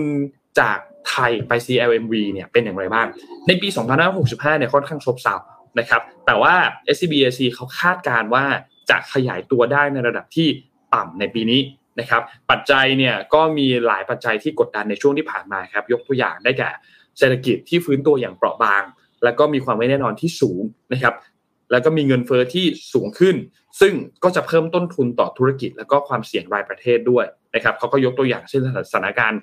[0.61, 0.79] จาก
[1.09, 3.07] ไทยไป CLMV เนี่ยเป็นอย่างไรบ้าง
[3.47, 3.69] ในปี
[4.13, 5.35] 2565 เนี่ยค่อนข้างซบเซา
[5.79, 6.55] นะครับแต่ว่า
[6.95, 8.45] SCBAC เขาคาดการว่า
[8.91, 10.49] จะขยายตัวได้ในระดับที่
[10.95, 11.61] ต่ำในปีนี้
[12.01, 16.71] นะครับปัจจัยเนี่ยก็มีหลายปัจจัยที่กดดันในช่วงที่ผ่านมาครับยกตัวอย่างได้แก่
[17.19, 18.83] เศรษฐกิจที่ฟื้นตัวอย่างเปราะบาง
[19.25, 20.63] แล้วก็มีความไม่แน่นอนที่สูง
[20.93, 21.15] นะครับ
[21.71, 23.37] แล้วก็มีเงินเฟอ้อที่สูงขึ้น
[23.81, 23.93] ซึ่ง
[24.25, 29.41] ก็จะเพิ่มต้นทุนต่อธุรกิจ แล้วก็ความเสี่ยงรายประเทศด้วยนะครับเขาก็ยกตัวอย่างเช่นสถานการณ์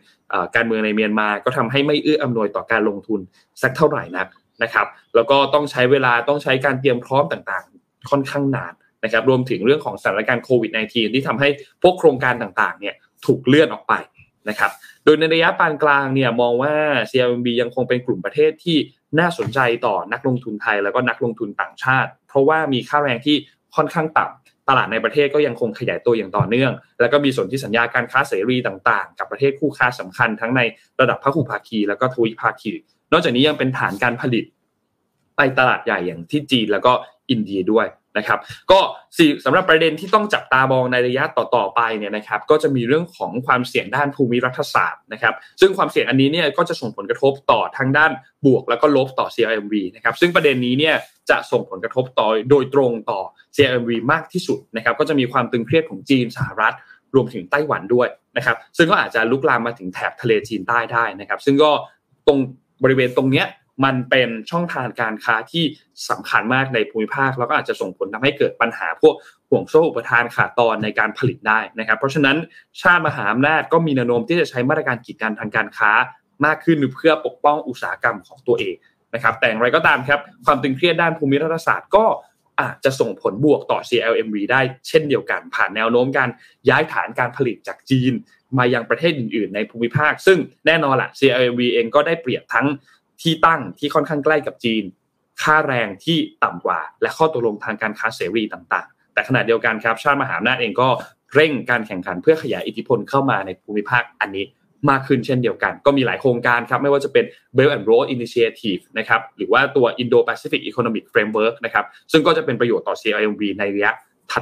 [0.55, 3.19] การเมืองในเมียนมา ก็ทำให้ไม่เอื้ออำนวยต่อการลงทุน
[3.61, 4.27] สักเท่าไหร่นัก
[4.63, 11.49] นะครับ แล้วก็ต้องใช้เวลาต้องใช้การเตรียมพร้อมต่างๆ ค่อนข้างนานนะครับ รวมถึงเรื่องของสถานการณ์โควิด -19 ที่ทำให้
[11.81, 12.95] พวกโครงการต่างๆเนี่ย
[13.25, 13.93] ถูกเลื่อนออกไป
[14.49, 14.71] นะครับ
[15.05, 16.73] โดยในระยะปานกลางเนี่ยมองว่า
[17.09, 18.77] CLMB ยังคงเป็นกลุ่มประเทศที่
[19.19, 23.35] น่าสนใจต่อนักลงทุนไทยแล้วก็นักลงทุนต่างชาติ เพราะว่ามีค่าแรงที่
[23.75, 30.61] ค่อนข้างต่ำตลาดในประเทศก็ยังคงขยายตัวอย่างต่อเนื่อง แล้วก็มีส่วนที่สัญญาการค้าเสรีต่างๆ กับประเทศคู่ค้าสำคัญทั้งใน
[30.99, 32.71] ระดับพหุภาคี แล้วก็ทวิภาคี
[33.11, 34.45] นอกจากนี้ยังเป็นฐานการผลิต
[35.37, 36.93] ไปตลาดใหญ่อย่างที่จีนแล้วก็
[37.29, 37.87] อินเดียด้วย
[38.17, 38.39] นะครับ
[38.71, 38.79] ก็
[39.45, 48.11] สำหรับประเด็นที่ต้องจับตามองในระยะต่อๆไปเนี่ยนะครับ ก็จะมีเรื่องของความเสี่ยงด้านภูมิรัฐศาสตร์นะครับ ซึ่งความเสี่ยงอันนี้เนี่ยก็จะส่งผลกระทบต่อทั้งด้าน
[48.45, 50.95] บวกแล้วก็ลบต่อ CLMV นะครับ ซึ่งประเด็นนี้เนี่ย
[51.29, 53.19] จะส่งผลกระทบต่อโดยตรงต่อ
[53.55, 56.75] CLMV มากที่สุดนะครับ ก็จะมีความตึงเครียดของจีนสหรัฐ
[57.15, 58.07] รวมถึงไต้หวันด้วย
[58.37, 61.71] นะครับ ซึ่งก็อาจจะลุกลามมาถึงแถบทะเลจีนใต้ได้นะครับ ซึ่งก็
[62.27, 62.39] ตรง
[62.83, 63.45] บริเวณตรงเนี้ย
[63.83, 65.63] มันเป็นช่องทางการค้าที่
[66.09, 69.15] สำคัญมากในภูมิภาค แล้วก็อาจจะส่งผลทำให้เกิดปัญหาพวก
[69.49, 72.37] ห่วงโซ่อุปทานขาดตอนในการผลิตได้นะครับ เพราะฉะนั้น
[72.81, 75.91] ชาติมหาอำนาจก็มีแนวโน้มที่จะใช้มาตรการกีดกันทางการค้า
[76.45, 78.75] มากขึ้นเพื่อปกป้องอุตสาหกรรมของตัวเอง
[79.13, 82.05] นะครับ แต่อย่างไรก็ตามครับ ความตึงเครียดด้านภูมิรัฐศาสตร์ก็
[82.61, 86.29] อาจจะส่งผลบวกต่อ CLMV ได้เช่นเดียวกัน ผ่านแนวโน้มการ
[86.69, 88.13] ย้ายฐานการผลิตจากจีน
[88.57, 92.67] มายังประเทศอื่น ๆ ในภูมิภาค ซึ่งแน่นอนละ CLMV เองก็ได้เปรียบทั้ง
[93.21, 94.83] ที่ตั้งที่ค่อนข้างใกล้กับจีน
[95.43, 100.89] ค่าแรงที่ต่ำกว่า และข้อตกลงทางการค้าเสรีต่างๆ แต่ขณะเดียวกันครับชาติมหาอำนาจเองก็
[101.35, 104.45] เร่งการแข่งขันเพื่อขยายอิทธิพลเข้ามาในภูมิภาคอันนี้
[104.89, 107.25] มากขึ้นเช่นเดียวกัน ก็มีหลายโครงการครับ ไม่ว่าจะเป็น
[107.57, 113.91] Belt and Road Initiative นะครับหรือว่าตัว Indo-Pacific Economic Framework นะครับซึ่งก็จะเป็นประโยชน์ต่อ CLMV ในระยะ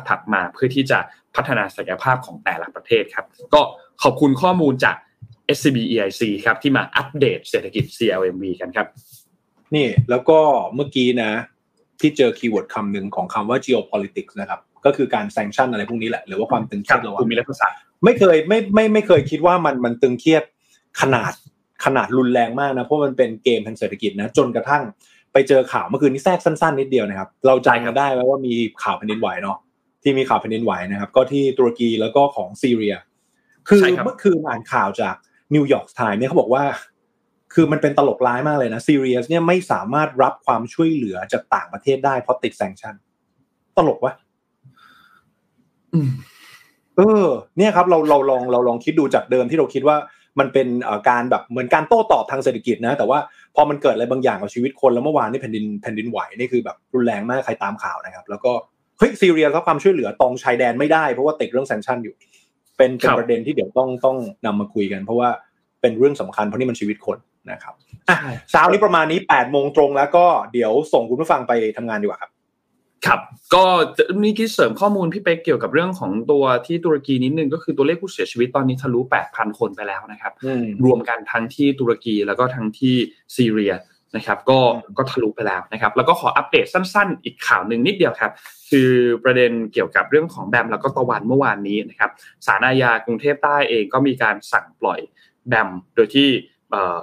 [0.09, 0.99] ถัดๆมาเพื่อที่จะ
[1.35, 3.61] พัฒนาศักยภาพของแต่ละประเทศครับ ก็
[4.03, 4.95] ขอบคุณข้อมูลจาก
[5.55, 8.87] SCB EIC ครับที่มาอัปเดตเศรษฐกิจ CLMV กันครับ
[9.75, 10.39] นี่แล้วก็
[10.75, 11.31] เมื่อกี้นะ
[11.99, 20.43] ที่เจอ keyword คำหนึ่งของคำว่า geopolitics นะครับก็คือการ sanction อะไรพวกนี้แหละ หรือว่าความตึงเครียดระหว่างภูมิรัฐศาสตร์ไม่เคยไม่ไม่ไม่เคยคิดว่ามันมันตึงเครียด
[21.01, 21.33] ขนาด
[21.85, 24.83] ขนาดรุนแรงมากนะ เพราะมันเป็นเกมทางเศรษฐกิจนะ จนกระทั่ง
[25.33, 29.57] ไปเจอข่าวเมื่อคืนนี้แทรกสั้นๆนิดเดียวนะครับ เราจำกันได้ไหมว่ามีข่าวแผ่นดินไหวเนาะ
[30.03, 32.95] ที่มีข่าวแผ่นดินไหวนะครับ ก็ที่ตุรกีแล้วก็ของซีเรีย
[33.67, 35.15] คือใช่ครับเมื่อคืนอ่านข่าวจาก
[35.55, 36.63] New York Times เนี่ยเขาบอกว่า
[37.53, 42.95] คือมันเป็นตลกร้ายมากเลยนะซีเรียเนี่ยไม่สามารถรับความช่วยเหลือจากต่างประเทศได้เพราะติด sanction
[43.77, 44.13] ตลกวะ
[45.93, 46.09] อืม
[46.97, 47.27] เออ
[47.57, 49.97] เนี่ยครับ เราเราลองเราลองคิดดูจากเดิมที่เราคิดว่า
[50.39, 53.19] มันเป็นเอ่อการแบบเหมือนการโต้ตอบทางเศรษฐกิจนะ แต่ว่า
[53.55, 58.51] พอมันเกิดอะไรบางอย่างกับชีวิตคนแล้วเมื่อวานนี่แผ่นดินแผ่นดินไหวนี่คือแบบรุนแรงมากใครตามข่าวนะครับ แล้วก็
[58.97, 62.15] เฮ้ยซีเรียรับความช่วยเหลือตรงชายแดนไม่ได้เพราะว่าติดเรื่องแซงชั่นอยู่
[62.79, 65.29] เป็นเป็นครับประเด็นที่เดี๋ยวต้องต้องนำมาคุยกัน เพราะว่า
[65.81, 67.17] เป็นเรื่องสำคัญเพราะนี่มันชีวิตคน
[67.51, 67.73] นะครับ
[68.09, 68.17] อะ
[68.51, 72.31] เช้านี้ประมาณนี้8ปดโมงตรงแล้วก็เดี๋ยวส่งคุณผู้ฟังไปทำงานดีกว่าครับ
[73.05, 73.19] ครับ
[73.53, 73.63] ก็
[74.23, 78.99] มีคิดเสริมข้อมูลพี่เป๊กเกี่ยวกับเรื่องของตัวที่ตุรกีนิดนึงก็คือตัวเลขผู้เสียชีวิตตอนนี้ทะลุ
[79.29, 82.95] 8,000 คนไปแล้วนะครับอืมรวมกันทั้งที่ตุรกีแล้วก็ทั้งที่
[83.35, 83.73] ซีเรีย
[84.15, 88.31] นะครับก็อืมก็ทะลุไปแล้วนะครับ แล้วก็ขออัปเดตสั้นๆ อีกข่าวหนึ่งนิดเดียวครับ
[88.69, 88.91] คือ
[89.23, 92.11] ประเด็นเกี่ยวกับเรื่องของแบมแล้วก็ตะวันเมื่อวานนี้นะครับ
[92.45, 94.99] ศาลอาญากรุงเทพใต้เองก็มีการสั่งปล่อย
[95.47, 96.27] แบมโดยที่
[96.71, 96.97] เอ่อ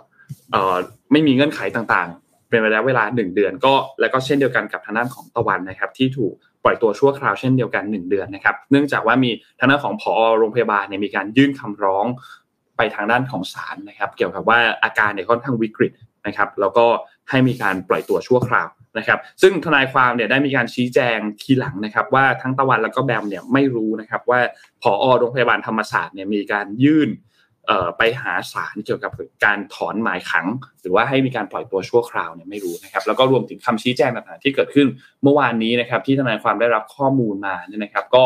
[0.50, 0.76] เอ่อ
[1.12, 6.32] ไม่มีเงื่อนไขต่างๆ เป็นระยะเวลาหนึ่งเดือน ก็แล้วก็เช่นเดียวกันกับทางด้านของตะวันนะครับ ที่ถูก
[6.64, 12.06] ปล่อยตัวชั่วคราวเช่นเดียวกันหนึ่งเดือนนะครับ เนื่องจากว่ามีทางด้านของผอโรงพยาบาลเนี่ยมีการยื่นคำร้อง
[12.76, 15.92] ไปทางด้านของศาลนะครับ เกี่ยวกับว่าอาการเนี่ยค่อนข้างวิกฤต
[16.26, 16.86] นะครับแล้วก็
[17.30, 18.68] ให้มีการปล่อยตัวชั่วคราว
[18.98, 24.40] นะครับซึ่งทนายความเนี่ยได้มีการชี้แจงทีหลังนะครับว่าทั้งตะวันแล้วก็แบมเนี่ยไม่รู้นะครับว่า
[24.82, 27.10] ผอโรงพยาบาลธรรมศาสตร์เนี่ยมีการยื่น
[27.98, 29.12] ไปหาศาลเกี่ยวกับ
[29.44, 30.46] การถอนหมายขัง
[30.82, 34.86] หรือว่าให้มีการปล่อยตัวชั่วคราวเนี่ยไม่รู้นะครับแล้วก็รวมถึงคำชี้แจงต่างๆที่เกิดขึ้น
[35.22, 38.24] เมื่อวานนี้นะครับที่ทนายความได้รับข้อมูลมาเนี่ยนะครับ ก็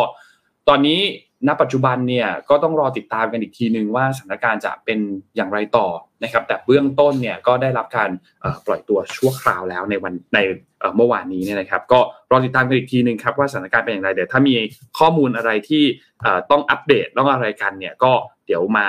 [0.68, 1.00] ตอนนี้
[1.48, 4.98] ณปัจจุบันเนี่ยก็ต้องรอติดตามกันอีกทีนึงว่าสถานการณ์จะเป็น
[5.36, 5.86] อย่างไรต่อ
[6.24, 8.10] นะครับ แต่เบื้องต้นเนี่ยก็ได้รับการ
[8.40, 10.38] เอ่อปล่อยตัวชั่วคราวแล้วในวันใน
[10.80, 14.54] เอ่อเมื่อวานนี้เนี่ยนะครับ ก็รอติดตามกันอีกทีนึงครับว่าสถานการณ์เป็นอย่างไรเดี๋ยวถ้ามี
[14.98, 15.82] ข้อมูลอะไรที่
[16.20, 18.12] เอ่อต้องอัปเดตต้องอะไรกันเนี่ยก็
[18.46, 18.86] เดี๋ยวมา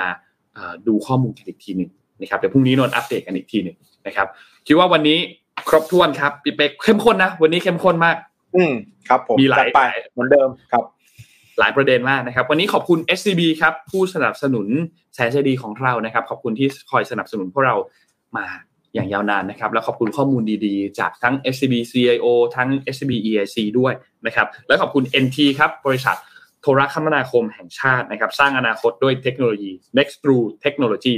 [0.54, 1.90] เอ่อดูข้อมูลกันอีกทีหนึ่ง
[2.20, 3.76] นะครับเดี๋ยวพรุ่งนี้นนท์อัปเดตกันอีกทีหนึ่ง
[4.06, 4.28] นะครับ
[4.66, 5.18] คิดว่าวันนี้
[5.68, 8.16] ครบถ้วนครับพี่เป๊กเข้มข้นนะ วันนี้เข้มข้นมาก
[8.56, 8.72] อืม
[9.08, 9.80] ครับผมมีหลายจัดไป
[10.12, 10.84] เหมือนเดิมครับ
[11.58, 14.66] หลายประเด็นมากนะครับ วันนี้ขอบคุณ SCB ครับผู้สนับสนุน
[15.14, 17.76] แสนใจดีของเรานะครับ ขอบคุณที่คอยสนับสนุนพวกเรา
[18.36, 18.46] มา
[18.94, 22.26] อย่างยาวนานนะครับ แล้วขอบคุณข้อมูลดีๆ จากทั้ง SCB CIO
[22.56, 23.92] ทั้ง SCB EIC ด้วย
[24.26, 26.16] นะครับ และขอบคุณ NT ครับบริษัท
[26.62, 31.14] โทรคมนาคมแห่งชาตินะครับ สร้างอนาคตด้วยเทคโนโลยี Next True Technology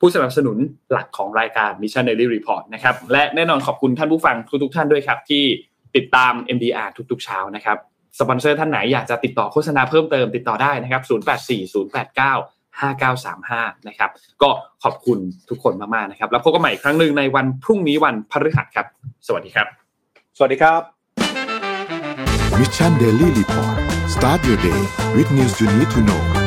[0.00, 0.56] ผู้สนับสนุน
[0.92, 5.44] หลักของรายการ Mission Daily Report นะครับ และแน่นอนขอบคุณท่านผู้ฟังทุกๆท่านด้วยครับ ที่
[5.96, 7.78] ติดตาม MDR ทุกๆเช้านะครับ
[8.18, 14.10] สปอนเซอร์ท่านไหนอยากจะติดต่อโฆษณาเพิ่มเติมติดต่อได้นะครับ 084 089 5935 นะครับ
[14.42, 14.50] ก็
[14.84, 18.86] ขอบคุณทุกคนมากๆนะครับ แล้วพบกันใหม่อีกครั้งหนึ่งในวันพรุ่งนี้วันพฤหัสครับ
[19.26, 19.66] สวัสดีครับ
[20.36, 20.80] สวัสดีครับ
[22.58, 23.76] Mission Daily Report
[24.14, 24.80] start your day
[25.16, 26.45] with news you need to know